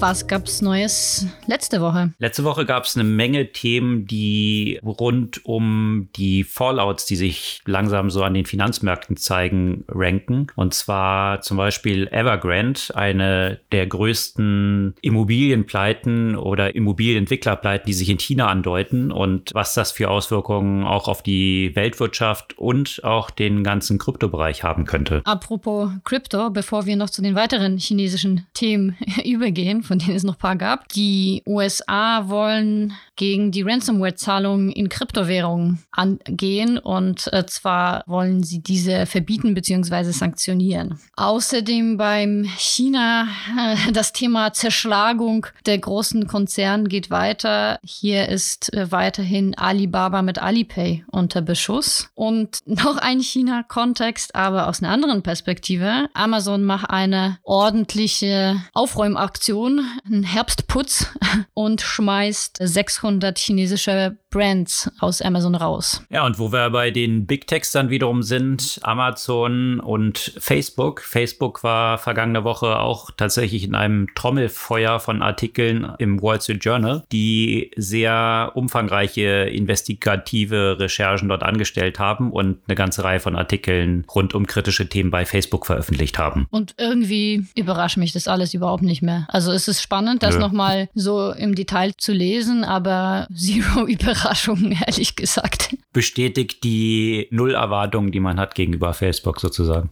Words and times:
Was 0.00 0.28
gab's 0.28 0.62
Neues 0.62 1.26
letzte 1.48 1.80
Woche? 1.80 2.12
Letzte 2.20 2.44
Woche 2.44 2.64
gab 2.64 2.84
es 2.84 2.94
eine 2.94 3.02
Menge 3.02 3.50
Themen, 3.50 4.06
die 4.06 4.78
rund 4.84 5.44
um 5.44 6.08
die 6.14 6.44
Fallouts, 6.44 7.04
die 7.06 7.16
sich 7.16 7.62
langsam 7.66 8.08
so 8.08 8.22
an 8.22 8.34
den 8.34 8.46
Finanzmärkten 8.46 9.16
zeigen, 9.16 9.84
ranken. 9.88 10.46
Und 10.54 10.72
zwar 10.72 11.40
zum 11.40 11.56
Beispiel 11.56 12.06
Evergrande, 12.12 12.80
eine 12.94 13.58
der 13.72 13.88
größten 13.88 14.94
Immobilienpleiten 15.02 16.36
oder 16.36 16.76
Immobilienentwicklerpleiten, 16.76 17.86
die 17.86 17.94
sich 17.94 18.08
in 18.08 18.20
China 18.20 18.46
andeuten 18.46 19.10
und 19.10 19.50
was 19.52 19.74
das 19.74 19.90
für 19.90 20.10
Auswirkungen 20.10 20.84
auch 20.84 21.08
auf 21.08 21.24
die 21.24 21.74
Weltwirtschaft 21.74 22.56
und 22.56 23.02
auch 23.02 23.30
den 23.30 23.64
ganzen 23.64 23.98
Kryptobereich 23.98 24.62
haben 24.62 24.84
könnte. 24.84 25.22
Apropos 25.24 25.90
Krypto, 26.04 26.50
bevor 26.50 26.86
wir 26.86 26.94
noch 26.94 27.10
zu 27.10 27.20
den 27.20 27.34
weiteren 27.34 27.78
chinesischen 27.78 28.46
Themen 28.54 28.96
übergehen, 29.24 29.82
von 29.88 29.98
denen 29.98 30.16
es 30.16 30.22
noch 30.22 30.34
ein 30.34 30.38
paar 30.38 30.56
gab. 30.56 30.88
Die 30.90 31.42
USA 31.46 32.28
wollen 32.28 32.92
gegen 33.18 33.50
die 33.50 33.62
Ransomware-Zahlungen 33.62 34.70
in 34.70 34.88
Kryptowährungen 34.88 35.80
angehen 35.90 36.78
und 36.78 37.30
äh, 37.32 37.44
zwar 37.46 38.04
wollen 38.06 38.44
sie 38.44 38.62
diese 38.62 39.06
verbieten 39.06 39.54
bzw. 39.54 40.12
sanktionieren. 40.12 41.00
Außerdem 41.16 41.96
beim 41.96 42.44
China 42.56 43.26
äh, 43.58 43.92
das 43.92 44.12
Thema 44.12 44.52
Zerschlagung 44.52 45.46
der 45.66 45.78
großen 45.78 46.28
Konzerne 46.28 46.84
geht 46.84 47.10
weiter. 47.10 47.80
Hier 47.82 48.28
ist 48.28 48.72
äh, 48.72 48.90
weiterhin 48.92 49.58
Alibaba 49.58 50.22
mit 50.22 50.38
Alipay 50.38 51.04
unter 51.10 51.42
Beschuss. 51.42 52.08
Und 52.14 52.60
noch 52.66 52.98
ein 52.98 53.20
China-Kontext, 53.20 54.36
aber 54.36 54.68
aus 54.68 54.80
einer 54.80 54.92
anderen 54.92 55.22
Perspektive. 55.22 56.08
Amazon 56.14 56.62
macht 56.62 56.88
eine 56.90 57.38
ordentliche 57.42 58.62
Aufräumaktion 58.74 59.84
einen 60.06 60.22
Herbstputz 60.22 61.08
und 61.54 61.80
schmeißt 61.80 62.58
600 62.60 63.07
chinesische 63.36 64.16
Brands 64.30 64.90
aus 65.00 65.22
Amazon 65.22 65.54
raus. 65.54 66.02
Ja, 66.10 66.26
und 66.26 66.38
wo 66.38 66.52
wir 66.52 66.70
bei 66.70 66.90
den 66.90 67.26
Big 67.26 67.46
Techs 67.46 67.72
dann 67.72 67.88
wiederum 67.88 68.22
sind, 68.22 68.78
Amazon 68.82 69.80
und 69.80 70.34
Facebook. 70.38 71.00
Facebook 71.00 71.64
war 71.64 71.98
vergangene 71.98 72.44
Woche 72.44 72.78
auch 72.78 73.10
tatsächlich 73.16 73.64
in 73.64 73.74
einem 73.74 74.08
Trommelfeuer 74.14 75.00
von 75.00 75.22
Artikeln 75.22 75.92
im 75.98 76.20
Wall 76.20 76.40
Street 76.40 76.64
Journal, 76.64 77.04
die 77.10 77.70
sehr 77.76 78.52
umfangreiche 78.54 79.48
investigative 79.48 80.78
Recherchen 80.78 81.28
dort 81.28 81.42
angestellt 81.42 81.98
haben 81.98 82.30
und 82.30 82.58
eine 82.66 82.74
ganze 82.74 83.04
Reihe 83.04 83.20
von 83.20 83.36
Artikeln 83.36 84.04
rund 84.14 84.34
um 84.34 84.46
kritische 84.46 84.88
Themen 84.88 85.10
bei 85.10 85.24
Facebook 85.24 85.64
veröffentlicht 85.64 86.18
haben. 86.18 86.46
Und 86.50 86.74
irgendwie 86.76 87.46
überrascht 87.56 87.96
mich 87.96 88.12
das 88.12 88.28
alles 88.28 88.52
überhaupt 88.52 88.82
nicht 88.82 89.02
mehr. 89.02 89.26
Also 89.28 89.52
es 89.52 89.68
ist 89.68 89.82
spannend, 89.82 90.22
das 90.22 90.38
nochmal 90.38 90.88
so 90.94 91.32
im 91.32 91.54
Detail 91.54 91.92
zu 91.96 92.12
lesen, 92.12 92.64
aber 92.64 92.97
zero 93.34 93.86
Überraschungen, 93.86 94.72
ehrlich 94.86 95.16
gesagt. 95.16 95.76
Bestätigt 95.92 96.64
die 96.64 97.28
Nullerwartungen, 97.30 98.12
die 98.12 98.20
man 98.20 98.38
hat 98.38 98.54
gegenüber 98.54 98.94
Facebook 98.94 99.40
sozusagen. 99.40 99.90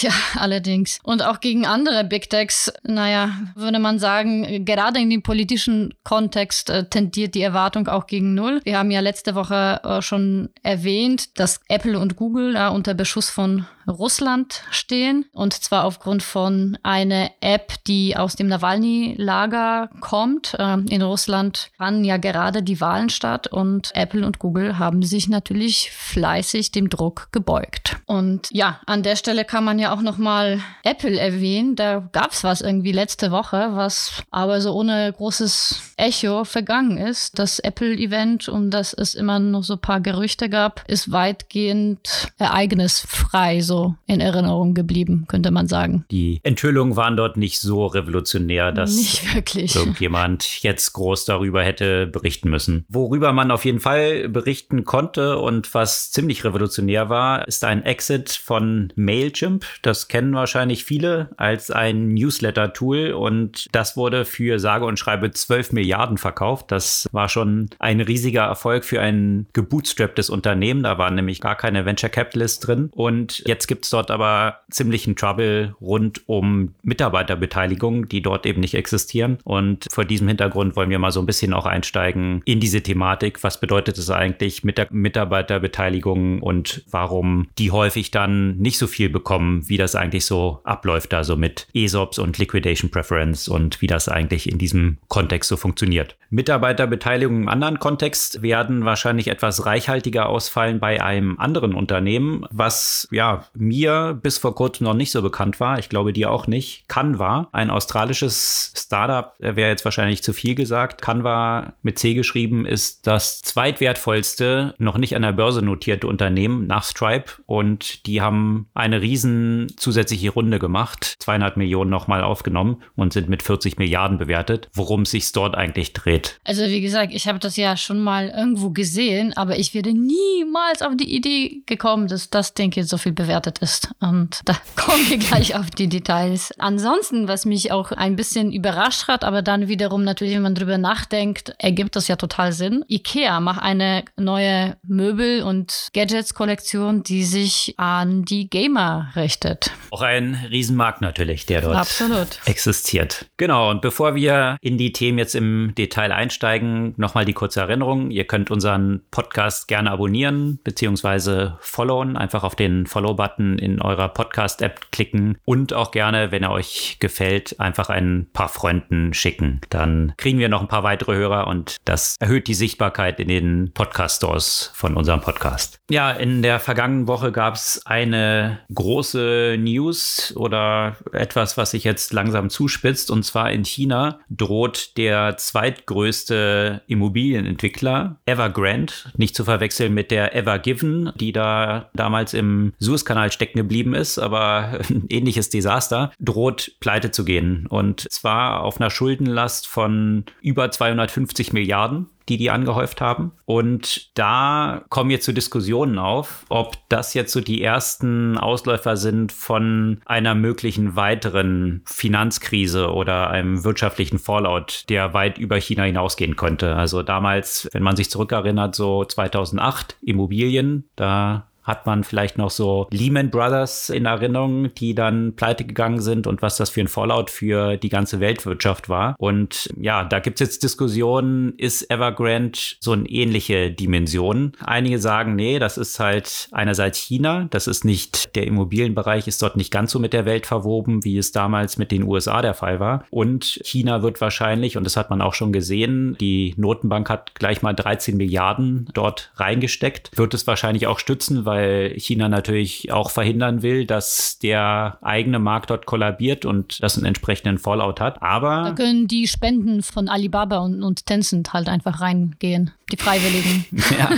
Ja, 0.00 0.12
allerdings. 0.36 0.98
Und 1.02 1.22
auch 1.22 1.40
gegen 1.40 1.66
andere 1.66 2.04
Big 2.04 2.30
Techs, 2.30 2.72
naja, 2.82 3.30
würde 3.54 3.78
man 3.78 3.98
sagen, 3.98 4.64
gerade 4.64 4.98
in 4.98 5.10
dem 5.10 5.22
politischen 5.22 5.94
Kontext 6.04 6.70
äh, 6.70 6.88
tendiert 6.88 7.34
die 7.34 7.42
Erwartung 7.42 7.86
auch 7.88 8.06
gegen 8.06 8.34
Null. 8.34 8.60
Wir 8.64 8.78
haben 8.78 8.90
ja 8.90 9.00
letzte 9.00 9.34
Woche 9.34 9.80
äh, 9.84 10.02
schon 10.02 10.48
erwähnt, 10.62 11.38
dass 11.38 11.60
Apple 11.68 11.98
und 11.98 12.16
Google 12.16 12.56
äh, 12.56 12.68
unter 12.68 12.94
Beschuss 12.94 13.30
von 13.30 13.66
Russland 13.88 14.62
stehen. 14.70 15.26
Und 15.32 15.52
zwar 15.54 15.84
aufgrund 15.84 16.22
von 16.22 16.78
einer 16.82 17.30
App, 17.40 17.72
die 17.86 18.16
aus 18.16 18.36
dem 18.36 18.48
Nawalny-Lager 18.48 19.90
kommt. 20.00 20.56
Ähm, 20.58 20.86
in 20.88 21.02
Russland 21.02 21.70
fanden 21.76 22.04
ja 22.04 22.16
gerade 22.16 22.62
die 22.62 22.80
Wahlen 22.80 23.10
statt 23.10 23.46
und 23.46 23.90
Apple 23.94 24.26
und 24.26 24.38
Google 24.38 24.78
haben 24.78 25.02
sich 25.02 25.28
natürlich 25.28 25.90
fleißig 25.90 26.72
dem 26.72 26.88
Druck 26.88 27.28
gebeugt. 27.32 27.96
Und 28.06 28.48
ja, 28.50 28.80
an 28.86 29.02
der 29.02 29.16
Stelle 29.16 29.44
kann 29.44 29.64
man 29.64 29.78
ja 29.78 29.92
auch 29.92 30.00
nochmal 30.00 30.60
Apple 30.82 31.18
erwähnen. 31.18 31.76
Da 31.76 32.08
gab 32.12 32.32
es 32.32 32.44
was 32.44 32.60
irgendwie 32.60 32.92
letzte 32.92 33.30
Woche, 33.30 33.70
was 33.72 34.22
aber 34.30 34.60
so 34.60 34.72
ohne 34.72 35.12
großes 35.12 35.94
Echo 35.96 36.44
vergangen 36.44 36.98
ist. 36.98 37.38
Das 37.38 37.58
Apple-Event, 37.58 38.48
um 38.48 38.70
das 38.70 38.92
es 38.92 39.14
immer 39.14 39.38
noch 39.38 39.62
so 39.62 39.74
ein 39.74 39.80
paar 39.80 40.00
Gerüchte 40.00 40.48
gab, 40.48 40.84
ist 40.88 41.12
weitgehend 41.12 42.28
ereignisfrei. 42.38 43.60
So 43.60 43.73
so 43.74 43.94
in 44.06 44.20
Erinnerung 44.20 44.74
geblieben, 44.74 45.24
könnte 45.26 45.50
man 45.50 45.66
sagen. 45.66 46.04
Die 46.10 46.38
Enthüllungen 46.44 46.96
waren 46.96 47.16
dort 47.16 47.36
nicht 47.36 47.58
so 47.58 47.86
revolutionär, 47.86 48.70
dass 48.70 49.20
irgendjemand 49.54 50.62
jetzt 50.62 50.92
groß 50.92 51.24
darüber 51.24 51.62
hätte 51.62 52.06
berichten 52.06 52.50
müssen. 52.50 52.84
Worüber 52.88 53.32
man 53.32 53.50
auf 53.50 53.64
jeden 53.64 53.80
Fall 53.80 54.28
berichten 54.28 54.84
konnte 54.84 55.38
und 55.38 55.74
was 55.74 56.12
ziemlich 56.12 56.44
revolutionär 56.44 57.08
war, 57.08 57.48
ist 57.48 57.64
ein 57.64 57.82
Exit 57.82 58.30
von 58.30 58.92
Mailchimp. 58.94 59.64
Das 59.82 60.06
kennen 60.06 60.34
wahrscheinlich 60.34 60.84
viele 60.84 61.30
als 61.36 61.70
ein 61.70 62.14
Newsletter-Tool 62.14 63.12
und 63.12 63.66
das 63.72 63.96
wurde 63.96 64.24
für 64.24 64.60
sage 64.60 64.84
und 64.84 64.98
schreibe 64.98 65.32
12 65.32 65.72
Milliarden 65.72 66.18
verkauft. 66.18 66.70
Das 66.70 67.08
war 67.10 67.28
schon 67.28 67.70
ein 67.80 68.00
riesiger 68.00 68.42
Erfolg 68.44 68.84
für 68.84 69.00
ein 69.00 69.46
gebootstrapptes 69.52 70.30
Unternehmen. 70.30 70.84
Da 70.84 70.96
waren 70.98 71.16
nämlich 71.16 71.40
gar 71.40 71.56
keine 71.56 71.84
Venture 71.84 72.10
Capitalists 72.10 72.60
drin 72.60 72.90
und 72.92 73.42
jetzt 73.46 73.63
Jetzt 73.64 73.68
gibt 73.68 73.84
es 73.86 73.90
dort 73.92 74.10
aber 74.10 74.60
ziemlichen 74.70 75.16
Trouble 75.16 75.74
rund 75.80 76.28
um 76.28 76.74
Mitarbeiterbeteiligung, 76.82 78.08
die 78.08 78.20
dort 78.20 78.44
eben 78.44 78.60
nicht 78.60 78.74
existieren. 78.74 79.38
Und 79.42 79.86
vor 79.90 80.04
diesem 80.04 80.28
Hintergrund 80.28 80.76
wollen 80.76 80.90
wir 80.90 80.98
mal 80.98 81.12
so 81.12 81.20
ein 81.20 81.24
bisschen 81.24 81.54
auch 81.54 81.64
einsteigen 81.64 82.42
in 82.44 82.60
diese 82.60 82.82
Thematik. 82.82 83.42
Was 83.42 83.60
bedeutet 83.60 83.96
es 83.96 84.10
eigentlich 84.10 84.64
mit 84.64 84.76
der 84.76 84.88
Mitarbeiterbeteiligung 84.90 86.42
und 86.42 86.84
warum 86.90 87.48
die 87.56 87.70
häufig 87.70 88.10
dann 88.10 88.58
nicht 88.58 88.76
so 88.76 88.86
viel 88.86 89.08
bekommen, 89.08 89.66
wie 89.66 89.78
das 89.78 89.94
eigentlich 89.94 90.26
so 90.26 90.60
abläuft, 90.64 91.14
also 91.14 91.34
mit 91.34 91.66
ESOPs 91.72 92.18
und 92.18 92.36
Liquidation 92.36 92.90
Preference 92.90 93.48
und 93.48 93.80
wie 93.80 93.86
das 93.86 94.10
eigentlich 94.10 94.46
in 94.46 94.58
diesem 94.58 94.98
Kontext 95.08 95.48
so 95.48 95.56
funktioniert. 95.56 96.18
Mitarbeiterbeteiligung 96.28 97.42
im 97.42 97.48
anderen 97.48 97.78
Kontext 97.78 98.42
werden 98.42 98.84
wahrscheinlich 98.84 99.28
etwas 99.28 99.64
reichhaltiger 99.64 100.28
ausfallen 100.28 100.80
bei 100.80 101.00
einem 101.02 101.38
anderen 101.38 101.74
Unternehmen, 101.74 102.44
was 102.50 103.08
ja 103.12 103.46
mir 103.54 104.18
bis 104.20 104.38
vor 104.38 104.54
kurzem 104.54 104.84
noch 104.84 104.94
nicht 104.94 105.10
so 105.10 105.22
bekannt 105.22 105.60
war. 105.60 105.78
Ich 105.78 105.88
glaube 105.88 106.12
dir 106.12 106.30
auch 106.30 106.46
nicht. 106.46 106.84
Canva, 106.88 107.48
ein 107.52 107.70
australisches 107.70 108.72
Startup, 108.76 109.32
wäre 109.38 109.70
jetzt 109.70 109.84
wahrscheinlich 109.84 110.22
zu 110.22 110.32
viel 110.32 110.54
gesagt. 110.54 111.02
Canva 111.02 111.74
mit 111.82 111.98
C 111.98 112.14
geschrieben 112.14 112.66
ist 112.66 113.06
das 113.06 113.42
zweitwertvollste, 113.42 114.74
noch 114.78 114.98
nicht 114.98 115.16
an 115.16 115.22
der 115.22 115.32
Börse 115.32 115.62
notierte 115.62 116.06
Unternehmen 116.06 116.66
nach 116.66 116.84
Stripe 116.84 117.32
und 117.46 118.06
die 118.06 118.20
haben 118.20 118.66
eine 118.74 119.00
riesen 119.00 119.72
zusätzliche 119.76 120.30
Runde 120.30 120.58
gemacht, 120.58 121.14
200 121.18 121.56
Millionen 121.56 121.90
nochmal 121.90 122.22
aufgenommen 122.22 122.82
und 122.96 123.12
sind 123.12 123.28
mit 123.28 123.42
40 123.42 123.78
Milliarden 123.78 124.18
bewertet. 124.18 124.68
Worum 124.72 125.04
sich 125.04 125.32
dort 125.32 125.54
eigentlich 125.54 125.92
dreht. 125.92 126.38
Also 126.44 126.64
wie 126.64 126.80
gesagt, 126.80 127.12
ich 127.14 127.26
habe 127.28 127.38
das 127.38 127.56
ja 127.56 127.76
schon 127.76 128.00
mal 128.00 128.28
irgendwo 128.28 128.70
gesehen, 128.70 129.32
aber 129.36 129.58
ich 129.58 129.74
wäre 129.74 129.92
niemals 129.92 130.82
auf 130.82 130.96
die 130.96 131.14
Idee 131.14 131.62
gekommen, 131.66 132.08
dass 132.08 132.30
das 132.30 132.54
Ding 132.54 132.72
jetzt 132.74 132.90
so 132.90 132.98
viel 132.98 133.12
bewertet 133.12 133.43
bewertet 133.44 133.58
ist. 133.58 133.94
Und 134.00 134.40
da 134.44 134.54
kommen 134.76 135.08
wir 135.08 135.18
gleich 135.18 135.56
auf 135.56 135.70
die 135.70 135.88
Details. 135.88 136.52
Ansonsten, 136.58 137.28
was 137.28 137.44
mich 137.44 137.72
auch 137.72 137.92
ein 137.92 138.16
bisschen 138.16 138.52
überrascht 138.52 139.08
hat, 139.08 139.24
aber 139.24 139.42
dann 139.42 139.68
wiederum 139.68 140.04
natürlich, 140.04 140.34
wenn 140.34 140.42
man 140.42 140.54
drüber 140.54 140.78
nachdenkt, 140.78 141.54
ergibt 141.58 141.96
das 141.96 142.08
ja 142.08 142.16
total 142.16 142.52
Sinn. 142.52 142.84
IKEA 142.88 143.40
macht 143.40 143.62
eine 143.62 144.04
neue 144.16 144.76
Möbel- 144.86 145.42
und 145.42 145.88
Gadgets-Kollektion, 145.94 147.02
die 147.02 147.24
sich 147.24 147.74
an 147.76 148.24
die 148.24 148.48
Gamer 148.48 149.10
richtet. 149.16 149.70
Auch 149.90 150.02
ein 150.02 150.34
Riesenmarkt 150.50 151.00
natürlich, 151.00 151.46
der 151.46 151.60
dort 151.60 151.76
Absolut. 151.76 152.40
existiert. 152.46 153.26
Genau, 153.36 153.70
und 153.70 153.80
bevor 153.82 154.14
wir 154.14 154.56
in 154.60 154.78
die 154.78 154.92
Themen 154.92 155.18
jetzt 155.18 155.34
im 155.34 155.72
Detail 155.76 156.12
einsteigen, 156.12 156.94
nochmal 156.96 157.24
die 157.24 157.32
kurze 157.32 157.60
Erinnerung. 157.60 158.10
Ihr 158.10 158.24
könnt 158.24 158.50
unseren 158.50 159.02
Podcast 159.10 159.68
gerne 159.68 159.90
abonnieren 159.90 160.58
bzw. 160.64 161.52
followen, 161.60 162.16
einfach 162.16 162.44
auf 162.44 162.56
den 162.56 162.86
Follow-Button 162.86 163.33
Abo-Button 163.34 163.58
in 163.58 163.80
eurer 163.80 164.08
Podcast-App 164.08 164.92
klicken 164.92 165.38
und 165.44 165.72
auch 165.72 165.90
gerne, 165.90 166.30
wenn 166.30 166.42
er 166.42 166.50
euch 166.50 166.98
gefällt, 167.00 167.58
einfach 167.60 167.88
ein 167.88 168.26
paar 168.32 168.48
Freunden 168.48 169.14
schicken. 169.14 169.60
Dann 169.70 170.14
kriegen 170.16 170.38
wir 170.38 170.48
noch 170.48 170.60
ein 170.60 170.68
paar 170.68 170.82
weitere 170.82 171.14
Hörer 171.14 171.46
und 171.46 171.76
das 171.84 172.16
erhöht 172.20 172.48
die 172.48 172.54
Sichtbarkeit 172.54 173.20
in 173.20 173.28
den 173.28 173.72
Podcast-Stores 173.72 174.72
von 174.74 174.96
unserem 174.96 175.20
Podcast. 175.20 175.78
Ja, 175.90 176.10
in 176.10 176.42
der 176.42 176.60
vergangenen 176.60 177.06
Woche 177.06 177.32
gab 177.32 177.54
es 177.54 177.82
eine 177.84 178.58
große 178.72 179.56
News 179.58 180.32
oder 180.36 180.96
etwas, 181.12 181.56
was 181.56 181.72
sich 181.72 181.84
jetzt 181.84 182.12
langsam 182.12 182.50
zuspitzt. 182.50 183.10
Und 183.10 183.24
zwar 183.24 183.50
in 183.50 183.64
China 183.64 184.20
droht 184.30 184.96
der 184.96 185.36
zweitgrößte 185.36 186.82
Immobilienentwickler 186.86 188.16
Evergrande, 188.26 188.92
nicht 189.16 189.36
zu 189.36 189.44
verwechseln 189.44 189.94
mit 189.94 190.10
der 190.10 190.34
Evergiven, 190.34 191.12
die 191.16 191.32
da 191.32 191.90
damals 191.94 192.34
im 192.34 192.72
Suezkanal 192.78 193.13
stecken 193.30 193.58
geblieben 193.58 193.94
ist, 193.94 194.18
aber 194.18 194.80
ein 194.88 195.06
ähnliches 195.08 195.50
Desaster, 195.50 196.12
droht 196.18 196.76
pleite 196.80 197.10
zu 197.10 197.24
gehen. 197.24 197.66
Und 197.68 198.10
zwar 198.12 198.62
auf 198.62 198.80
einer 198.80 198.90
Schuldenlast 198.90 199.66
von 199.66 200.24
über 200.40 200.70
250 200.70 201.52
Milliarden 201.52 202.08
die 202.28 202.36
die 202.36 202.50
angehäuft 202.50 203.00
haben. 203.00 203.32
Und 203.44 204.16
da 204.18 204.84
kommen 204.88 205.10
jetzt 205.10 205.26
so 205.26 205.32
Diskussionen 205.32 205.98
auf, 205.98 206.44
ob 206.48 206.76
das 206.88 207.14
jetzt 207.14 207.32
so 207.32 207.40
die 207.40 207.62
ersten 207.62 208.38
Ausläufer 208.38 208.96
sind 208.96 209.32
von 209.32 210.00
einer 210.06 210.34
möglichen 210.34 210.96
weiteren 210.96 211.82
Finanzkrise 211.86 212.92
oder 212.92 213.30
einem 213.30 213.64
wirtschaftlichen 213.64 214.18
Fallout, 214.18 214.84
der 214.88 215.14
weit 215.14 215.38
über 215.38 215.56
China 215.56 215.84
hinausgehen 215.84 216.36
könnte. 216.36 216.76
Also 216.76 217.02
damals, 217.02 217.68
wenn 217.72 217.82
man 217.82 217.96
sich 217.96 218.10
zurückerinnert, 218.10 218.74
so 218.74 219.04
2008 219.04 219.96
Immobilien, 220.02 220.88
da 220.96 221.48
hat 221.64 221.86
man 221.86 222.04
vielleicht 222.04 222.38
noch 222.38 222.50
so 222.50 222.86
Lehman 222.90 223.30
Brothers 223.30 223.88
in 223.88 224.04
Erinnerung, 224.06 224.72
die 224.74 224.94
dann 224.94 225.34
pleite 225.34 225.64
gegangen 225.64 226.00
sind 226.00 226.26
und 226.26 226.42
was 226.42 226.56
das 226.58 226.70
für 226.70 226.80
ein 226.80 226.88
Fallout 226.88 227.30
für 227.30 227.76
die 227.76 227.88
ganze 227.88 228.20
Weltwirtschaft 228.20 228.88
war. 228.88 229.16
Und 229.18 229.70
ja, 229.80 230.04
da 230.04 230.20
gibt 230.20 230.40
es 230.40 230.46
jetzt 230.46 230.62
Diskussionen, 230.62 231.54
ist 231.56 231.90
Evergrande 231.90 232.58
so 232.80 232.92
eine 232.92 233.08
ähnliche 233.08 233.70
Dimension? 233.70 234.52
Einige 234.60 234.98
sagen, 234.98 235.34
nee, 235.34 235.58
das 235.58 235.78
ist 235.78 235.98
halt 235.98 236.48
einerseits 236.52 236.98
China, 236.98 237.48
das 237.50 237.66
ist 237.66 237.84
nicht, 237.84 238.36
der 238.36 238.46
Immobilienbereich 238.46 239.26
ist 239.26 239.40
dort 239.42 239.56
nicht 239.56 239.70
ganz 239.70 239.92
so 239.92 239.98
mit 239.98 240.12
der 240.12 240.26
Welt 240.26 240.46
verwoben, 240.46 241.04
wie 241.04 241.16
es 241.16 241.32
damals 241.32 241.78
mit 241.78 241.90
den 241.90 242.02
USA 242.02 242.42
der 242.42 242.54
Fall 242.54 242.78
war. 242.78 243.04
Und 243.10 243.60
China 243.64 244.02
wird 244.02 244.20
wahrscheinlich, 244.20 244.76
und 244.76 244.84
das 244.84 244.96
hat 244.96 245.08
man 245.08 245.22
auch 245.22 245.34
schon 245.34 245.52
gesehen, 245.52 246.16
die 246.20 246.54
Notenbank 246.58 247.08
hat 247.08 247.34
gleich 247.34 247.62
mal 247.62 247.72
13 247.72 248.16
Milliarden 248.16 248.88
dort 248.92 249.32
reingesteckt, 249.36 250.10
wird 250.16 250.34
es 250.34 250.46
wahrscheinlich 250.46 250.86
auch 250.86 250.98
stützen, 250.98 251.46
weil 251.46 251.53
weil 251.54 251.94
China 251.96 252.28
natürlich 252.28 252.90
auch 252.90 253.10
verhindern 253.10 253.62
will, 253.62 253.86
dass 253.86 254.40
der 254.40 254.98
eigene 255.02 255.38
Markt 255.38 255.70
dort 255.70 255.86
kollabiert 255.86 256.44
und 256.44 256.82
das 256.82 256.96
einen 256.96 257.06
entsprechenden 257.06 257.58
Fallout 257.58 258.00
hat. 258.00 258.20
Aber 258.22 258.64
da 258.64 258.72
können 258.72 259.06
die 259.06 259.28
Spenden 259.28 259.82
von 259.82 260.08
Alibaba 260.08 260.58
und, 260.58 260.82
und 260.82 261.06
Tencent 261.06 261.52
halt 261.52 261.68
einfach 261.68 262.00
reingehen, 262.00 262.72
die 262.90 262.96
Freiwilligen. 262.96 263.66
ja, 263.98 264.10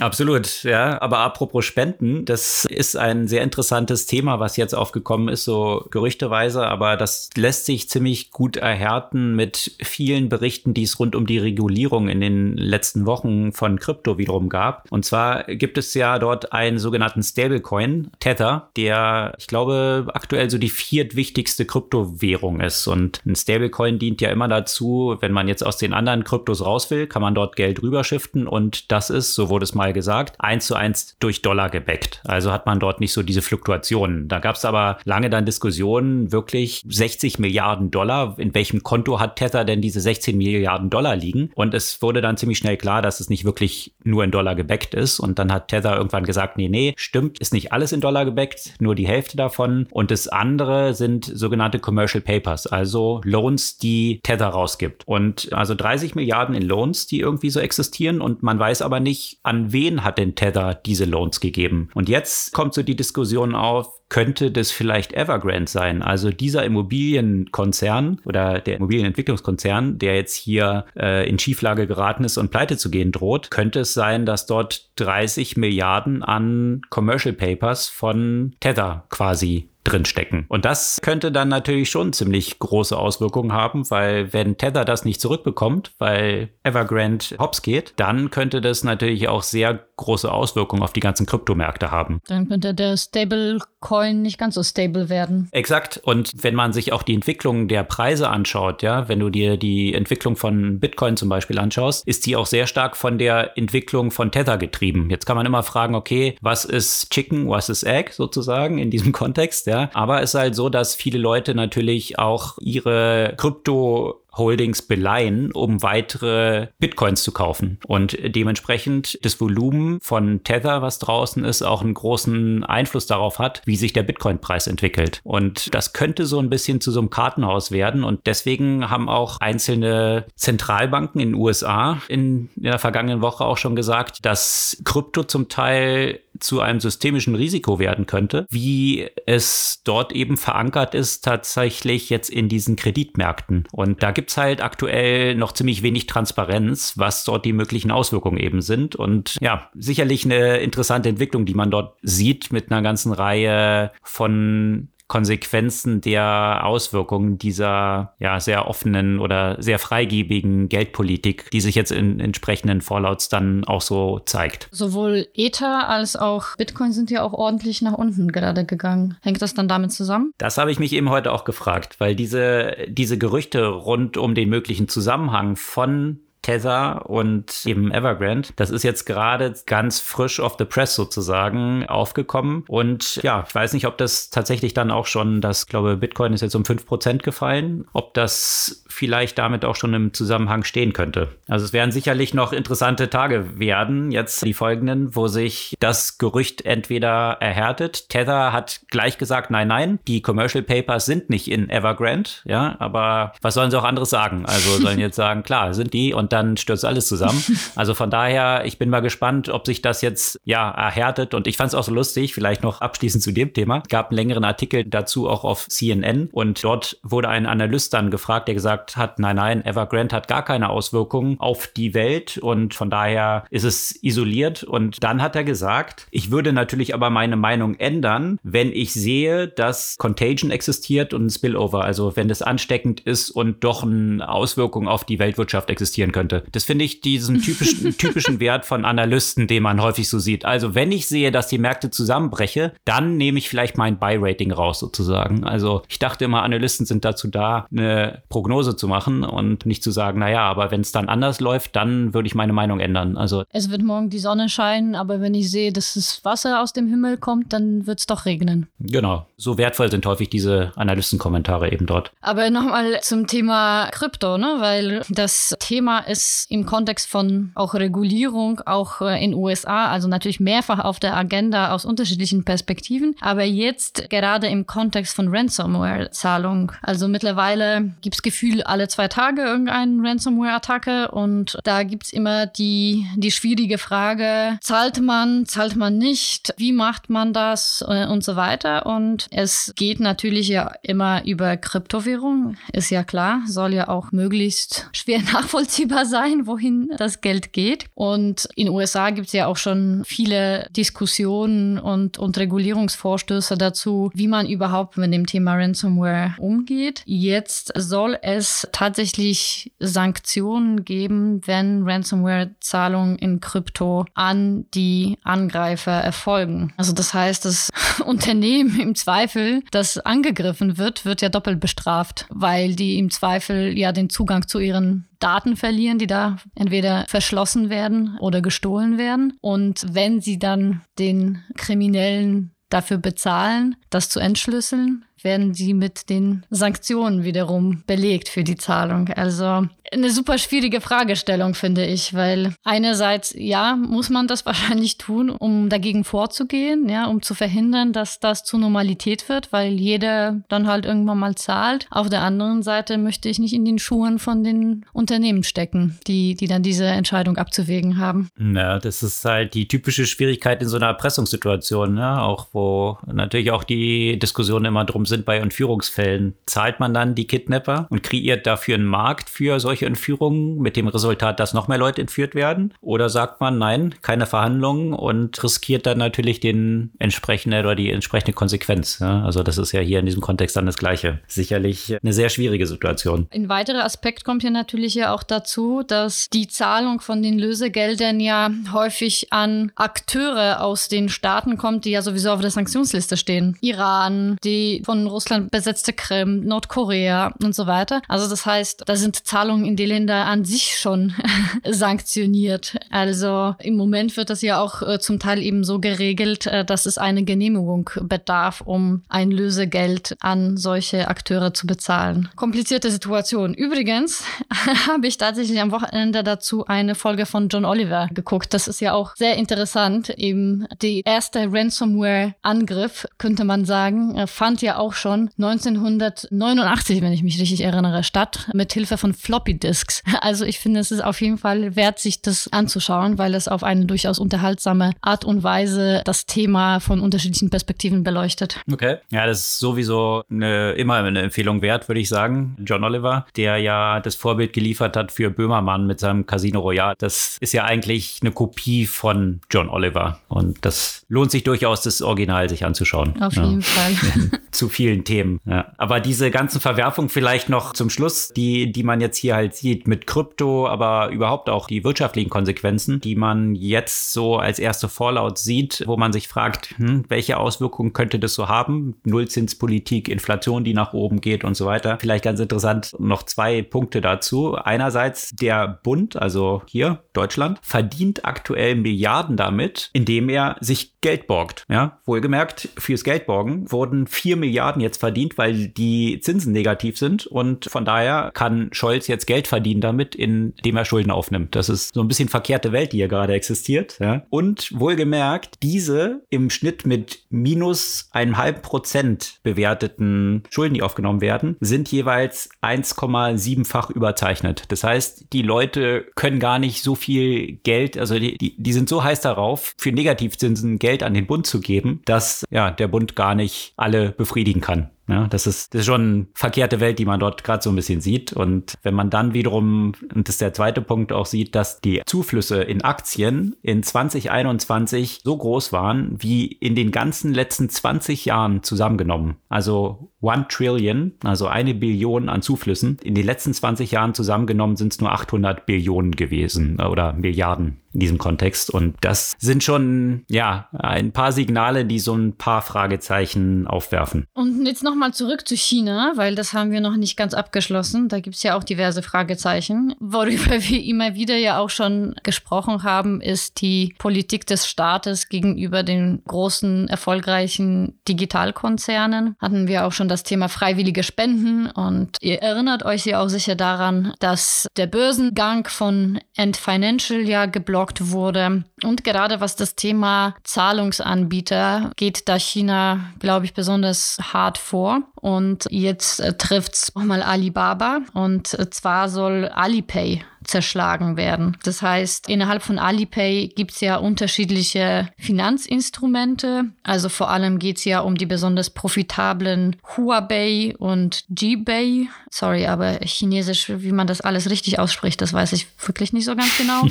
absolut. 0.00 0.64
Ja, 0.64 1.00
aber 1.00 1.20
apropos 1.20 1.64
Spenden, 1.64 2.26
das 2.26 2.66
ist 2.68 2.96
ein 2.96 3.26
sehr 3.26 3.42
interessantes 3.42 4.06
Thema, 4.06 4.38
was 4.38 4.58
jetzt 4.58 4.74
aufgekommen 4.74 5.28
ist, 5.28 5.44
so 5.44 5.86
gerüchteweise, 5.90 6.66
aber 6.66 6.98
das 6.98 7.30
lässt 7.36 7.64
sich 7.64 7.88
ziemlich 7.88 8.30
gut 8.30 8.58
erhärten 8.58 9.34
mit 9.34 9.76
vielen 9.82 10.28
Berichten, 10.28 10.74
die 10.74 10.82
es 10.82 10.98
rund 10.98 11.16
um 11.16 11.26
die 11.26 11.38
Regulierung 11.38 12.08
in 12.08 12.20
den 12.20 12.54
letzten 12.58 13.06
Wochen 13.06 13.52
von 13.52 13.78
Krypto 13.78 14.18
wiederum 14.18 14.50
gab. 14.50 14.86
Und 14.90 15.06
zwar 15.06 15.44
gibt 15.44 15.78
es 15.78 15.94
ja 15.94 16.18
dort 16.18 16.52
ein 16.52 16.65
einen 16.68 16.78
sogenannten 16.78 17.22
Stablecoin, 17.22 18.10
Tether, 18.20 18.70
der, 18.76 19.34
ich 19.38 19.46
glaube, 19.46 20.08
aktuell 20.14 20.50
so 20.50 20.58
die 20.58 20.68
viertwichtigste 20.68 21.64
Kryptowährung 21.64 22.60
ist. 22.60 22.86
Und 22.86 23.20
ein 23.26 23.36
Stablecoin 23.36 23.98
dient 23.98 24.20
ja 24.20 24.30
immer 24.30 24.48
dazu, 24.48 25.16
wenn 25.20 25.32
man 25.32 25.48
jetzt 25.48 25.64
aus 25.64 25.76
den 25.76 25.92
anderen 25.92 26.24
Kryptos 26.24 26.64
raus 26.64 26.90
will, 26.90 27.06
kann 27.06 27.22
man 27.22 27.34
dort 27.34 27.56
Geld 27.56 27.82
rüberschiften 27.82 28.46
und 28.46 28.90
das 28.92 29.10
ist, 29.10 29.34
so 29.34 29.48
wurde 29.48 29.64
es 29.64 29.74
mal 29.74 29.92
gesagt, 29.92 30.36
eins 30.38 30.66
zu 30.66 30.74
eins 30.74 31.16
durch 31.20 31.42
Dollar 31.42 31.70
gebackt. 31.70 32.20
Also 32.24 32.52
hat 32.52 32.66
man 32.66 32.80
dort 32.80 33.00
nicht 33.00 33.12
so 33.12 33.22
diese 33.22 33.42
Fluktuationen. 33.42 34.28
Da 34.28 34.38
gab 34.38 34.56
es 34.56 34.64
aber 34.64 34.98
lange 35.04 35.30
dann 35.30 35.46
Diskussionen, 35.46 36.32
wirklich 36.32 36.84
60 36.88 37.38
Milliarden 37.38 37.90
Dollar. 37.90 38.38
In 38.38 38.54
welchem 38.54 38.82
Konto 38.82 39.20
hat 39.20 39.36
Tether 39.36 39.64
denn 39.64 39.80
diese 39.80 40.00
16 40.00 40.36
Milliarden 40.36 40.90
Dollar 40.90 41.16
liegen? 41.16 41.50
Und 41.54 41.74
es 41.74 42.02
wurde 42.02 42.20
dann 42.20 42.36
ziemlich 42.36 42.58
schnell 42.58 42.76
klar, 42.76 43.02
dass 43.02 43.20
es 43.20 43.30
nicht 43.30 43.44
wirklich 43.44 43.94
nur 44.02 44.24
in 44.24 44.30
Dollar 44.30 44.54
gebackt 44.54 44.94
ist. 44.94 45.20
Und 45.20 45.38
dann 45.38 45.52
hat 45.52 45.68
Tether 45.68 45.96
irgendwann 45.96 46.24
gesagt, 46.24 46.55
nee, 46.56 46.68
nee, 46.68 46.94
stimmt, 46.96 47.38
ist 47.38 47.52
nicht 47.52 47.72
alles 47.72 47.92
in 47.92 48.00
Dollar 48.00 48.24
gebackt, 48.24 48.74
nur 48.80 48.94
die 48.94 49.06
Hälfte 49.06 49.36
davon. 49.36 49.86
Und 49.90 50.10
das 50.10 50.28
andere 50.28 50.94
sind 50.94 51.24
sogenannte 51.24 51.78
Commercial 51.78 52.20
Papers, 52.20 52.66
also 52.66 53.20
Loans, 53.24 53.78
die 53.78 54.20
Tether 54.22 54.48
rausgibt. 54.48 55.02
Und 55.06 55.52
also 55.52 55.74
30 55.74 56.14
Milliarden 56.14 56.54
in 56.54 56.62
Loans, 56.62 57.06
die 57.06 57.20
irgendwie 57.20 57.50
so 57.50 57.60
existieren 57.60 58.20
und 58.20 58.42
man 58.42 58.58
weiß 58.58 58.82
aber 58.82 59.00
nicht, 59.00 59.38
an 59.42 59.72
wen 59.72 60.04
hat 60.04 60.18
denn 60.18 60.34
Tether 60.34 60.74
diese 60.74 61.04
Loans 61.04 61.40
gegeben. 61.40 61.88
Und 61.94 62.08
jetzt 62.08 62.52
kommt 62.52 62.74
so 62.74 62.82
die 62.82 62.96
Diskussion 62.96 63.54
auf, 63.54 63.96
könnte 64.08 64.52
das 64.52 64.70
vielleicht 64.70 65.12
Evergrande 65.12 65.70
sein. 65.70 66.02
Also 66.02 66.30
dieser 66.30 66.64
Immobilienkonzern 66.64 68.20
oder 68.24 68.60
der 68.60 68.76
Immobilienentwicklungskonzern, 68.76 69.98
der 69.98 70.14
jetzt 70.14 70.34
hier 70.34 70.86
äh, 70.96 71.28
in 71.28 71.38
Schieflage 71.38 71.86
geraten 71.86 72.22
ist 72.24 72.38
und 72.38 72.50
pleite 72.50 72.76
zu 72.76 72.90
gehen 72.90 73.10
droht, 73.10 73.50
könnte 73.50 73.80
es 73.80 73.94
sein, 73.94 74.24
dass 74.24 74.46
dort 74.46 74.90
30 74.96 75.56
Milliarden 75.56 76.22
an 76.22 76.45
Commercial 76.90 77.34
Papers 77.34 77.88
von 77.88 78.54
Tether 78.60 79.04
quasi 79.10 79.70
drinstecken. 79.86 80.46
Und 80.48 80.64
das 80.64 80.98
könnte 81.02 81.32
dann 81.32 81.48
natürlich 81.48 81.90
schon 81.90 82.12
ziemlich 82.12 82.58
große 82.58 82.96
Auswirkungen 82.96 83.52
haben, 83.52 83.88
weil 83.90 84.32
wenn 84.32 84.56
Tether 84.56 84.84
das 84.84 85.04
nicht 85.04 85.20
zurückbekommt, 85.20 85.92
weil 85.98 86.50
Evergrande 86.64 87.24
hops 87.38 87.62
geht, 87.62 87.94
dann 87.96 88.30
könnte 88.30 88.60
das 88.60 88.84
natürlich 88.84 89.28
auch 89.28 89.42
sehr 89.42 89.86
große 89.96 90.30
Auswirkungen 90.30 90.82
auf 90.82 90.92
die 90.92 91.00
ganzen 91.00 91.26
Kryptomärkte 91.26 91.90
haben. 91.90 92.20
Dann 92.26 92.48
könnte 92.48 92.74
der 92.74 92.96
Stablecoin 92.96 94.22
nicht 94.22 94.38
ganz 94.38 94.54
so 94.54 94.62
stable 94.62 95.08
werden. 95.08 95.48
Exakt. 95.52 96.00
Und 96.04 96.32
wenn 96.42 96.54
man 96.54 96.72
sich 96.72 96.92
auch 96.92 97.02
die 97.02 97.14
Entwicklung 97.14 97.68
der 97.68 97.82
Preise 97.82 98.28
anschaut, 98.28 98.82
ja, 98.82 99.08
wenn 99.08 99.20
du 99.20 99.30
dir 99.30 99.56
die 99.56 99.94
Entwicklung 99.94 100.36
von 100.36 100.80
Bitcoin 100.80 101.16
zum 101.16 101.28
Beispiel 101.28 101.58
anschaust, 101.58 102.06
ist 102.06 102.26
die 102.26 102.36
auch 102.36 102.46
sehr 102.46 102.66
stark 102.66 102.96
von 102.96 103.18
der 103.18 103.56
Entwicklung 103.56 104.10
von 104.10 104.30
Tether 104.30 104.58
getrieben. 104.58 105.08
Jetzt 105.10 105.24
kann 105.24 105.36
man 105.36 105.46
immer 105.46 105.62
fragen, 105.62 105.94
okay, 105.94 106.36
was 106.40 106.64
ist 106.64 107.10
Chicken, 107.10 107.48
was 107.48 107.68
ist 107.68 107.84
Egg 107.84 108.12
sozusagen 108.12 108.78
in 108.78 108.90
diesem 108.90 109.12
Kontext, 109.16 109.66
ja? 109.66 109.75
Aber 109.94 110.22
es 110.22 110.30
ist 110.34 110.40
halt 110.40 110.54
so, 110.54 110.68
dass 110.68 110.94
viele 110.94 111.18
Leute 111.18 111.54
natürlich 111.54 112.18
auch 112.18 112.58
ihre 112.60 113.34
Krypto 113.36 114.22
Holdings 114.36 114.82
beleihen, 114.82 115.50
um 115.52 115.82
weitere 115.82 116.68
Bitcoins 116.78 117.22
zu 117.22 117.32
kaufen. 117.32 117.78
Und 117.86 118.16
dementsprechend 118.22 119.18
das 119.24 119.40
Volumen 119.40 120.00
von 120.00 120.42
Tether, 120.44 120.82
was 120.82 120.98
draußen 120.98 121.44
ist, 121.44 121.62
auch 121.62 121.82
einen 121.82 121.94
großen 121.94 122.64
Einfluss 122.64 123.06
darauf 123.06 123.38
hat, 123.38 123.62
wie 123.64 123.76
sich 123.76 123.92
der 123.92 124.02
Bitcoin-Preis 124.02 124.66
entwickelt. 124.66 125.20
Und 125.24 125.74
das 125.74 125.92
könnte 125.92 126.26
so 126.26 126.38
ein 126.38 126.50
bisschen 126.50 126.80
zu 126.80 126.90
so 126.90 127.00
einem 127.00 127.10
Kartenhaus 127.10 127.70
werden. 127.70 128.04
Und 128.04 128.26
deswegen 128.26 128.90
haben 128.90 129.08
auch 129.08 129.40
einzelne 129.40 130.26
Zentralbanken 130.36 131.20
in 131.20 131.30
den 131.30 131.40
USA 131.40 132.00
in 132.08 132.50
der 132.56 132.78
vergangenen 132.78 133.20
Woche 133.22 133.44
auch 133.44 133.56
schon 133.56 133.76
gesagt, 133.76 134.24
dass 134.24 134.80
Krypto 134.84 135.24
zum 135.24 135.48
Teil 135.48 136.20
zu 136.40 136.60
einem 136.60 136.80
systemischen 136.80 137.34
Risiko 137.34 137.78
werden 137.78 138.06
könnte, 138.06 138.46
wie 138.50 139.08
es 139.26 139.80
dort 139.84 140.12
eben 140.12 140.36
verankert 140.36 140.94
ist, 140.94 141.24
tatsächlich 141.24 142.10
jetzt 142.10 142.28
in 142.28 142.48
diesen 142.48 142.76
Kreditmärkten. 142.76 143.64
Und 143.72 144.02
da 144.02 144.10
gibt 144.10 144.26
gibt 144.26 144.32
es 144.32 144.36
halt 144.38 144.60
aktuell 144.60 145.36
noch 145.36 145.52
ziemlich 145.52 145.84
wenig 145.84 146.06
Transparenz, 146.06 146.94
was 146.96 147.22
dort 147.22 147.44
die 147.44 147.52
möglichen 147.52 147.92
Auswirkungen 147.92 148.38
eben 148.38 148.60
sind. 148.60 148.96
Und 148.96 149.36
ja, 149.40 149.70
sicherlich 149.72 150.24
eine 150.24 150.56
interessante 150.56 151.08
Entwicklung, 151.08 151.46
die 151.46 151.54
man 151.54 151.70
dort 151.70 151.96
sieht 152.02 152.50
mit 152.50 152.72
einer 152.72 152.82
ganzen 152.82 153.12
Reihe 153.12 153.92
von 154.02 154.88
Konsequenzen 155.08 156.00
der 156.00 156.62
Auswirkungen 156.64 157.38
dieser 157.38 158.14
ja 158.18 158.40
sehr 158.40 158.68
offenen 158.68 159.18
oder 159.20 159.60
sehr 159.62 159.78
freigebigen 159.78 160.68
Geldpolitik, 160.68 161.50
die 161.50 161.60
sich 161.60 161.74
jetzt 161.74 161.92
in 161.92 162.20
entsprechenden 162.20 162.80
Fallouts 162.80 163.28
dann 163.28 163.64
auch 163.64 163.82
so 163.82 164.20
zeigt. 164.20 164.68
Sowohl 164.72 165.28
Ether 165.34 165.88
als 165.88 166.16
auch 166.16 166.56
Bitcoin 166.56 166.92
sind 166.92 167.10
ja 167.10 167.22
auch 167.22 167.32
ordentlich 167.32 167.82
nach 167.82 167.94
unten 167.94 168.32
gerade 168.32 168.64
gegangen. 168.64 169.16
Hängt 169.22 169.42
das 169.42 169.54
dann 169.54 169.68
damit 169.68 169.92
zusammen? 169.92 170.32
Das 170.38 170.58
habe 170.58 170.72
ich 170.72 170.78
mich 170.78 170.92
eben 170.92 171.10
heute 171.10 171.32
auch 171.32 171.44
gefragt, 171.44 171.96
weil 171.98 172.16
diese, 172.16 172.76
diese 172.88 173.18
Gerüchte 173.18 173.66
rund 173.66 174.16
um 174.16 174.34
den 174.34 174.48
möglichen 174.48 174.88
Zusammenhang 174.88 175.56
von 175.56 176.20
Tether 176.46 177.10
und 177.10 177.66
eben 177.66 177.90
Evergrande. 177.90 178.50
Das 178.54 178.70
ist 178.70 178.84
jetzt 178.84 179.04
gerade 179.04 179.52
ganz 179.66 179.98
frisch 179.98 180.38
off 180.38 180.54
the 180.60 180.64
press 180.64 180.94
sozusagen 180.94 181.84
aufgekommen. 181.86 182.62
Und 182.68 183.16
ja, 183.24 183.44
ich 183.48 183.52
weiß 183.52 183.72
nicht, 183.72 183.88
ob 183.88 183.98
das 183.98 184.30
tatsächlich 184.30 184.72
dann 184.72 184.92
auch 184.92 185.06
schon, 185.06 185.40
das 185.40 185.66
glaube 185.66 185.96
Bitcoin 185.96 186.32
ist 186.32 186.42
jetzt 186.42 186.54
um 186.54 186.62
5% 186.62 187.18
gefallen, 187.24 187.86
ob 187.92 188.14
das 188.14 188.84
vielleicht 188.86 189.38
damit 189.38 189.64
auch 189.64 189.74
schon 189.74 189.92
im 189.92 190.14
Zusammenhang 190.14 190.62
stehen 190.62 190.92
könnte. 190.92 191.30
Also 191.48 191.64
es 191.64 191.72
werden 191.72 191.90
sicherlich 191.90 192.32
noch 192.32 192.52
interessante 192.52 193.10
Tage 193.10 193.58
werden, 193.58 194.12
jetzt 194.12 194.44
die 194.44 194.54
folgenden, 194.54 195.16
wo 195.16 195.26
sich 195.26 195.74
das 195.80 196.16
Gerücht 196.18 196.64
entweder 196.64 197.38
erhärtet. 197.40 198.08
Tether 198.08 198.52
hat 198.52 198.82
gleich 198.88 199.18
gesagt, 199.18 199.50
nein, 199.50 199.66
nein, 199.66 199.98
die 200.06 200.22
Commercial 200.22 200.62
Papers 200.62 201.06
sind 201.06 201.28
nicht 201.28 201.50
in 201.50 201.68
Evergrande, 201.70 202.30
ja, 202.44 202.76
aber 202.78 203.32
was 203.42 203.54
sollen 203.54 203.72
sie 203.72 203.78
auch 203.78 203.84
anderes 203.84 204.10
sagen? 204.10 204.46
Also 204.46 204.78
sollen 204.78 205.00
jetzt 205.00 205.16
sagen, 205.16 205.42
klar, 205.42 205.74
sind 205.74 205.92
die 205.92 206.14
und 206.14 206.35
dann 206.36 206.56
stürzt 206.56 206.84
alles 206.84 207.08
zusammen. 207.08 207.42
Also 207.74 207.94
von 207.94 208.10
daher, 208.10 208.64
ich 208.64 208.78
bin 208.78 208.90
mal 208.90 209.00
gespannt, 209.00 209.48
ob 209.48 209.66
sich 209.66 209.82
das 209.82 210.00
jetzt 210.00 210.40
ja 210.44 210.70
erhärtet. 210.70 211.34
Und 211.34 211.46
ich 211.46 211.56
fand 211.56 211.68
es 211.68 211.74
auch 211.74 211.82
so 211.82 211.92
lustig, 211.92 212.32
vielleicht 212.32 212.62
noch 212.62 212.80
abschließend 212.80 213.22
zu 213.22 213.32
dem 213.32 213.52
Thema, 213.52 213.82
gab 213.88 214.10
einen 214.10 214.16
längeren 214.16 214.44
Artikel 214.44 214.84
dazu 214.84 215.28
auch 215.28 215.44
auf 215.44 215.68
CNN 215.68 216.28
und 216.32 216.62
dort 216.64 216.98
wurde 217.02 217.28
ein 217.28 217.46
Analyst 217.46 217.92
dann 217.92 218.10
gefragt, 218.10 218.48
der 218.48 218.54
gesagt 218.54 218.96
hat, 218.96 219.18
nein, 219.18 219.36
nein, 219.36 219.64
Evergrande 219.64 220.14
hat 220.14 220.28
gar 220.28 220.44
keine 220.44 220.70
Auswirkungen 220.70 221.38
auf 221.40 221.66
die 221.68 221.94
Welt. 221.94 222.38
Und 222.38 222.74
von 222.74 222.90
daher 222.90 223.44
ist 223.50 223.64
es 223.64 224.02
isoliert. 224.02 224.62
Und 224.62 225.02
dann 225.02 225.22
hat 225.22 225.36
er 225.36 225.44
gesagt, 225.44 226.06
ich 226.10 226.30
würde 226.30 226.52
natürlich 226.52 226.94
aber 226.94 227.10
meine 227.10 227.36
Meinung 227.36 227.74
ändern, 227.76 228.38
wenn 228.42 228.72
ich 228.72 228.92
sehe, 228.92 229.48
dass 229.48 229.96
Contagion 229.98 230.50
existiert 230.50 231.14
und 231.14 231.26
ein 231.26 231.30
Spillover, 231.30 231.84
also 231.84 232.16
wenn 232.16 232.28
das 232.28 232.42
ansteckend 232.42 233.00
ist 233.00 233.30
und 233.30 233.64
doch 233.64 233.82
eine 233.82 234.28
Auswirkung 234.28 234.88
auf 234.88 235.04
die 235.04 235.18
Weltwirtschaft 235.18 235.70
existieren 235.70 236.12
könnte. 236.12 236.25
Das 236.52 236.64
finde 236.64 236.84
ich 236.84 237.00
diesen 237.00 237.40
typischen, 237.40 237.96
typischen 237.98 238.40
Wert 238.40 238.64
von 238.64 238.84
Analysten, 238.84 239.46
den 239.46 239.62
man 239.62 239.80
häufig 239.80 240.08
so 240.08 240.18
sieht. 240.18 240.44
Also 240.44 240.74
wenn 240.74 240.92
ich 240.92 241.06
sehe, 241.06 241.30
dass 241.30 241.48
die 241.48 241.58
Märkte 241.58 241.90
zusammenbrechen, 241.90 242.72
dann 242.84 243.16
nehme 243.16 243.38
ich 243.38 243.48
vielleicht 243.48 243.76
mein 243.78 243.98
Buy-Rating 243.98 244.52
raus 244.52 244.78
sozusagen. 244.78 245.44
Also 245.44 245.82
ich 245.88 245.98
dachte 245.98 246.24
immer, 246.24 246.42
Analysten 246.42 246.86
sind 246.86 247.04
dazu 247.04 247.28
da, 247.28 247.66
eine 247.70 248.22
Prognose 248.28 248.76
zu 248.76 248.88
machen 248.88 249.24
und 249.24 249.66
nicht 249.66 249.82
zu 249.82 249.90
sagen, 249.90 250.18
naja, 250.18 250.42
aber 250.42 250.70
wenn 250.70 250.80
es 250.80 250.92
dann 250.92 251.08
anders 251.08 251.40
läuft, 251.40 251.76
dann 251.76 252.14
würde 252.14 252.26
ich 252.26 252.34
meine 252.34 252.52
Meinung 252.52 252.80
ändern. 252.80 253.16
Also 253.16 253.44
es 253.50 253.70
wird 253.70 253.82
morgen 253.82 254.10
die 254.10 254.18
Sonne 254.18 254.48
scheinen, 254.48 254.94
aber 254.94 255.20
wenn 255.20 255.34
ich 255.34 255.50
sehe, 255.50 255.72
dass 255.72 255.94
das 255.94 256.24
Wasser 256.24 256.62
aus 256.62 256.72
dem 256.72 256.88
Himmel 256.88 257.18
kommt, 257.18 257.52
dann 257.52 257.86
wird 257.86 258.00
es 258.00 258.06
doch 258.06 258.24
regnen. 258.24 258.68
Genau. 258.80 259.26
So 259.36 259.58
wertvoll 259.58 259.90
sind 259.90 260.06
häufig 260.06 260.30
diese 260.30 260.72
Analystenkommentare 260.76 261.72
eben 261.72 261.86
dort. 261.86 262.10
Aber 262.20 262.50
nochmal 262.50 263.00
zum 263.02 263.26
Thema 263.26 263.88
Krypto, 263.90 264.38
ne? 264.38 264.56
weil 264.58 265.02
das 265.08 265.54
Thema 265.58 266.00
ist 266.00 266.15
im 266.48 266.66
Kontext 266.66 267.08
von 267.08 267.52
auch 267.54 267.74
Regulierung, 267.74 268.60
auch 268.66 269.00
äh, 269.00 269.22
in 269.22 269.34
USA, 269.34 269.88
also 269.88 270.08
natürlich 270.08 270.40
mehrfach 270.40 270.78
auf 270.78 270.98
der 271.00 271.16
Agenda 271.16 271.72
aus 271.72 271.84
unterschiedlichen 271.84 272.44
Perspektiven, 272.44 273.14
aber 273.20 273.44
jetzt 273.44 274.08
gerade 274.10 274.46
im 274.46 274.66
Kontext 274.66 275.14
von 275.14 275.28
Ransomware-Zahlung. 275.28 276.72
Also 276.82 277.08
mittlerweile 277.08 277.94
gibt 278.00 278.16
es 278.16 278.22
Gefühl 278.22 278.62
alle 278.62 278.88
zwei 278.88 279.08
Tage 279.08 279.42
irgendeine 279.42 280.02
Ransomware-Attacke 280.02 281.10
und 281.10 281.58
da 281.64 281.82
gibt 281.82 282.06
es 282.06 282.12
immer 282.12 282.46
die, 282.46 283.06
die 283.16 283.30
schwierige 283.30 283.78
Frage, 283.78 284.58
zahlt 284.60 285.00
man, 285.00 285.46
zahlt 285.46 285.76
man 285.76 285.98
nicht, 285.98 286.54
wie 286.56 286.72
macht 286.72 287.10
man 287.10 287.32
das 287.32 287.84
äh, 287.86 288.06
und 288.06 288.24
so 288.24 288.36
weiter. 288.36 288.86
Und 288.86 289.26
es 289.30 289.72
geht 289.76 290.00
natürlich 290.00 290.48
ja 290.48 290.72
immer 290.82 291.24
über 291.24 291.56
Kryptowährung, 291.56 292.56
ist 292.72 292.90
ja 292.90 293.04
klar, 293.04 293.42
soll 293.46 293.74
ja 293.74 293.88
auch 293.88 294.12
möglichst 294.12 294.88
schwer 294.92 295.20
nachvollziehbar 295.32 296.05
sein, 296.06 296.46
wohin 296.46 296.90
das 296.96 297.20
Geld 297.20 297.52
geht. 297.52 297.86
Und 297.94 298.48
in 298.56 298.66
den 298.66 298.74
USA 298.74 299.10
gibt 299.10 299.28
es 299.28 299.32
ja 299.32 299.46
auch 299.46 299.56
schon 299.56 300.02
viele 300.04 300.68
Diskussionen 300.76 301.78
und, 301.78 302.18
und 302.18 302.38
Regulierungsvorstöße 302.38 303.56
dazu, 303.56 304.10
wie 304.14 304.28
man 304.28 304.48
überhaupt 304.48 304.96
mit 304.96 305.12
dem 305.12 305.26
Thema 305.26 305.54
Ransomware 305.54 306.34
umgeht. 306.38 307.02
Jetzt 307.04 307.72
soll 307.76 308.18
es 308.22 308.68
tatsächlich 308.72 309.72
Sanktionen 309.78 310.84
geben, 310.84 311.40
wenn 311.46 311.82
Ransomware-Zahlungen 311.82 313.16
in 313.18 313.40
Krypto 313.40 314.06
an 314.14 314.66
die 314.74 315.18
Angreifer 315.22 315.92
erfolgen. 315.92 316.72
Also 316.76 316.92
das 316.92 317.14
heißt, 317.14 317.44
das 317.44 317.70
Unternehmen 318.04 318.78
im 318.80 318.94
Zweifel, 318.94 319.62
das 319.70 319.98
angegriffen 319.98 320.78
wird, 320.78 321.04
wird 321.04 321.22
ja 321.22 321.28
doppelt 321.28 321.60
bestraft, 321.60 322.26
weil 322.30 322.74
die 322.74 322.98
im 322.98 323.10
Zweifel 323.10 323.76
ja 323.76 323.92
den 323.92 324.10
Zugang 324.10 324.46
zu 324.46 324.58
ihren 324.58 325.06
Daten 325.18 325.56
verlieren, 325.56 325.98
die 325.98 326.06
da 326.06 326.36
entweder 326.54 327.04
verschlossen 327.08 327.70
werden 327.70 328.18
oder 328.20 328.40
gestohlen 328.40 328.98
werden. 328.98 329.34
Und 329.40 329.86
wenn 329.90 330.20
sie 330.20 330.38
dann 330.38 330.82
den 330.98 331.42
Kriminellen 331.56 332.52
dafür 332.68 332.98
bezahlen, 332.98 333.76
das 333.90 334.08
zu 334.08 334.20
entschlüsseln, 334.20 335.04
werden 335.22 335.54
sie 335.54 335.74
mit 335.74 336.08
den 336.10 336.44
Sanktionen 336.50 337.24
wiederum 337.24 337.82
belegt 337.86 338.28
für 338.28 338.44
die 338.44 338.56
Zahlung. 338.56 339.08
Also 339.08 339.66
eine 339.92 340.10
super 340.10 340.38
schwierige 340.38 340.80
Fragestellung, 340.80 341.54
finde 341.54 341.84
ich, 341.84 342.14
weil 342.14 342.54
einerseits, 342.64 343.34
ja, 343.36 343.76
muss 343.76 344.10
man 344.10 344.26
das 344.26 344.46
wahrscheinlich 344.46 344.98
tun, 344.98 345.30
um 345.30 345.68
dagegen 345.68 346.04
vorzugehen, 346.04 346.88
ja, 346.88 347.06
um 347.06 347.22
zu 347.22 347.34
verhindern, 347.34 347.92
dass 347.92 348.20
das 348.20 348.44
zur 348.44 348.60
Normalität 348.60 349.28
wird, 349.28 349.52
weil 349.52 349.72
jeder 349.72 350.40
dann 350.48 350.66
halt 350.66 350.84
irgendwann 350.84 351.18
mal 351.18 351.34
zahlt. 351.34 351.86
Auf 351.90 352.08
der 352.08 352.22
anderen 352.22 352.62
Seite 352.62 352.98
möchte 352.98 353.28
ich 353.28 353.38
nicht 353.38 353.52
in 353.52 353.64
den 353.64 353.78
Schuhen 353.78 354.18
von 354.18 354.44
den 354.44 354.84
Unternehmen 354.92 355.42
stecken, 355.42 355.98
die, 356.06 356.34
die 356.34 356.46
dann 356.46 356.62
diese 356.62 356.86
Entscheidung 356.86 357.36
abzuwägen 357.36 357.98
haben. 357.98 358.28
Ja, 358.38 358.78
das 358.78 359.02
ist 359.02 359.24
halt 359.24 359.54
die 359.54 359.68
typische 359.68 360.06
Schwierigkeit 360.06 360.62
in 360.62 360.68
so 360.68 360.76
einer 360.76 360.86
Erpressungssituation, 360.86 361.94
ne? 361.94 362.22
auch 362.22 362.48
wo 362.52 362.98
natürlich 363.06 363.50
auch 363.50 363.64
die 363.64 364.18
Diskussionen 364.18 364.66
immer 364.66 364.84
drum 364.84 365.06
sind 365.06 365.24
bei 365.24 365.38
Entführungsfällen. 365.38 366.34
Zahlt 366.46 366.80
man 366.80 366.94
dann 366.94 367.14
die 367.14 367.26
Kidnapper 367.26 367.86
und 367.90 368.02
kreiert 368.02 368.46
dafür 368.46 368.76
einen 368.76 368.86
Markt 368.86 369.30
für 369.30 369.60
solche 369.60 369.75
solche 369.76 369.84
Entführungen 369.84 370.58
mit 370.58 370.74
dem 370.76 370.88
Resultat, 370.88 371.38
dass 371.38 371.52
noch 371.52 371.68
mehr 371.68 371.76
Leute 371.76 372.00
entführt 372.00 372.34
werden? 372.34 372.72
Oder 372.80 373.10
sagt 373.10 373.42
man, 373.42 373.58
nein, 373.58 373.94
keine 374.00 374.24
Verhandlungen 374.24 374.94
und 374.94 375.42
riskiert 375.44 375.84
dann 375.84 375.98
natürlich 375.98 376.40
den 376.40 376.92
entsprechende 376.98 377.60
oder 377.60 377.74
die 377.74 377.92
entsprechende 377.92 378.32
Konsequenz? 378.32 378.98
Ja? 379.00 379.22
Also 379.22 379.42
das 379.42 379.58
ist 379.58 379.72
ja 379.72 379.80
hier 379.80 379.98
in 379.98 380.06
diesem 380.06 380.22
Kontext 380.22 380.56
dann 380.56 380.64
das 380.64 380.78
Gleiche. 380.78 381.20
Sicherlich 381.26 381.94
eine 382.02 382.14
sehr 382.14 382.30
schwierige 382.30 382.66
Situation. 382.66 383.26
Ein 383.30 383.50
weiterer 383.50 383.84
Aspekt 383.84 384.24
kommt 384.24 384.40
hier 384.40 384.50
natürlich 384.50 384.94
ja 384.94 385.12
auch 385.12 385.22
dazu, 385.22 385.82
dass 385.86 386.30
die 386.30 386.48
Zahlung 386.48 387.00
von 387.00 387.22
den 387.22 387.38
Lösegeldern 387.38 388.18
ja 388.18 388.50
häufig 388.72 389.30
an 389.30 389.72
Akteure 389.74 390.62
aus 390.62 390.88
den 390.88 391.10
Staaten 391.10 391.58
kommt, 391.58 391.84
die 391.84 391.90
ja 391.90 392.00
sowieso 392.00 392.30
auf 392.30 392.40
der 392.40 392.50
Sanktionsliste 392.50 393.18
stehen. 393.18 393.58
Iran, 393.60 394.38
die 394.42 394.82
von 394.86 395.06
Russland 395.06 395.50
besetzte 395.50 395.92
Krim, 395.92 396.46
Nordkorea 396.46 397.34
und 397.42 397.54
so 397.54 397.66
weiter. 397.66 398.00
Also 398.08 398.30
das 398.30 398.46
heißt, 398.46 398.84
da 398.86 398.96
sind 398.96 399.26
Zahlungen 399.26 399.65
in 399.66 399.76
die 399.76 399.86
Länder 399.86 400.26
an 400.26 400.44
sich 400.44 400.76
schon 400.78 401.14
sanktioniert. 401.68 402.76
Also 402.90 403.54
im 403.58 403.76
Moment 403.76 404.16
wird 404.16 404.30
das 404.30 404.42
ja 404.42 404.60
auch 404.60 404.82
äh, 404.82 404.98
zum 404.98 405.18
Teil 405.18 405.42
eben 405.42 405.64
so 405.64 405.80
geregelt, 405.80 406.46
äh, 406.46 406.64
dass 406.64 406.86
es 406.86 406.98
eine 406.98 407.24
Genehmigung 407.24 407.90
bedarf, 408.02 408.62
um 408.62 409.02
ein 409.08 409.30
Lösegeld 409.30 410.16
an 410.20 410.56
solche 410.56 411.08
Akteure 411.08 411.52
zu 411.52 411.66
bezahlen. 411.66 412.28
Komplizierte 412.36 412.90
Situation. 412.90 413.54
Übrigens 413.54 414.24
habe 414.88 415.06
ich 415.06 415.18
tatsächlich 415.18 415.60
am 415.60 415.72
Wochenende 415.72 416.22
dazu 416.22 416.66
eine 416.66 416.94
Folge 416.94 417.26
von 417.26 417.48
John 417.48 417.64
Oliver 417.64 418.08
geguckt. 418.12 418.54
Das 418.54 418.68
ist 418.68 418.80
ja 418.80 418.92
auch 418.92 419.16
sehr 419.16 419.36
interessant. 419.36 420.10
Eben 420.10 420.66
die 420.82 421.02
erste 421.04 421.52
Ransomware-Angriff, 421.52 423.06
könnte 423.18 423.44
man 423.44 423.64
sagen, 423.64 424.16
äh, 424.16 424.26
fand 424.26 424.62
ja 424.62 424.78
auch 424.78 424.92
schon 424.92 425.30
1989, 425.38 427.02
wenn 427.02 427.12
ich 427.12 427.22
mich 427.22 427.40
richtig 427.40 427.62
erinnere, 427.62 428.04
statt, 428.04 428.48
mit 428.52 428.72
Hilfe 428.72 428.98
von 428.98 429.12
Floppy 429.12 429.55
Disks. 429.56 430.02
Also 430.26 430.44
ich 430.44 430.58
finde, 430.58 430.80
es 430.80 430.90
ist 430.90 431.04
auf 431.04 431.20
jeden 431.20 431.38
Fall 431.38 431.76
wert, 431.76 431.98
sich 431.98 432.20
das 432.20 432.50
anzuschauen, 432.50 433.18
weil 433.18 433.34
es 433.34 433.48
auf 433.48 433.62
eine 433.62 433.84
durchaus 433.84 434.18
unterhaltsame 434.18 434.92
Art 435.02 435.24
und 435.24 435.44
Weise 435.44 436.02
das 436.04 436.26
Thema 436.26 436.80
von 436.80 437.00
unterschiedlichen 437.00 437.50
Perspektiven 437.50 438.02
beleuchtet. 438.02 438.60
Okay. 438.72 438.96
Ja, 439.10 439.26
das 439.26 439.40
ist 439.40 439.58
sowieso 439.58 440.24
eine, 440.30 440.72
immer 440.72 440.94
eine 440.94 441.20
Empfehlung 441.20 441.62
wert, 441.62 441.88
würde 441.88 442.00
ich 442.00 442.08
sagen. 442.08 442.56
John 442.64 442.82
Oliver, 442.82 443.26
der 443.36 443.58
ja 443.58 444.00
das 444.00 444.14
Vorbild 444.16 444.52
geliefert 444.52 444.96
hat 444.96 445.12
für 445.12 445.30
Böhmermann 445.30 445.86
mit 445.86 446.00
seinem 446.00 446.26
Casino 446.26 446.60
Royale. 446.60 446.94
Das 446.98 447.36
ist 447.40 447.52
ja 447.52 447.64
eigentlich 447.64 448.18
eine 448.22 448.32
Kopie 448.32 448.86
von 448.86 449.40
John 449.50 449.68
Oliver. 449.68 450.20
Und 450.28 450.64
das 450.64 451.04
lohnt 451.08 451.30
sich 451.30 451.44
durchaus, 451.44 451.82
das 451.82 452.02
Original 452.02 452.48
sich 452.48 452.64
anzuschauen. 452.64 453.20
Auf 453.22 453.34
ja. 453.34 453.44
jeden 453.44 453.62
Fall. 453.62 453.92
Zu 454.50 454.68
vielen 454.68 455.04
Themen. 455.04 455.40
Ja. 455.44 455.72
Aber 455.76 456.00
diese 456.00 456.30
ganzen 456.30 456.60
Verwerfungen 456.60 457.08
vielleicht 457.08 457.48
noch 457.48 457.72
zum 457.74 457.90
Schluss, 457.90 458.28
die, 458.28 458.72
die 458.72 458.82
man 458.82 459.00
jetzt 459.00 459.18
hier 459.18 459.34
halt 459.34 459.45
halt 459.46 459.54
sieht 459.54 459.86
mit 459.88 460.06
Krypto, 460.06 460.66
aber 460.66 461.10
überhaupt 461.10 461.48
auch 461.48 461.68
die 461.68 461.84
wirtschaftlichen 461.84 462.30
Konsequenzen, 462.30 463.00
die 463.00 463.14
man 463.14 463.54
jetzt 463.54 464.12
so 464.12 464.36
als 464.36 464.58
erste 464.58 464.88
Vorlaut 464.88 465.38
sieht, 465.38 465.84
wo 465.86 465.96
man 465.96 466.12
sich 466.12 466.28
fragt, 466.28 466.74
hm, 466.78 467.04
welche 467.08 467.38
Auswirkungen 467.38 467.92
könnte 467.92 468.18
das 468.18 468.34
so 468.34 468.48
haben? 468.48 468.96
Nullzinspolitik, 469.04 470.08
Inflation, 470.08 470.64
die 470.64 470.74
nach 470.74 470.92
oben 470.92 471.20
geht 471.20 471.44
und 471.44 471.54
so 471.54 471.66
weiter. 471.66 471.98
Vielleicht 472.00 472.24
ganz 472.24 472.40
interessant 472.40 472.94
noch 472.98 473.22
zwei 473.22 473.62
Punkte 473.62 474.00
dazu. 474.00 474.56
Einerseits 474.56 475.30
der 475.30 475.80
Bund, 475.82 476.16
also 476.16 476.62
hier 476.66 477.02
Deutschland, 477.12 477.58
verdient 477.62 478.24
aktuell 478.24 478.74
Milliarden 478.74 479.36
damit, 479.36 479.90
indem 479.92 480.28
er 480.28 480.56
sich 480.60 481.00
Geld 481.00 481.26
borgt. 481.26 481.64
Ja, 481.68 482.00
wohlgemerkt, 482.04 482.68
fürs 482.78 483.04
Geldborgen 483.04 483.70
wurden 483.70 484.06
vier 484.06 484.36
Milliarden 484.36 484.82
jetzt 484.82 484.98
verdient, 484.98 485.38
weil 485.38 485.68
die 485.68 486.18
Zinsen 486.20 486.52
negativ 486.52 486.98
sind 486.98 487.26
und 487.26 487.66
von 487.66 487.84
daher 487.84 488.32
kann 488.34 488.70
Scholz 488.72 489.06
jetzt 489.06 489.26
Geld 489.26 489.35
verdienen 489.44 489.80
damit, 489.80 490.14
indem 490.14 490.76
er 490.76 490.84
Schulden 490.84 491.10
aufnimmt. 491.10 491.54
Das 491.54 491.68
ist 491.68 491.94
so 491.94 492.00
ein 492.00 492.08
bisschen 492.08 492.28
verkehrte 492.28 492.72
Welt, 492.72 492.92
die 492.92 492.98
hier 492.98 493.08
gerade 493.08 493.34
existiert. 493.34 493.98
Ja? 494.00 494.24
Und 494.30 494.72
wohlgemerkt, 494.74 495.62
diese 495.62 496.22
im 496.30 496.50
Schnitt 496.50 496.86
mit 496.86 497.20
minus 497.30 498.08
einem 498.12 498.36
halben 498.36 498.62
Prozent 498.62 499.40
bewerteten 499.42 500.42
Schulden, 500.50 500.74
die 500.74 500.82
aufgenommen 500.82 501.20
werden, 501.20 501.56
sind 501.60 501.90
jeweils 501.90 502.48
1,7-fach 502.62 503.90
überzeichnet. 503.90 504.64
Das 504.68 504.84
heißt, 504.84 505.32
die 505.32 505.42
Leute 505.42 506.06
können 506.14 506.38
gar 506.38 506.58
nicht 506.58 506.82
so 506.82 506.94
viel 506.94 507.56
Geld, 507.62 507.98
also 507.98 508.18
die, 508.18 508.38
die, 508.38 508.54
die 508.56 508.72
sind 508.72 508.88
so 508.88 509.04
heiß 509.04 509.20
darauf, 509.20 509.74
für 509.76 509.92
Negativzinsen 509.92 510.78
Geld 510.78 511.02
an 511.02 511.14
den 511.14 511.26
Bund 511.26 511.46
zu 511.46 511.60
geben, 511.60 512.00
dass 512.04 512.44
ja 512.50 512.70
der 512.70 512.88
Bund 512.88 513.16
gar 513.16 513.34
nicht 513.34 513.72
alle 513.76 514.12
befriedigen 514.12 514.60
kann. 514.60 514.90
Ja, 515.08 515.28
das 515.28 515.46
ist, 515.46 515.72
das 515.72 515.80
ist 515.80 515.86
schon 515.86 516.00
eine 516.00 516.26
verkehrte 516.34 516.80
Welt, 516.80 516.98
die 516.98 517.04
man 517.04 517.20
dort 517.20 517.44
gerade 517.44 517.62
so 517.62 517.70
ein 517.70 517.76
bisschen 517.76 518.00
sieht. 518.00 518.32
Und 518.32 518.74
wenn 518.82 518.94
man 518.94 519.08
dann 519.08 519.34
wiederum, 519.34 519.92
und 520.14 520.26
das 520.28 520.34
ist 520.34 520.40
der 520.40 520.52
zweite 520.52 520.82
Punkt, 520.82 521.12
auch 521.12 521.26
sieht, 521.26 521.54
dass 521.54 521.80
die 521.80 522.02
Zuflüsse 522.06 522.62
in 522.62 522.82
Aktien 522.82 523.54
in 523.62 523.82
2021 523.82 525.20
so 525.22 525.36
groß 525.36 525.72
waren 525.72 526.16
wie 526.20 526.46
in 526.46 526.74
den 526.74 526.90
ganzen 526.90 527.32
letzten 527.32 527.68
20 527.68 528.24
Jahren 528.24 528.62
zusammengenommen. 528.62 529.36
Also 529.48 530.10
One 530.26 530.46
Trillion, 530.48 531.12
also 531.22 531.46
eine 531.46 531.72
Billion 531.72 532.28
an 532.28 532.42
Zuflüssen. 532.42 532.98
In 533.02 533.14
den 533.14 533.24
letzten 533.24 533.54
20 533.54 533.92
Jahren 533.92 534.12
zusammengenommen 534.12 534.76
sind 534.76 534.92
es 534.92 535.00
nur 535.00 535.12
800 535.12 535.66
Billionen 535.66 536.12
gewesen 536.12 536.80
oder 536.80 537.12
Milliarden 537.12 537.76
in 537.96 538.00
diesem 538.00 538.18
Kontext. 538.18 538.68
Und 538.68 538.94
das 539.00 539.34
sind 539.38 539.64
schon, 539.64 540.24
ja, 540.28 540.68
ein 540.72 541.12
paar 541.12 541.32
Signale, 541.32 541.86
die 541.86 541.98
so 541.98 542.14
ein 542.14 542.34
paar 542.34 542.60
Fragezeichen 542.60 543.66
aufwerfen. 543.66 544.26
Und 544.34 544.66
jetzt 544.66 544.82
nochmal 544.82 545.14
zurück 545.14 545.48
zu 545.48 545.56
China, 545.56 546.12
weil 546.16 546.34
das 546.34 546.52
haben 546.52 546.72
wir 546.72 546.82
noch 546.82 546.96
nicht 546.96 547.16
ganz 547.16 547.32
abgeschlossen. 547.32 548.08
Da 548.08 548.20
gibt 548.20 548.36
es 548.36 548.42
ja 548.42 548.54
auch 548.54 548.64
diverse 548.64 549.02
Fragezeichen. 549.02 549.94
Worüber 549.98 550.50
wir 550.60 550.84
immer 550.84 551.14
wieder 551.14 551.36
ja 551.38 551.58
auch 551.58 551.70
schon 551.70 552.14
gesprochen 552.22 552.82
haben, 552.82 553.22
ist 553.22 553.62
die 553.62 553.94
Politik 553.98 554.46
des 554.46 554.68
Staates 554.68 555.30
gegenüber 555.30 555.82
den 555.82 556.22
großen, 556.26 556.88
erfolgreichen 556.88 557.98
Digitalkonzernen. 558.06 559.36
Hatten 559.40 559.68
wir 559.68 559.86
auch 559.86 559.92
schon 559.92 560.08
das 560.08 560.15
Thema 560.22 560.48
freiwillige 560.48 561.02
Spenden. 561.02 561.66
Und 561.70 562.16
ihr 562.20 562.42
erinnert 562.42 562.84
euch 562.84 563.06
ja 563.06 563.20
auch 563.20 563.28
sicher 563.28 563.54
daran, 563.54 564.12
dass 564.20 564.66
der 564.76 564.86
Börsengang 564.86 565.68
von 565.68 566.18
Ant 566.36 566.56
Financial 566.56 567.20
ja 567.20 567.46
geblockt 567.46 568.10
wurde. 568.10 568.64
Und 568.86 569.02
gerade 569.02 569.40
was 569.40 569.56
das 569.56 569.74
Thema 569.74 570.36
Zahlungsanbieter 570.44 571.90
geht 571.96 572.28
da 572.28 572.38
China, 572.38 573.00
glaube 573.18 573.44
ich, 573.44 573.52
besonders 573.52 574.16
hart 574.32 574.58
vor. 574.58 575.02
Und 575.16 575.66
jetzt 575.70 576.20
äh, 576.20 576.34
trifft 576.34 576.74
es 576.74 576.94
nochmal 576.94 577.20
Alibaba. 577.20 578.02
Und 578.14 578.54
äh, 578.54 578.70
zwar 578.70 579.08
soll 579.08 579.46
Alipay 579.48 580.22
zerschlagen 580.46 581.16
werden. 581.16 581.56
Das 581.64 581.82
heißt, 581.82 582.28
innerhalb 582.28 582.62
von 582.62 582.78
Alipay 582.78 583.48
gibt 583.48 583.72
es 583.72 583.80
ja 583.80 583.96
unterschiedliche 583.96 585.08
Finanzinstrumente. 585.18 586.66
Also 586.84 587.08
vor 587.08 587.30
allem 587.30 587.58
geht 587.58 587.78
es 587.78 587.84
ja 587.84 588.00
um 588.00 588.16
die 588.16 588.26
besonders 588.26 588.70
profitablen 588.70 589.76
Huawei 589.96 590.74
und 590.78 591.24
Jibei. 591.28 592.06
Sorry, 592.30 592.66
aber 592.66 593.00
Chinesisch, 593.02 593.68
wie 593.68 593.92
man 593.92 594.06
das 594.06 594.20
alles 594.20 594.48
richtig 594.48 594.78
ausspricht, 594.78 595.20
das 595.20 595.32
weiß 595.32 595.52
ich 595.52 595.66
wirklich 595.84 596.12
nicht 596.12 596.24
so 596.24 596.36
ganz 596.36 596.56
genau. 596.56 596.82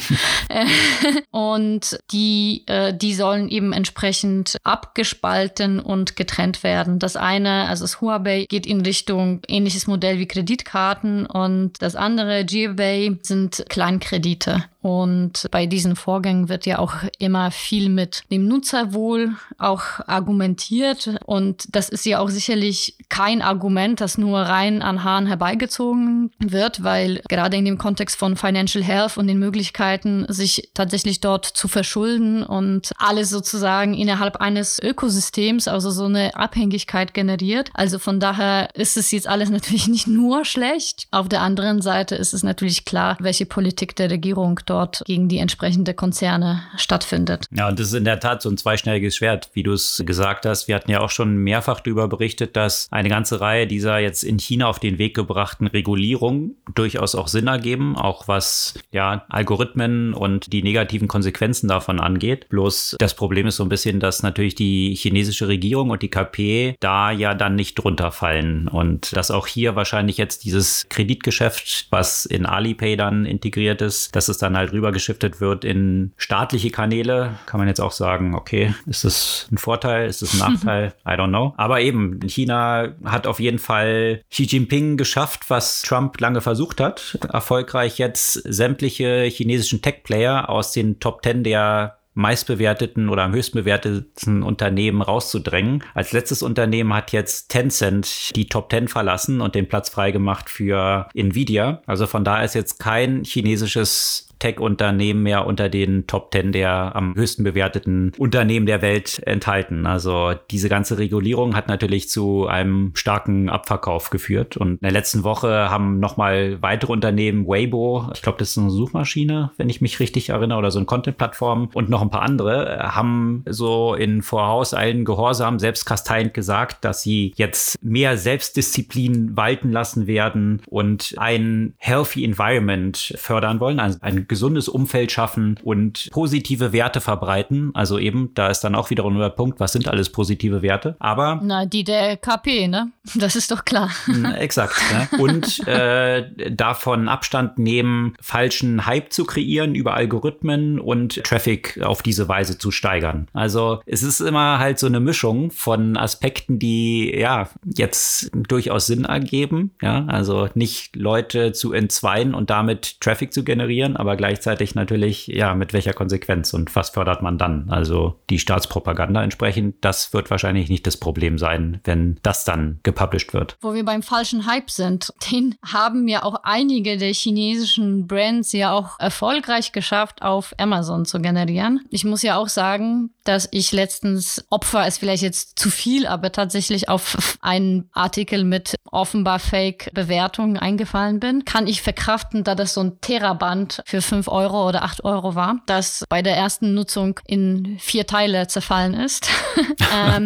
und 1.32 1.85
die, 2.12 2.64
äh, 2.68 2.94
die 2.94 3.14
sollen 3.14 3.50
eben 3.50 3.74
entsprechend 3.74 4.58
abgespalten 4.64 5.80
und 5.80 6.16
getrennt 6.16 6.64
werden. 6.64 7.00
Das 7.00 7.16
eine, 7.16 7.68
also 7.68 7.84
das 7.84 8.02
Huawei, 8.02 8.46
geht 8.50 8.66
in 8.66 8.82
Richtung 8.82 9.42
ähnliches 9.48 9.88
Modell 9.88 10.20
wie 10.20 10.28
Kreditkarten 10.28 11.26
und 11.26 11.74
das 11.82 11.96
andere, 11.96 12.46
sind 12.46 13.16
sind 13.22 13.66
Kleinkredite. 13.70 14.66
Und 14.86 15.48
bei 15.50 15.66
diesen 15.66 15.96
Vorgängen 15.96 16.48
wird 16.48 16.68
ja 16.68 16.78
auch 16.78 16.94
immer 17.18 17.50
viel 17.50 17.90
mit 17.90 18.22
dem 18.30 18.48
Nutzerwohl 18.48 19.32
auch 19.58 19.82
argumentiert. 20.06 21.16
Und 21.26 21.76
das 21.76 21.90
ist 21.90 22.06
ja 22.06 22.20
auch 22.20 22.30
sicherlich 22.30 22.96
kein 23.10 23.42
Argument, 23.42 24.00
das 24.00 24.20
nur 24.20 24.42
rein 24.42 24.84
an 24.84 25.04
Haaren 25.04 25.26
herbeigezogen 25.26 26.30
wird, 26.38 26.84
weil 26.84 27.24
gerade 27.28 27.58
in 27.58 27.66
dem 27.66 27.80
Kontext 27.80 28.16
von 28.16 28.36
Financial 28.36 28.84
Health 28.84 29.18
und 29.18 29.26
den 29.26 29.40
Möglichkeiten, 29.40 30.28
sich 30.30 30.70
tatsächlich 30.76 31.20
dort 31.20 31.48
zu 31.48 31.68
verschulden 31.68 32.44
und 32.44 32.92
alles 33.00 33.32
sozusagen 33.32 33.96
innerhalb 33.96 34.36
eines 34.36 34.78
Ökosystems, 34.78 35.68
also 35.68 35.90
so 35.90 36.06
eine 36.06 36.36
Abhängigkeit 36.36 37.16
generiert. 37.16 37.72
Also 37.74 37.98
von 37.98 38.20
daher 38.20 38.70
ist 38.76 38.98
es 38.98 39.10
jetzt 39.10 39.28
alles 39.28 39.50
natürlich 39.56 39.88
nicht 39.88 40.06
nur 40.06 40.46
schlecht. 40.46 41.08
Auf 41.10 41.28
der 41.28 41.42
anderen 41.42 41.82
Seite 41.82 42.14
ist 42.14 42.36
es 42.36 42.44
natürlich 42.44 42.86
klar, 42.86 43.18
welche 43.20 43.48
Politik 43.48 43.96
der 43.96 44.12
Regierung 44.12 44.60
dort 44.68 44.75
dort 44.76 45.02
gegen 45.06 45.30
die 45.30 45.38
entsprechenden 45.38 45.96
Konzerne 45.96 46.62
stattfindet. 46.76 47.46
Ja, 47.52 47.70
und 47.70 47.80
das 47.80 47.88
ist 47.88 47.94
in 47.94 48.04
der 48.04 48.20
Tat 48.20 48.42
so 48.42 48.50
ein 48.50 48.58
zweischneidiges 48.58 49.16
Schwert, 49.16 49.50
wie 49.54 49.64
du 49.64 49.72
es 49.72 50.04
gesagt 50.06 50.46
hast. 50.46 50.68
Wir 50.68 50.76
hatten 50.76 50.92
ja 50.92 51.00
auch 51.00 51.10
schon 51.10 51.38
mehrfach 51.38 51.80
darüber 51.80 52.10
berichtet, 52.10 52.58
dass 52.58 52.88
eine 52.92 53.08
ganze 53.08 53.40
Reihe 53.40 53.68
dieser 53.68 54.00
jetzt 54.00 54.24
in 54.24 54.38
China 54.38 54.68
auf 54.68 54.80
den 54.80 54.98
Weg 54.98 55.16
gebrachten 55.16 55.68
Regulierungen 55.68 56.58
durchaus 56.74 57.16
auch 57.16 57.30
Sinn 57.30 57.48
ergeben, 57.48 57.96
auch 57.96 58.28
was 58.28 58.74
ja 58.92 59.26
Algorithmen 59.30 60.14
und 60.14 60.52
die 60.52 60.62
negativen 60.62 61.08
Konsequenzen 61.08 61.70
davon 61.70 62.02
angeht. 62.02 62.50
Bloß 62.50 62.98
das 63.00 63.16
Problem 63.16 63.48
ist 63.48 63.56
so 63.56 63.64
ein 63.64 63.70
bisschen, 63.70 64.02
dass 64.02 64.24
natürlich 64.24 64.56
die 64.56 64.94
chinesische 64.96 65.48
Regierung 65.48 65.90
und 65.90 66.02
die 66.02 66.10
KP 66.10 66.76
da 66.82 67.12
ja 67.12 67.34
dann 67.34 67.56
nicht 67.56 67.76
drunter 67.76 68.12
fallen 68.12 68.68
und 68.68 69.16
dass 69.16 69.32
auch 69.32 69.48
hier 69.48 69.78
wahrscheinlich 69.78 70.18
jetzt 70.18 70.44
dieses 70.44 70.86
Kreditgeschäft, 70.90 71.88
was 71.92 72.26
in 72.26 72.46
Alipay 72.46 72.98
dann 72.98 73.26
integriert 73.26 73.82
ist, 73.82 74.16
dass 74.16 74.28
es 74.28 74.38
dann 74.38 74.58
halt 74.58 74.65
halt 74.66 74.74
rübergeschiftet 74.74 75.42
wird 75.42 75.64
in 75.64 76.14
staatliche 76.18 76.72
Kanäle, 76.72 77.36
kann 77.46 77.60
man 77.60 77.68
jetzt 77.68 77.82
auch 77.82 77.92
sagen, 77.92 78.36
okay, 78.36 78.74
ist 78.86 79.06
das 79.06 79.48
ein 79.52 79.58
Vorteil, 79.58 80.08
ist 80.08 80.22
das 80.22 80.34
ein 80.34 80.40
Nachteil? 80.54 80.94
I 81.08 81.12
don't 81.12 81.30
know. 81.30 81.54
Aber 81.58 81.82
eben, 81.82 82.20
China 82.28 82.90
hat 83.04 83.28
auf 83.28 83.40
jeden 83.40 83.60
Fall 83.60 84.22
Xi 84.30 84.44
Jinping 84.44 84.98
geschafft, 84.98 85.50
was 85.50 85.82
Trump 85.82 86.20
lange 86.20 86.42
versucht 86.42 86.80
hat. 86.80 87.18
Erfolgreich 87.32 87.98
jetzt 87.98 88.34
sämtliche 88.34 89.24
chinesischen 89.24 89.82
Tech-Player 89.82 90.50
aus 90.50 90.72
den 90.72 91.00
Top 91.00 91.24
10 91.24 91.44
der 91.44 91.98
meistbewerteten 92.16 93.10
oder 93.10 93.24
am 93.24 93.34
höchsten 93.34 93.60
bewerteten 93.60 94.42
Unternehmen 94.42 95.02
rauszudrängen. 95.02 95.84
Als 95.94 96.14
letztes 96.14 96.42
Unternehmen 96.42 96.94
hat 96.94 97.12
jetzt 97.12 97.50
Tencent 97.50 98.36
die 98.36 98.48
Top 98.48 98.72
10 98.72 98.88
verlassen 98.88 99.42
und 99.42 99.54
den 99.54 99.68
Platz 99.68 99.90
freigemacht 99.90 100.50
für 100.50 101.10
Nvidia. 101.14 101.82
Also 101.86 102.08
von 102.08 102.24
da 102.24 102.42
ist 102.42 102.56
jetzt 102.56 102.80
kein 102.80 103.24
chinesisches 103.24 104.30
Tech-Unternehmen 104.40 105.24
mehr 105.24 105.46
unter 105.48 105.70
den 105.70 106.08
Top 106.08 106.32
10 106.32 106.52
der 106.52 106.96
am 106.96 107.16
höchsten 107.16 107.44
bewerteten 107.44 108.12
Unternehmen 108.18 108.66
der 108.66 108.82
Welt 108.82 109.22
enthalten. 109.26 109.86
Also 109.86 110.34
diese 110.52 110.70
ganze 110.70 110.98
Regulierung 110.98 111.56
hat 111.56 111.68
natürlich 111.68 112.10
zu 112.10 112.48
einem 112.48 112.92
starken 112.96 113.50
Abverkauf 113.50 114.10
geführt. 114.10 114.58
Und 114.58 114.74
in 114.74 114.80
der 114.82 114.92
letzten 114.92 115.24
Woche 115.24 115.70
haben 115.70 116.00
nochmal 116.00 116.62
weitere 116.62 116.92
Unternehmen, 116.92 117.48
Weibo, 117.48 118.10
ich 118.14 118.22
glaube, 118.22 118.38
das 118.40 118.52
ist 118.52 118.58
eine 118.58 118.70
Suchmaschine, 118.70 119.52
wenn 119.58 119.70
ich 119.70 119.82
mich 119.82 120.00
richtig 120.00 120.30
erinnere, 120.30 120.60
oder 120.60 120.72
so 120.72 120.80
eine 120.80 120.86
Content-Plattform 120.86 121.70
und 121.74 121.90
noch 121.90 122.02
ein 122.02 122.10
paar 122.10 122.24
andere, 122.24 122.96
haben 122.96 123.44
so 123.48 123.96
in 123.96 124.22
vorauseilenden 124.22 125.06
Gehorsam 125.06 125.60
selbst 125.60 125.86
kasteiend 125.86 126.34
gesagt, 126.34 126.84
dass 126.84 127.02
sie 127.02 127.34
jetzt 127.36 127.84
mehr 127.84 128.18
Selbstdisziplin 128.18 129.36
walten 129.36 129.72
lassen 129.72 130.08
werden 130.08 130.62
und 130.68 131.16
ein 131.18 131.74
healthy 131.78 132.24
environment 132.24 133.14
fördern 133.18 133.60
wollen, 133.60 133.80
also 133.80 133.98
ein 134.02 134.25
ein 134.26 134.28
gesundes 134.28 134.68
Umfeld 134.68 135.12
schaffen 135.12 135.60
und 135.64 136.10
positive 136.12 136.74
Werte 136.74 137.02
verbreiten. 137.02 137.72
Also 137.74 138.00
eben, 138.00 138.32
da 138.34 138.48
ist 138.48 138.62
dann 138.62 138.76
auch 138.76 138.90
wiederum 138.90 139.18
der 139.18 139.30
Punkt, 139.30 139.60
was 139.60 139.74
sind 139.74 139.88
alles 139.88 140.12
positive 140.12 140.62
Werte? 140.62 140.96
Aber. 141.00 141.40
Na, 141.44 141.66
die 141.66 141.84
der 141.84 142.18
KP, 142.18 142.68
ne? 142.68 142.92
Das 143.16 143.36
ist 143.36 143.52
doch 143.52 143.66
klar. 143.66 143.92
Exakt. 144.38 144.76
Ne? 144.92 145.20
Und 145.20 145.60
äh, 145.68 146.52
davon 146.52 147.08
Abstand 147.08 147.60
nehmen, 147.60 148.16
falschen 148.22 148.86
Hype 148.86 149.14
zu 149.14 149.26
kreieren 149.26 149.76
über 149.76 149.94
Algorithmen 149.96 150.80
und 150.80 151.24
Traffic 151.24 151.80
auf 151.82 152.02
diese 152.02 152.28
Weise 152.28 152.58
zu 152.58 152.72
steigern. 152.72 153.28
Also 153.34 153.82
es 153.86 154.04
ist 154.04 154.20
immer 154.20 154.60
halt 154.60 154.80
so 154.80 154.88
eine 154.88 155.00
Mischung 155.00 155.52
von 155.52 155.98
Aspekten, 155.98 156.60
die 156.60 157.14
ja 157.16 157.50
jetzt 157.64 158.32
durchaus 158.34 158.88
Sinn 158.88 159.06
ergeben. 159.06 159.72
Ja, 159.82 160.06
also 160.06 160.50
nicht 160.56 160.96
Leute 160.96 161.52
zu 161.52 161.74
entzweien 161.74 162.34
und 162.34 162.50
damit 162.50 163.00
Traffic 163.02 163.34
zu 163.34 163.44
generieren, 163.44 163.96
aber 163.96 164.15
gleichzeitig 164.16 164.76
natürlich, 164.76 165.28
ja, 165.28 165.54
mit 165.54 165.74
welcher 165.74 165.94
Konsequenz 165.94 166.54
und 166.54 166.76
was 166.76 166.90
fördert 166.90 167.22
man 167.22 167.38
dann? 167.38 167.70
Also 167.70 168.20
die 168.30 168.40
Staatspropaganda 168.40 169.24
entsprechend, 169.24 169.76
das 169.82 170.14
wird 170.14 170.30
wahrscheinlich 170.30 170.70
nicht 170.70 170.86
das 170.88 170.98
Problem 170.98 171.38
sein, 171.38 171.80
wenn 171.84 172.20
das 172.24 172.46
dann 172.46 172.80
gepublished 172.84 173.34
wird. 173.34 173.58
Wo 173.62 173.74
wir 173.74 173.86
beim 173.86 174.04
falschen 174.04 174.46
Hype 174.46 174.70
sind, 174.70 175.14
den 175.32 175.56
haben 175.66 176.08
ja 176.08 176.24
auch 176.24 176.42
einige 176.44 176.98
der 176.98 177.14
chinesischen 177.14 178.08
Brands 178.08 178.52
ja 178.52 178.72
auch 178.72 179.00
erfolgreich 179.00 179.72
geschafft, 179.72 180.22
auf 180.22 180.54
Amazon 180.58 181.06
zu 181.06 181.20
generieren. 181.20 181.82
Ich 181.90 182.06
muss 182.06 182.22
ja 182.22 182.38
auch 182.38 182.50
sagen, 182.50 183.12
dass 183.24 183.48
ich 183.52 183.72
letztens 183.72 184.46
Opfer 184.50 184.88
ist 184.88 185.00
vielleicht 185.00 185.24
jetzt 185.24 185.60
zu 185.60 185.70
viel, 185.70 186.06
aber 186.08 186.32
tatsächlich 186.32 186.90
auf 186.90 187.38
einen 187.42 187.90
Artikel 187.92 188.44
mit 188.44 188.76
offenbar 188.92 189.40
Fake 189.40 189.90
Bewertungen 189.94 190.58
eingefallen 190.58 191.20
bin. 191.20 191.44
Kann 191.44 191.68
ich 191.68 191.82
verkraften, 191.82 192.44
da 192.44 192.56
das 192.56 192.74
so 192.74 192.82
ein 192.82 193.02
Teraband 193.02 193.82
für 193.86 194.02
fünf 194.06 194.28
Euro 194.28 194.68
oder 194.68 194.84
acht 194.84 195.04
Euro 195.04 195.36
war, 195.36 195.58
das 195.66 196.06
bei 196.10 196.22
der 196.22 196.36
ersten 196.36 196.74
Nutzung 196.74 197.20
in 197.26 197.78
vier 197.80 198.08
Teile 198.08 198.48
zerfallen 198.48 198.94
ist. 198.94 199.30
ähm, 199.96 200.24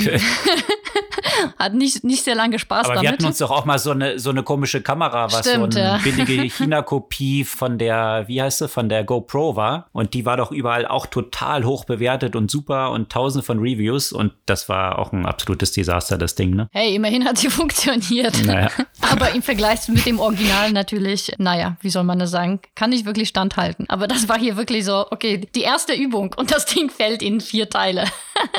Hat 1.57 1.73
nicht, 1.73 2.03
nicht 2.03 2.23
sehr 2.23 2.35
lange 2.35 2.59
Spaß 2.59 2.85
Aber 2.85 2.95
damit. 2.95 3.03
wir 3.03 3.11
hatten 3.11 3.25
uns 3.25 3.37
doch 3.37 3.51
auch 3.51 3.65
mal 3.65 3.79
so 3.79 3.91
eine, 3.91 4.19
so 4.19 4.29
eine 4.29 4.43
komische 4.43 4.81
Kamera, 4.81 5.31
was 5.31 5.47
Stimmt, 5.47 5.73
so 5.73 5.79
eine 5.79 5.89
ja. 5.89 5.97
billige 5.97 6.41
China-Kopie 6.49 7.43
von 7.43 7.77
der, 7.77 8.25
wie 8.27 8.41
heißt 8.41 8.59
sie, 8.59 8.67
von 8.67 8.89
der 8.89 9.03
GoPro 9.03 9.55
war. 9.55 9.87
Und 9.91 10.13
die 10.13 10.25
war 10.25 10.37
doch 10.37 10.51
überall 10.51 10.85
auch 10.85 11.05
total 11.05 11.63
hoch 11.65 11.85
bewertet 11.85 12.35
und 12.35 12.51
super 12.51 12.91
und 12.91 13.11
tausende 13.11 13.45
von 13.45 13.59
Reviews. 13.59 14.11
Und 14.11 14.33
das 14.45 14.69
war 14.69 14.99
auch 14.99 15.11
ein 15.11 15.25
absolutes 15.25 15.71
Desaster, 15.71 16.17
das 16.17 16.35
Ding, 16.35 16.55
ne? 16.55 16.69
Hey, 16.71 16.95
immerhin 16.95 17.25
hat 17.25 17.37
sie 17.37 17.49
funktioniert. 17.49 18.43
Naja. 18.45 18.69
Aber 19.01 19.33
im 19.33 19.41
Vergleich 19.41 19.87
mit 19.87 20.05
dem 20.05 20.19
Original 20.19 20.71
natürlich, 20.71 21.33
naja, 21.37 21.77
wie 21.81 21.89
soll 21.89 22.03
man 22.03 22.19
das 22.19 22.31
sagen, 22.31 22.59
kann 22.75 22.89
nicht 22.89 23.05
wirklich 23.05 23.29
standhalten. 23.29 23.68
Aber 23.87 24.07
das 24.07 24.27
war 24.29 24.37
hier 24.37 24.57
wirklich 24.57 24.85
so, 24.85 25.05
okay, 25.11 25.47
die 25.55 25.61
erste 25.61 25.93
Übung 25.93 26.33
und 26.37 26.51
das 26.51 26.65
Ding 26.65 26.89
fällt 26.89 27.21
in 27.21 27.41
vier 27.41 27.69
Teile. 27.69 28.05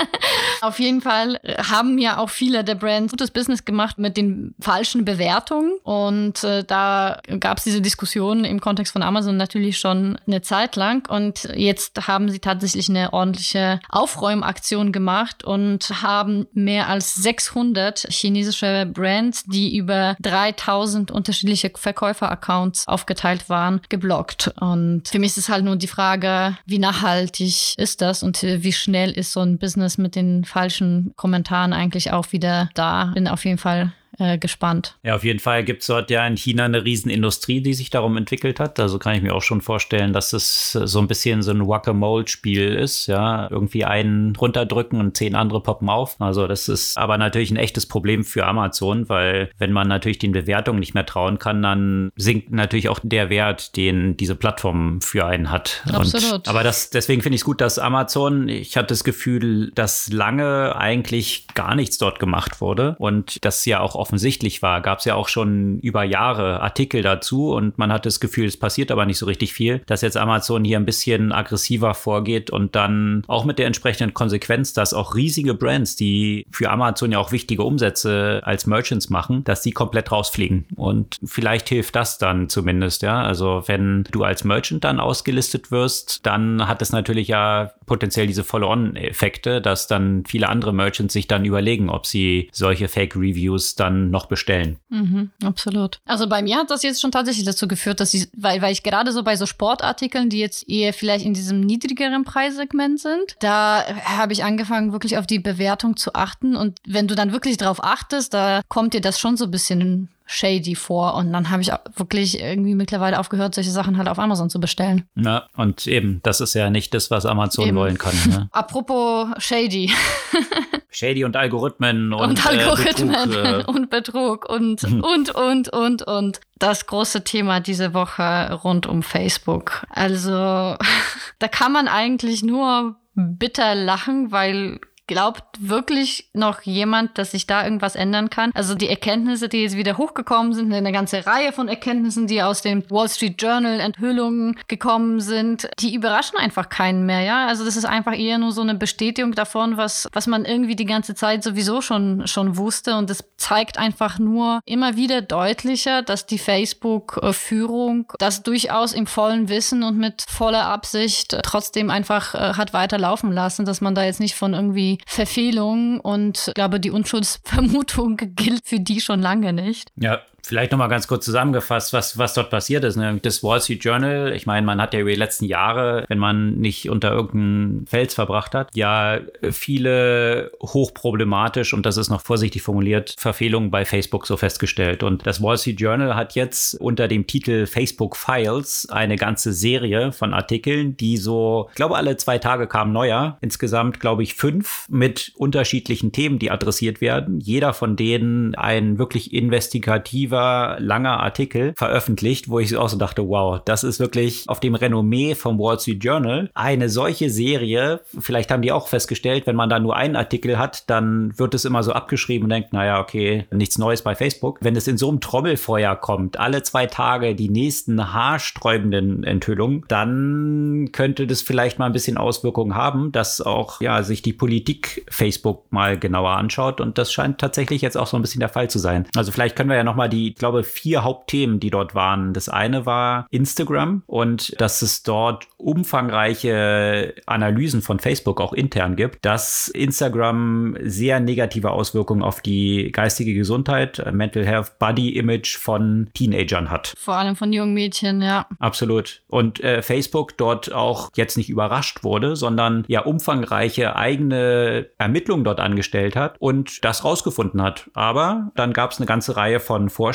Auf 0.60 0.78
jeden 0.78 1.00
Fall 1.00 1.40
haben 1.70 1.98
ja 1.98 2.18
auch 2.18 2.30
viele 2.30 2.64
der 2.64 2.74
Brands 2.74 3.12
gutes 3.12 3.30
Business 3.30 3.64
gemacht 3.64 3.98
mit 3.98 4.16
den 4.16 4.54
falschen 4.60 5.04
Bewertungen. 5.04 5.72
Und 5.82 6.44
äh, 6.44 6.64
da 6.64 7.20
gab 7.38 7.58
es 7.58 7.64
diese 7.64 7.80
Diskussion 7.80 8.44
im 8.44 8.60
Kontext 8.60 8.92
von 8.92 9.02
Amazon 9.02 9.36
natürlich 9.36 9.78
schon 9.78 10.18
eine 10.26 10.42
Zeit 10.42 10.76
lang. 10.76 11.08
Und 11.08 11.48
jetzt 11.54 12.06
haben 12.06 12.30
sie 12.30 12.40
tatsächlich 12.40 12.88
eine 12.88 13.12
ordentliche 13.12 13.80
Aufräumaktion 13.88 14.92
gemacht 14.92 15.44
und 15.44 16.02
haben 16.02 16.46
mehr 16.52 16.88
als 16.88 17.14
600 17.14 18.06
chinesische 18.10 18.86
Brands, 18.86 19.44
die 19.44 19.76
über 19.76 20.16
3000 20.20 21.10
unterschiedliche 21.10 21.70
Verkäufer-Accounts 21.74 22.88
aufgeteilt 22.88 23.48
waren, 23.48 23.80
geblockt. 23.88 24.52
Und 24.60 24.99
für 25.08 25.18
mich 25.18 25.32
ist 25.32 25.38
es 25.38 25.48
halt 25.48 25.64
nur 25.64 25.76
die 25.76 25.86
Frage, 25.86 26.56
wie 26.66 26.78
nachhaltig 26.78 27.74
ist 27.76 28.00
das 28.00 28.22
und 28.22 28.42
wie 28.42 28.72
schnell 28.72 29.10
ist 29.10 29.32
so 29.32 29.40
ein 29.40 29.58
Business 29.58 29.98
mit 29.98 30.16
den 30.16 30.44
falschen 30.44 31.12
Kommentaren 31.16 31.72
eigentlich 31.72 32.12
auch 32.12 32.32
wieder 32.32 32.70
da. 32.74 33.06
Bin 33.14 33.28
auf 33.28 33.44
jeden 33.44 33.58
Fall 33.58 33.92
äh, 34.20 34.38
gespannt. 34.38 34.98
Ja, 35.02 35.16
auf 35.16 35.24
jeden 35.24 35.40
Fall 35.40 35.64
gibt 35.64 35.80
es 35.80 35.86
dort 35.86 36.10
ja 36.10 36.26
in 36.26 36.36
China 36.36 36.66
eine 36.66 36.84
Riesenindustrie, 36.84 37.62
die 37.62 37.74
sich 37.74 37.90
darum 37.90 38.16
entwickelt 38.16 38.60
hat. 38.60 38.78
Also 38.78 38.98
kann 38.98 39.14
ich 39.14 39.22
mir 39.22 39.34
auch 39.34 39.42
schon 39.42 39.62
vorstellen, 39.62 40.12
dass 40.12 40.32
es 40.32 40.72
so 40.72 40.98
ein 40.98 41.08
bisschen 41.08 41.42
so 41.42 41.50
ein 41.50 41.66
Whack-a-Mole-Spiel 41.66 42.74
ist. 42.74 43.06
Ja, 43.06 43.50
irgendwie 43.50 43.84
einen 43.84 44.36
runterdrücken 44.36 45.00
und 45.00 45.16
zehn 45.16 45.34
andere 45.34 45.62
poppen 45.62 45.88
auf. 45.88 46.20
Also 46.20 46.46
das 46.46 46.68
ist 46.68 46.98
aber 46.98 47.16
natürlich 47.18 47.50
ein 47.50 47.56
echtes 47.56 47.86
Problem 47.86 48.24
für 48.24 48.46
Amazon, 48.46 49.08
weil 49.08 49.50
wenn 49.58 49.72
man 49.72 49.88
natürlich 49.88 50.18
den 50.18 50.32
Bewertungen 50.32 50.80
nicht 50.80 50.94
mehr 50.94 51.06
trauen 51.06 51.38
kann, 51.38 51.62
dann 51.62 52.12
sinkt 52.16 52.50
natürlich 52.52 52.88
auch 52.88 53.00
der 53.02 53.30
Wert, 53.30 53.76
den 53.76 54.16
diese 54.16 54.34
Plattform 54.34 55.00
für 55.00 55.26
einen 55.26 55.50
hat. 55.50 55.82
Absolut. 55.90 56.32
Und, 56.34 56.48
aber 56.48 56.62
das, 56.62 56.90
deswegen 56.90 57.22
finde 57.22 57.36
ich 57.36 57.40
es 57.40 57.44
gut, 57.46 57.60
dass 57.60 57.78
Amazon, 57.78 58.48
ich 58.48 58.76
hatte 58.76 58.88
das 58.88 59.04
Gefühl, 59.04 59.70
dass 59.74 60.12
lange 60.12 60.76
eigentlich 60.76 61.46
gar 61.54 61.74
nichts 61.74 61.96
dort 61.96 62.18
gemacht 62.18 62.60
wurde 62.60 62.96
und 62.98 63.44
das 63.44 63.64
ja 63.64 63.80
auch 63.80 63.94
oft 63.94 64.09
offensichtlich 64.10 64.60
war. 64.60 64.80
Gab 64.80 64.98
es 64.98 65.04
ja 65.04 65.14
auch 65.14 65.28
schon 65.28 65.78
über 65.80 66.02
Jahre 66.02 66.60
Artikel 66.60 67.00
dazu 67.00 67.52
und 67.52 67.78
man 67.78 67.92
hat 67.92 68.06
das 68.06 68.18
Gefühl, 68.18 68.46
es 68.46 68.56
passiert 68.56 68.90
aber 68.90 69.06
nicht 69.06 69.18
so 69.18 69.26
richtig 69.26 69.52
viel, 69.52 69.82
dass 69.86 70.02
jetzt 70.02 70.16
Amazon 70.16 70.64
hier 70.64 70.78
ein 70.78 70.84
bisschen 70.84 71.30
aggressiver 71.30 71.94
vorgeht 71.94 72.50
und 72.50 72.74
dann 72.74 73.22
auch 73.28 73.44
mit 73.44 73.60
der 73.60 73.66
entsprechenden 73.68 74.12
Konsequenz, 74.12 74.72
dass 74.72 74.94
auch 74.94 75.14
riesige 75.14 75.54
Brands, 75.54 75.94
die 75.94 76.44
für 76.50 76.70
Amazon 76.70 77.12
ja 77.12 77.20
auch 77.20 77.30
wichtige 77.30 77.62
Umsätze 77.62 78.40
als 78.42 78.66
Merchants 78.66 79.10
machen, 79.10 79.44
dass 79.44 79.62
die 79.62 79.70
komplett 79.70 80.10
rausfliegen. 80.10 80.66
Und 80.74 81.16
vielleicht 81.24 81.68
hilft 81.68 81.94
das 81.94 82.18
dann 82.18 82.48
zumindest, 82.48 83.02
ja. 83.02 83.22
Also 83.22 83.62
wenn 83.66 84.02
du 84.10 84.24
als 84.24 84.42
Merchant 84.42 84.82
dann 84.82 84.98
ausgelistet 84.98 85.70
wirst, 85.70 86.26
dann 86.26 86.66
hat 86.66 86.82
es 86.82 86.90
natürlich 86.90 87.28
ja 87.28 87.70
potenziell 87.86 88.26
diese 88.26 88.42
Follow-on-Effekte, 88.42 89.60
dass 89.60 89.86
dann 89.86 90.24
viele 90.26 90.48
andere 90.48 90.72
Merchants 90.72 91.12
sich 91.12 91.28
dann 91.28 91.44
überlegen, 91.44 91.90
ob 91.90 92.06
sie 92.06 92.48
solche 92.52 92.88
Fake-Reviews 92.88 93.76
dann 93.76 93.89
noch 93.90 94.26
bestellen. 94.26 94.78
Mhm, 94.88 95.30
absolut. 95.44 96.00
Also 96.06 96.28
bei 96.28 96.42
mir 96.42 96.56
hat 96.56 96.70
das 96.70 96.82
jetzt 96.82 97.00
schon 97.00 97.12
tatsächlich 97.12 97.44
dazu 97.44 97.68
geführt, 97.68 98.00
dass 98.00 98.14
ich, 98.14 98.28
weil, 98.36 98.62
weil 98.62 98.72
ich 98.72 98.82
gerade 98.82 99.12
so 99.12 99.22
bei 99.22 99.36
so 99.36 99.46
Sportartikeln, 99.46 100.30
die 100.30 100.38
jetzt 100.38 100.68
eher 100.68 100.92
vielleicht 100.92 101.24
in 101.24 101.34
diesem 101.34 101.60
niedrigeren 101.60 102.24
Preissegment 102.24 103.00
sind, 103.00 103.36
da 103.40 103.84
habe 104.04 104.32
ich 104.32 104.44
angefangen, 104.44 104.92
wirklich 104.92 105.18
auf 105.18 105.26
die 105.26 105.38
Bewertung 105.38 105.96
zu 105.96 106.14
achten. 106.14 106.56
Und 106.56 106.78
wenn 106.86 107.08
du 107.08 107.14
dann 107.14 107.32
wirklich 107.32 107.56
drauf 107.56 107.82
achtest, 107.82 108.34
da 108.34 108.62
kommt 108.68 108.94
dir 108.94 109.00
das 109.00 109.18
schon 109.18 109.36
so 109.36 109.44
ein 109.44 109.50
bisschen 109.50 110.08
shady 110.30 110.76
vor. 110.76 111.14
Und 111.14 111.32
dann 111.32 111.50
habe 111.50 111.60
ich 111.60 111.70
wirklich 111.96 112.40
irgendwie 112.40 112.74
mittlerweile 112.74 113.18
aufgehört, 113.18 113.54
solche 113.54 113.70
Sachen 113.70 113.98
halt 113.98 114.08
auf 114.08 114.18
Amazon 114.18 114.48
zu 114.48 114.60
bestellen. 114.60 115.04
Ja, 115.16 115.46
und 115.56 115.86
eben, 115.86 116.20
das 116.22 116.40
ist 116.40 116.54
ja 116.54 116.70
nicht 116.70 116.94
das, 116.94 117.10
was 117.10 117.26
Amazon 117.26 117.66
eben. 117.66 117.76
wollen 117.76 117.98
kann. 117.98 118.14
Ne? 118.28 118.48
Apropos 118.52 119.28
shady. 119.38 119.92
shady 120.90 121.24
und 121.24 121.36
Algorithmen 121.36 122.12
und, 122.12 122.30
und 122.30 122.46
Algorithmen 122.46 123.14
äh, 123.14 123.26
Betrug, 123.26 123.44
äh. 123.44 123.64
und 123.70 123.90
Betrug 123.90 124.48
und, 124.48 124.84
und, 124.84 125.30
und, 125.34 125.68
und, 125.68 126.02
und. 126.02 126.40
Das 126.58 126.86
große 126.86 127.24
Thema 127.24 127.60
diese 127.60 127.94
Woche 127.94 128.52
rund 128.62 128.86
um 128.86 129.02
Facebook. 129.02 129.86
Also, 129.90 130.30
da 130.30 131.48
kann 131.50 131.72
man 131.72 131.88
eigentlich 131.88 132.42
nur 132.42 132.96
bitter 133.14 133.74
lachen, 133.74 134.30
weil 134.30 134.80
Glaubt 135.10 135.42
wirklich 135.58 136.30
noch 136.34 136.62
jemand, 136.62 137.18
dass 137.18 137.32
sich 137.32 137.48
da 137.48 137.64
irgendwas 137.64 137.96
ändern 137.96 138.30
kann? 138.30 138.52
Also 138.54 138.76
die 138.76 138.88
Erkenntnisse, 138.88 139.48
die 139.48 139.62
jetzt 139.62 139.76
wieder 139.76 139.98
hochgekommen 139.98 140.52
sind, 140.52 140.72
eine 140.72 140.92
ganze 140.92 141.26
Reihe 141.26 141.50
von 141.50 141.66
Erkenntnissen, 141.66 142.28
die 142.28 142.40
aus 142.40 142.62
den 142.62 142.88
Wall 142.92 143.08
Street 143.08 143.42
Journal 143.42 143.80
Enthüllungen 143.80 144.56
gekommen 144.68 145.18
sind, 145.18 145.68
die 145.80 145.96
überraschen 145.96 146.38
einfach 146.38 146.68
keinen 146.68 147.06
mehr, 147.06 147.22
ja? 147.22 147.48
Also 147.48 147.64
das 147.64 147.76
ist 147.76 147.86
einfach 147.86 148.16
eher 148.16 148.38
nur 148.38 148.52
so 148.52 148.60
eine 148.60 148.76
Bestätigung 148.76 149.32
davon, 149.32 149.76
was, 149.76 150.08
was 150.12 150.28
man 150.28 150.44
irgendwie 150.44 150.76
die 150.76 150.84
ganze 150.84 151.16
Zeit 151.16 151.42
sowieso 151.42 151.80
schon, 151.80 152.28
schon 152.28 152.56
wusste 152.56 152.94
und 152.94 153.10
es 153.10 153.24
zeigt 153.36 153.78
einfach 153.78 154.20
nur 154.20 154.60
immer 154.64 154.94
wieder 154.94 155.22
deutlicher, 155.22 156.02
dass 156.02 156.26
die 156.26 156.38
Facebook-Führung 156.38 158.12
das 158.20 158.44
durchaus 158.44 158.92
im 158.92 159.08
vollen 159.08 159.48
Wissen 159.48 159.82
und 159.82 159.98
mit 159.98 160.24
voller 160.28 160.66
Absicht 160.66 161.36
trotzdem 161.42 161.90
einfach 161.90 162.36
äh, 162.36 162.54
hat 162.54 162.72
weiterlaufen 162.72 163.32
lassen, 163.32 163.64
dass 163.64 163.80
man 163.80 163.96
da 163.96 164.04
jetzt 164.04 164.20
nicht 164.20 164.36
von 164.36 164.54
irgendwie 164.54 164.99
Verfehlung 165.06 166.00
und 166.00 166.48
ich 166.48 166.54
glaube, 166.54 166.80
die 166.80 166.90
Unschuldsvermutung 166.90 168.16
gilt 168.36 168.66
für 168.66 168.80
die 168.80 169.00
schon 169.00 169.20
lange 169.20 169.52
nicht. 169.52 169.90
Ja, 169.96 170.20
Vielleicht 170.42 170.72
nochmal 170.72 170.88
ganz 170.88 171.06
kurz 171.06 171.24
zusammengefasst, 171.24 171.92
was, 171.92 172.18
was 172.18 172.34
dort 172.34 172.50
passiert 172.50 172.84
ist. 172.84 172.96
Ne? 172.96 173.18
Das 173.22 173.42
Wall 173.42 173.60
Street 173.60 173.84
Journal, 173.84 174.32
ich 174.34 174.46
meine, 174.46 174.66
man 174.66 174.80
hat 174.80 174.94
ja 174.94 175.00
über 175.00 175.10
die 175.10 175.16
letzten 175.16 175.44
Jahre, 175.44 176.04
wenn 176.08 176.18
man 176.18 176.54
nicht 176.58 176.88
unter 176.88 177.12
irgendeinem 177.12 177.86
Fels 177.86 178.14
verbracht 178.14 178.54
hat, 178.54 178.70
ja 178.74 179.20
viele 179.50 180.50
hochproblematisch, 180.62 181.74
und 181.74 181.86
das 181.86 181.96
ist 181.96 182.08
noch 182.08 182.22
vorsichtig 182.22 182.62
formuliert, 182.62 183.14
Verfehlungen 183.18 183.70
bei 183.70 183.84
Facebook 183.84 184.26
so 184.26 184.36
festgestellt. 184.36 185.02
Und 185.02 185.26
das 185.26 185.42
Wall 185.42 185.58
Street 185.58 185.80
Journal 185.80 186.16
hat 186.16 186.34
jetzt 186.34 186.74
unter 186.80 187.08
dem 187.08 187.26
Titel 187.26 187.66
Facebook 187.66 188.16
Files 188.16 188.88
eine 188.90 189.16
ganze 189.16 189.52
Serie 189.52 190.12
von 190.12 190.32
Artikeln, 190.32 190.96
die 190.96 191.16
so, 191.16 191.66
ich 191.70 191.76
glaube, 191.76 191.96
alle 191.96 192.16
zwei 192.16 192.38
Tage 192.38 192.66
kamen 192.66 192.92
neuer. 192.92 193.38
Insgesamt, 193.40 194.00
glaube 194.00 194.22
ich, 194.22 194.34
fünf 194.34 194.86
mit 194.88 195.32
unterschiedlichen 195.36 196.12
Themen, 196.12 196.38
die 196.38 196.50
adressiert 196.50 197.00
werden. 197.00 197.40
Jeder 197.40 197.72
von 197.72 197.96
denen 197.96 198.54
ein 198.54 198.98
wirklich 198.98 199.32
investigatives 199.32 200.29
informativer, 200.30 200.76
langer 200.78 201.20
Artikel 201.20 201.74
veröffentlicht, 201.76 202.48
wo 202.48 202.58
ich 202.58 202.76
auch 202.76 202.88
so 202.88 202.96
dachte, 202.96 203.28
wow, 203.28 203.60
das 203.64 203.84
ist 203.84 204.00
wirklich 204.00 204.48
auf 204.48 204.60
dem 204.60 204.74
Renommee 204.74 205.34
vom 205.34 205.58
Wall 205.58 205.78
Street 205.78 206.02
Journal 206.02 206.50
eine 206.54 206.88
solche 206.88 207.30
Serie. 207.30 208.00
Vielleicht 208.18 208.50
haben 208.50 208.62
die 208.62 208.72
auch 208.72 208.88
festgestellt, 208.88 209.46
wenn 209.46 209.56
man 209.56 209.68
da 209.68 209.78
nur 209.78 209.96
einen 209.96 210.16
Artikel 210.16 210.58
hat, 210.58 210.88
dann 210.88 211.38
wird 211.38 211.54
es 211.54 211.64
immer 211.64 211.82
so 211.82 211.92
abgeschrieben 211.92 212.44
und 212.44 212.50
denkt, 212.50 212.72
naja, 212.72 213.00
okay, 213.00 213.46
nichts 213.50 213.78
Neues 213.78 214.02
bei 214.02 214.14
Facebook. 214.14 214.58
Wenn 214.62 214.76
es 214.76 214.86
in 214.86 214.98
so 214.98 215.08
einem 215.08 215.20
Trommelfeuer 215.20 215.96
kommt, 215.96 216.38
alle 216.38 216.62
zwei 216.62 216.86
Tage 216.86 217.34
die 217.34 217.48
nächsten 217.48 218.12
haarsträubenden 218.12 219.24
Enthüllungen, 219.24 219.84
dann 219.88 220.90
könnte 220.92 221.26
das 221.26 221.42
vielleicht 221.42 221.78
mal 221.78 221.86
ein 221.86 221.92
bisschen 221.92 222.16
Auswirkungen 222.16 222.74
haben, 222.74 223.12
dass 223.12 223.40
auch 223.40 223.80
ja 223.80 224.02
sich 224.02 224.22
die 224.22 224.32
Politik 224.32 225.04
Facebook 225.10 225.70
mal 225.70 225.98
genauer 225.98 226.30
anschaut 226.30 226.80
und 226.80 226.98
das 226.98 227.12
scheint 227.12 227.38
tatsächlich 227.38 227.82
jetzt 227.82 227.96
auch 227.96 228.06
so 228.06 228.16
ein 228.16 228.22
bisschen 228.22 228.40
der 228.40 228.48
Fall 228.48 228.68
zu 228.70 228.78
sein. 228.78 229.06
Also 229.16 229.32
vielleicht 229.32 229.56
können 229.56 229.70
wir 229.70 229.76
ja 229.76 229.84
noch 229.84 229.96
mal 229.96 230.08
die, 230.20 230.28
ich 230.30 230.34
glaube, 230.36 230.64
vier 230.64 231.02
Hauptthemen, 231.04 231.60
die 231.60 231.70
dort 231.70 231.94
waren. 231.94 232.32
Das 232.32 232.48
eine 232.48 232.86
war 232.86 233.26
Instagram 233.30 234.02
und 234.06 234.60
dass 234.60 234.82
es 234.82 235.02
dort 235.02 235.48
umfangreiche 235.56 237.14
Analysen 237.26 237.82
von 237.82 237.98
Facebook 237.98 238.40
auch 238.40 238.52
intern 238.52 238.96
gibt, 238.96 239.24
dass 239.24 239.68
Instagram 239.68 240.76
sehr 240.82 241.20
negative 241.20 241.70
Auswirkungen 241.70 242.22
auf 242.22 242.40
die 242.40 242.90
geistige 242.92 243.34
Gesundheit, 243.34 244.02
Mental 244.12 244.44
Health, 244.44 244.78
Body 244.78 245.16
Image 245.16 245.56
von 245.56 246.08
Teenagern 246.14 246.70
hat. 246.70 246.94
Vor 246.96 247.14
allem 247.14 247.36
von 247.36 247.52
jungen 247.52 247.74
Mädchen, 247.74 248.22
ja. 248.22 248.46
Absolut. 248.58 249.22
Und 249.28 249.60
äh, 249.60 249.82
Facebook 249.82 250.36
dort 250.36 250.72
auch 250.72 251.10
jetzt 251.14 251.36
nicht 251.36 251.50
überrascht 251.50 252.04
wurde, 252.04 252.36
sondern 252.36 252.84
ja 252.88 253.00
umfangreiche 253.00 253.96
eigene 253.96 254.88
Ermittlungen 254.98 255.44
dort 255.44 255.60
angestellt 255.60 256.16
hat 256.16 256.36
und 256.38 256.84
das 256.84 257.04
rausgefunden 257.04 257.62
hat. 257.62 257.90
Aber 257.94 258.50
dann 258.54 258.72
gab 258.72 258.92
es 258.92 258.98
eine 258.98 259.06
ganze 259.06 259.36
Reihe 259.36 259.60
von 259.60 259.88
Vorschlägen, 259.88 260.09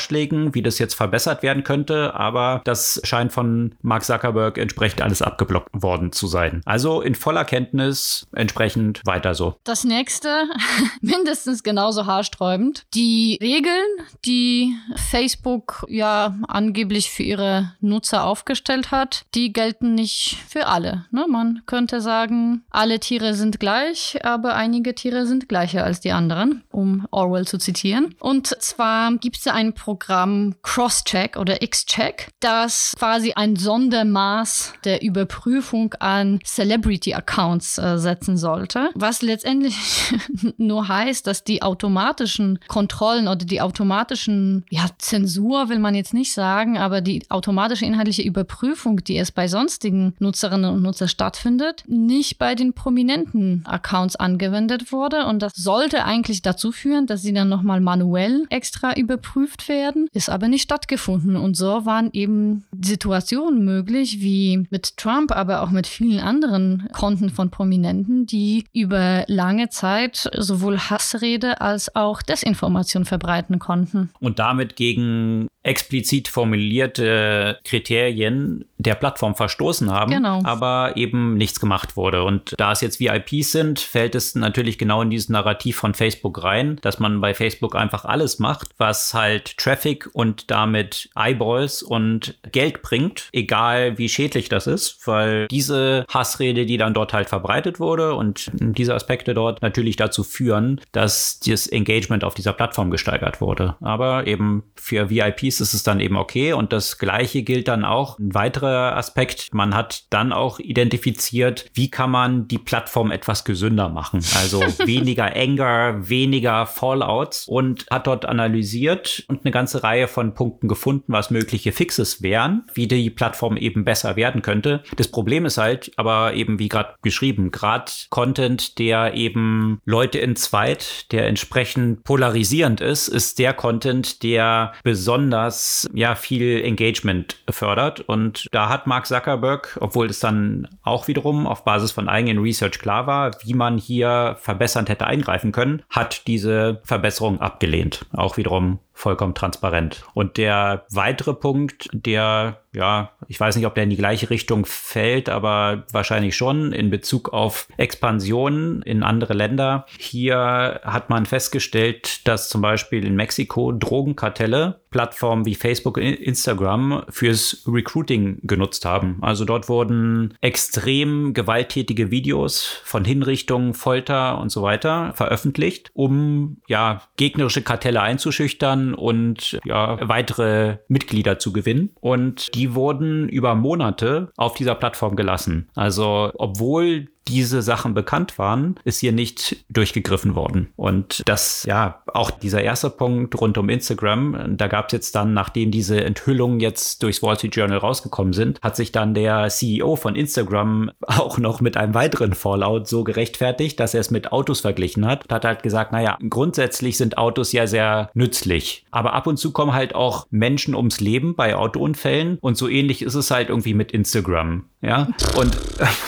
wie 0.54 0.62
das 0.62 0.78
jetzt 0.78 0.94
verbessert 0.94 1.42
werden 1.42 1.64
könnte, 1.64 2.14
aber 2.14 2.60
das 2.64 3.00
scheint 3.04 3.32
von 3.32 3.74
Mark 3.82 4.04
Zuckerberg 4.04 4.58
entsprechend 4.58 5.02
alles 5.02 5.22
abgeblockt 5.22 5.70
worden 5.72 6.12
zu 6.12 6.26
sein. 6.26 6.60
Also 6.64 7.00
in 7.00 7.14
voller 7.14 7.44
Kenntnis 7.44 8.26
entsprechend 8.32 9.02
weiter 9.04 9.34
so. 9.34 9.56
Das 9.64 9.84
nächste, 9.84 10.44
mindestens 11.00 11.62
genauso 11.62 12.06
haarsträubend, 12.06 12.84
die 12.94 13.38
Regeln, 13.40 13.86
die 14.24 14.74
Facebook 15.10 15.84
ja 15.88 16.36
angeblich 16.48 17.10
für 17.10 17.22
ihre 17.22 17.72
Nutzer 17.80 18.24
aufgestellt 18.24 18.90
hat, 18.90 19.24
die 19.34 19.52
gelten 19.52 19.94
nicht 19.94 20.38
für 20.48 20.66
alle. 20.66 21.06
Ne? 21.10 21.26
Man 21.28 21.62
könnte 21.66 22.00
sagen, 22.00 22.64
alle 22.70 23.00
Tiere 23.00 23.34
sind 23.34 23.60
gleich, 23.60 24.18
aber 24.24 24.54
einige 24.54 24.94
Tiere 24.94 25.26
sind 25.26 25.48
gleicher 25.48 25.84
als 25.84 26.00
die 26.00 26.12
anderen, 26.12 26.62
um 26.70 27.06
Orwell 27.10 27.46
zu 27.46 27.58
zitieren. 27.58 28.14
Und 28.20 28.48
zwar 28.62 29.12
gibt 29.16 29.38
es 29.38 29.46
ein 29.46 29.74
Programm 29.86 30.56
Crosscheck 30.62 31.36
oder 31.36 31.62
X-Check, 31.62 32.32
das 32.40 32.92
quasi 32.98 33.34
ein 33.36 33.54
Sondermaß 33.54 34.72
der 34.82 35.00
Überprüfung 35.00 35.94
an 36.00 36.40
Celebrity-Accounts 36.44 37.78
äh, 37.78 37.96
setzen 37.96 38.36
sollte, 38.36 38.90
was 38.96 39.22
letztendlich 39.22 39.76
nur 40.56 40.88
heißt, 40.88 41.24
dass 41.28 41.44
die 41.44 41.62
automatischen 41.62 42.58
Kontrollen 42.66 43.28
oder 43.28 43.44
die 43.44 43.60
automatischen, 43.60 44.64
ja, 44.70 44.86
Zensur 44.98 45.68
will 45.68 45.78
man 45.78 45.94
jetzt 45.94 46.14
nicht 46.14 46.32
sagen, 46.32 46.76
aber 46.78 47.00
die 47.00 47.22
automatische 47.28 47.86
inhaltliche 47.86 48.22
Überprüfung, 48.22 49.04
die 49.04 49.18
es 49.18 49.30
bei 49.30 49.46
sonstigen 49.46 50.16
Nutzerinnen 50.18 50.68
und 50.68 50.82
Nutzern 50.82 51.06
stattfindet, 51.06 51.84
nicht 51.86 52.38
bei 52.38 52.56
den 52.56 52.72
prominenten 52.72 53.64
Accounts 53.66 54.16
angewendet 54.16 54.90
wurde. 54.90 55.26
Und 55.26 55.42
das 55.42 55.52
sollte 55.54 56.04
eigentlich 56.04 56.42
dazu 56.42 56.72
führen, 56.72 57.06
dass 57.06 57.22
sie 57.22 57.32
dann 57.32 57.48
nochmal 57.48 57.80
manuell 57.80 58.46
extra 58.50 58.92
überprüft 58.96 59.68
werden, 59.68 59.75
ist 60.12 60.30
aber 60.30 60.48
nicht 60.48 60.62
stattgefunden. 60.62 61.36
Und 61.36 61.56
so 61.56 61.86
waren 61.86 62.10
eben 62.12 62.64
Situationen 62.82 63.64
möglich, 63.64 64.20
wie 64.20 64.66
mit 64.70 64.96
Trump, 64.96 65.32
aber 65.32 65.62
auch 65.62 65.70
mit 65.70 65.86
vielen 65.86 66.20
anderen 66.20 66.88
Konten 66.92 67.30
von 67.30 67.50
Prominenten, 67.50 68.26
die 68.26 68.64
über 68.72 69.24
lange 69.28 69.68
Zeit 69.68 70.28
sowohl 70.36 70.78
Hassrede 70.78 71.60
als 71.60 71.94
auch 71.94 72.22
Desinformation 72.22 73.04
verbreiten 73.04 73.58
konnten. 73.58 74.10
Und 74.20 74.38
damit 74.38 74.76
gegen 74.76 75.48
explizit 75.66 76.28
formulierte 76.28 77.58
Kriterien 77.64 78.64
der 78.78 78.94
Plattform 78.94 79.34
verstoßen 79.34 79.90
haben, 79.90 80.12
genau. 80.12 80.42
aber 80.44 80.96
eben 80.96 81.36
nichts 81.36 81.60
gemacht 81.60 81.96
wurde. 81.96 82.22
Und 82.22 82.54
da 82.56 82.72
es 82.72 82.80
jetzt 82.80 83.00
VIPs 83.00 83.52
sind, 83.52 83.80
fällt 83.80 84.14
es 84.14 84.34
natürlich 84.34 84.78
genau 84.78 85.02
in 85.02 85.10
dieses 85.10 85.28
Narrativ 85.28 85.76
von 85.76 85.94
Facebook 85.94 86.44
rein, 86.44 86.78
dass 86.82 86.98
man 86.98 87.20
bei 87.20 87.34
Facebook 87.34 87.74
einfach 87.74 88.04
alles 88.04 88.38
macht, 88.38 88.68
was 88.78 89.12
halt 89.12 89.56
Traffic 89.56 90.08
und 90.12 90.50
damit 90.50 91.10
Eyeballs 91.16 91.82
und 91.82 92.38
Geld 92.52 92.82
bringt, 92.82 93.28
egal 93.32 93.98
wie 93.98 94.08
schädlich 94.08 94.48
das 94.48 94.66
ist, 94.66 95.06
weil 95.06 95.48
diese 95.48 96.04
Hassrede, 96.08 96.66
die 96.66 96.76
dann 96.76 96.94
dort 96.94 97.12
halt 97.12 97.28
verbreitet 97.28 97.80
wurde 97.80 98.14
und 98.14 98.50
diese 98.54 98.94
Aspekte 98.94 99.34
dort 99.34 99.62
natürlich 99.62 99.96
dazu 99.96 100.22
führen, 100.22 100.80
dass 100.92 101.40
das 101.40 101.66
Engagement 101.66 102.22
auf 102.22 102.34
dieser 102.34 102.52
Plattform 102.52 102.90
gesteigert 102.90 103.40
wurde. 103.40 103.74
Aber 103.80 104.26
eben 104.26 104.62
für 104.76 105.10
VIPs 105.10 105.55
ist 105.60 105.74
es 105.74 105.82
dann 105.82 106.00
eben 106.00 106.16
okay. 106.16 106.52
Und 106.52 106.72
das 106.72 106.98
Gleiche 106.98 107.42
gilt 107.42 107.68
dann 107.68 107.84
auch. 107.84 108.18
Ein 108.18 108.34
weiterer 108.34 108.96
Aspekt, 108.96 109.52
man 109.52 109.74
hat 109.74 110.04
dann 110.10 110.32
auch 110.32 110.58
identifiziert, 110.58 111.70
wie 111.74 111.90
kann 111.90 112.10
man 112.10 112.48
die 112.48 112.58
Plattform 112.58 113.10
etwas 113.10 113.44
gesünder 113.44 113.88
machen. 113.88 114.24
Also 114.36 114.60
weniger 114.86 115.34
Anger, 115.34 116.08
weniger 116.08 116.66
Fallouts 116.66 117.46
und 117.46 117.86
hat 117.90 118.06
dort 118.06 118.26
analysiert 118.26 119.24
und 119.28 119.44
eine 119.44 119.52
ganze 119.52 119.82
Reihe 119.82 120.08
von 120.08 120.34
Punkten 120.34 120.68
gefunden, 120.68 121.12
was 121.12 121.30
mögliche 121.30 121.72
Fixes 121.72 122.22
wären, 122.22 122.64
wie 122.74 122.88
die 122.88 123.10
Plattform 123.10 123.56
eben 123.56 123.84
besser 123.84 124.16
werden 124.16 124.42
könnte. 124.42 124.82
Das 124.96 125.08
Problem 125.08 125.46
ist 125.46 125.58
halt, 125.58 125.92
aber 125.96 126.34
eben 126.34 126.58
wie 126.58 126.68
gerade 126.68 126.94
geschrieben, 127.02 127.50
gerade 127.50 127.92
Content, 128.10 128.78
der 128.78 129.14
eben 129.14 129.80
Leute 129.84 130.20
entzweit, 130.20 131.10
der 131.12 131.26
entsprechend 131.26 132.04
polarisierend 132.04 132.80
ist, 132.80 133.08
ist 133.08 133.38
der 133.38 133.54
Content, 133.54 134.22
der 134.22 134.72
besonders 134.82 135.45
das 135.46 135.88
ja 135.94 136.14
viel 136.14 136.62
Engagement 136.64 137.36
fördert. 137.48 138.00
Und 138.00 138.46
da 138.52 138.68
hat 138.68 138.86
Mark 138.86 139.06
Zuckerberg, 139.06 139.78
obwohl 139.80 140.06
es 140.06 140.20
dann 140.20 140.68
auch 140.82 141.08
wiederum 141.08 141.46
auf 141.46 141.64
Basis 141.64 141.92
von 141.92 142.08
eigenen 142.08 142.38
Research 142.38 142.78
klar 142.78 143.06
war, 143.06 143.32
wie 143.44 143.54
man 143.54 143.78
hier 143.78 144.36
verbessernd 144.40 144.88
hätte 144.88 145.06
eingreifen 145.06 145.52
können, 145.52 145.82
hat 145.90 146.26
diese 146.26 146.80
Verbesserung 146.84 147.40
abgelehnt. 147.40 148.06
Auch 148.12 148.36
wiederum 148.36 148.78
vollkommen 148.96 149.34
transparent. 149.34 150.02
Und 150.14 150.38
der 150.38 150.86
weitere 150.90 151.34
Punkt, 151.34 151.88
der, 151.92 152.62
ja, 152.72 153.10
ich 153.28 153.38
weiß 153.38 153.54
nicht, 153.54 153.66
ob 153.66 153.74
der 153.74 153.84
in 153.84 153.90
die 153.90 153.96
gleiche 153.96 154.30
Richtung 154.30 154.64
fällt, 154.64 155.28
aber 155.28 155.84
wahrscheinlich 155.92 156.34
schon 156.34 156.72
in 156.72 156.88
Bezug 156.88 157.32
auf 157.32 157.68
Expansion 157.76 158.80
in 158.82 159.02
andere 159.02 159.34
Länder. 159.34 159.84
Hier 159.98 160.80
hat 160.82 161.10
man 161.10 161.26
festgestellt, 161.26 162.26
dass 162.26 162.48
zum 162.48 162.62
Beispiel 162.62 163.04
in 163.04 163.16
Mexiko 163.16 163.70
Drogenkartelle 163.70 164.80
Plattformen 164.90 165.44
wie 165.44 165.54
Facebook 165.54 165.98
und 165.98 166.04
Instagram 166.04 167.02
fürs 167.10 167.64
Recruiting 167.66 168.38
genutzt 168.44 168.86
haben. 168.86 169.18
Also 169.20 169.44
dort 169.44 169.68
wurden 169.68 170.32
extrem 170.40 171.34
gewalttätige 171.34 172.10
Videos 172.10 172.80
von 172.82 173.04
Hinrichtungen, 173.04 173.74
Folter 173.74 174.38
und 174.38 174.48
so 174.48 174.62
weiter 174.62 175.12
veröffentlicht, 175.12 175.90
um 175.92 176.62
ja 176.66 177.02
gegnerische 177.18 177.60
Kartelle 177.60 178.00
einzuschüchtern 178.00 178.85
und 178.94 179.58
ja, 179.64 179.98
weitere 180.08 180.78
Mitglieder 180.88 181.38
zu 181.38 181.52
gewinnen. 181.52 181.90
Und 182.00 182.54
die 182.54 182.74
wurden 182.74 183.28
über 183.28 183.54
Monate 183.54 184.30
auf 184.36 184.54
dieser 184.54 184.74
Plattform 184.74 185.16
gelassen. 185.16 185.68
Also 185.74 186.30
obwohl 186.34 187.08
diese 187.28 187.62
Sachen 187.62 187.94
bekannt 187.94 188.38
waren, 188.38 188.78
ist 188.84 189.00
hier 189.00 189.12
nicht 189.12 189.64
durchgegriffen 189.68 190.34
worden. 190.34 190.68
Und 190.76 191.22
das, 191.26 191.64
ja, 191.64 192.02
auch 192.06 192.30
dieser 192.30 192.62
erste 192.62 192.90
Punkt 192.90 193.40
rund 193.40 193.58
um 193.58 193.68
Instagram, 193.68 194.56
da 194.56 194.68
gab 194.68 194.86
es 194.86 194.92
jetzt 194.92 195.14
dann, 195.14 195.34
nachdem 195.34 195.70
diese 195.70 196.02
Enthüllungen 196.02 196.60
jetzt 196.60 197.02
durchs 197.02 197.22
Wall 197.22 197.36
Street 197.36 197.56
Journal 197.56 197.78
rausgekommen 197.78 198.32
sind, 198.32 198.60
hat 198.62 198.76
sich 198.76 198.92
dann 198.92 199.14
der 199.14 199.48
CEO 199.48 199.96
von 199.96 200.16
Instagram 200.16 200.90
auch 201.06 201.38
noch 201.38 201.60
mit 201.60 201.76
einem 201.76 201.94
weiteren 201.94 202.34
Fallout 202.34 202.86
so 202.88 203.04
gerechtfertigt, 203.04 203.80
dass 203.80 203.94
er 203.94 204.00
es 204.00 204.10
mit 204.10 204.32
Autos 204.32 204.60
verglichen 204.60 205.06
hat. 205.06 205.24
Hat 205.30 205.44
halt 205.44 205.62
gesagt, 205.62 205.92
naja, 205.92 206.18
grundsätzlich 206.28 206.96
sind 206.96 207.18
Autos 207.18 207.52
ja 207.52 207.66
sehr 207.66 208.10
nützlich. 208.14 208.84
Aber 208.90 209.12
ab 209.12 209.26
und 209.26 209.36
zu 209.36 209.52
kommen 209.52 209.72
halt 209.72 209.94
auch 209.94 210.26
Menschen 210.30 210.74
ums 210.74 211.00
Leben 211.00 211.34
bei 211.34 211.56
Autounfällen 211.56 212.38
und 212.40 212.56
so 212.56 212.68
ähnlich 212.68 213.02
ist 213.02 213.14
es 213.14 213.30
halt 213.30 213.48
irgendwie 213.48 213.74
mit 213.74 213.92
Instagram. 213.92 214.64
Ja, 214.86 215.08
und 215.36 215.56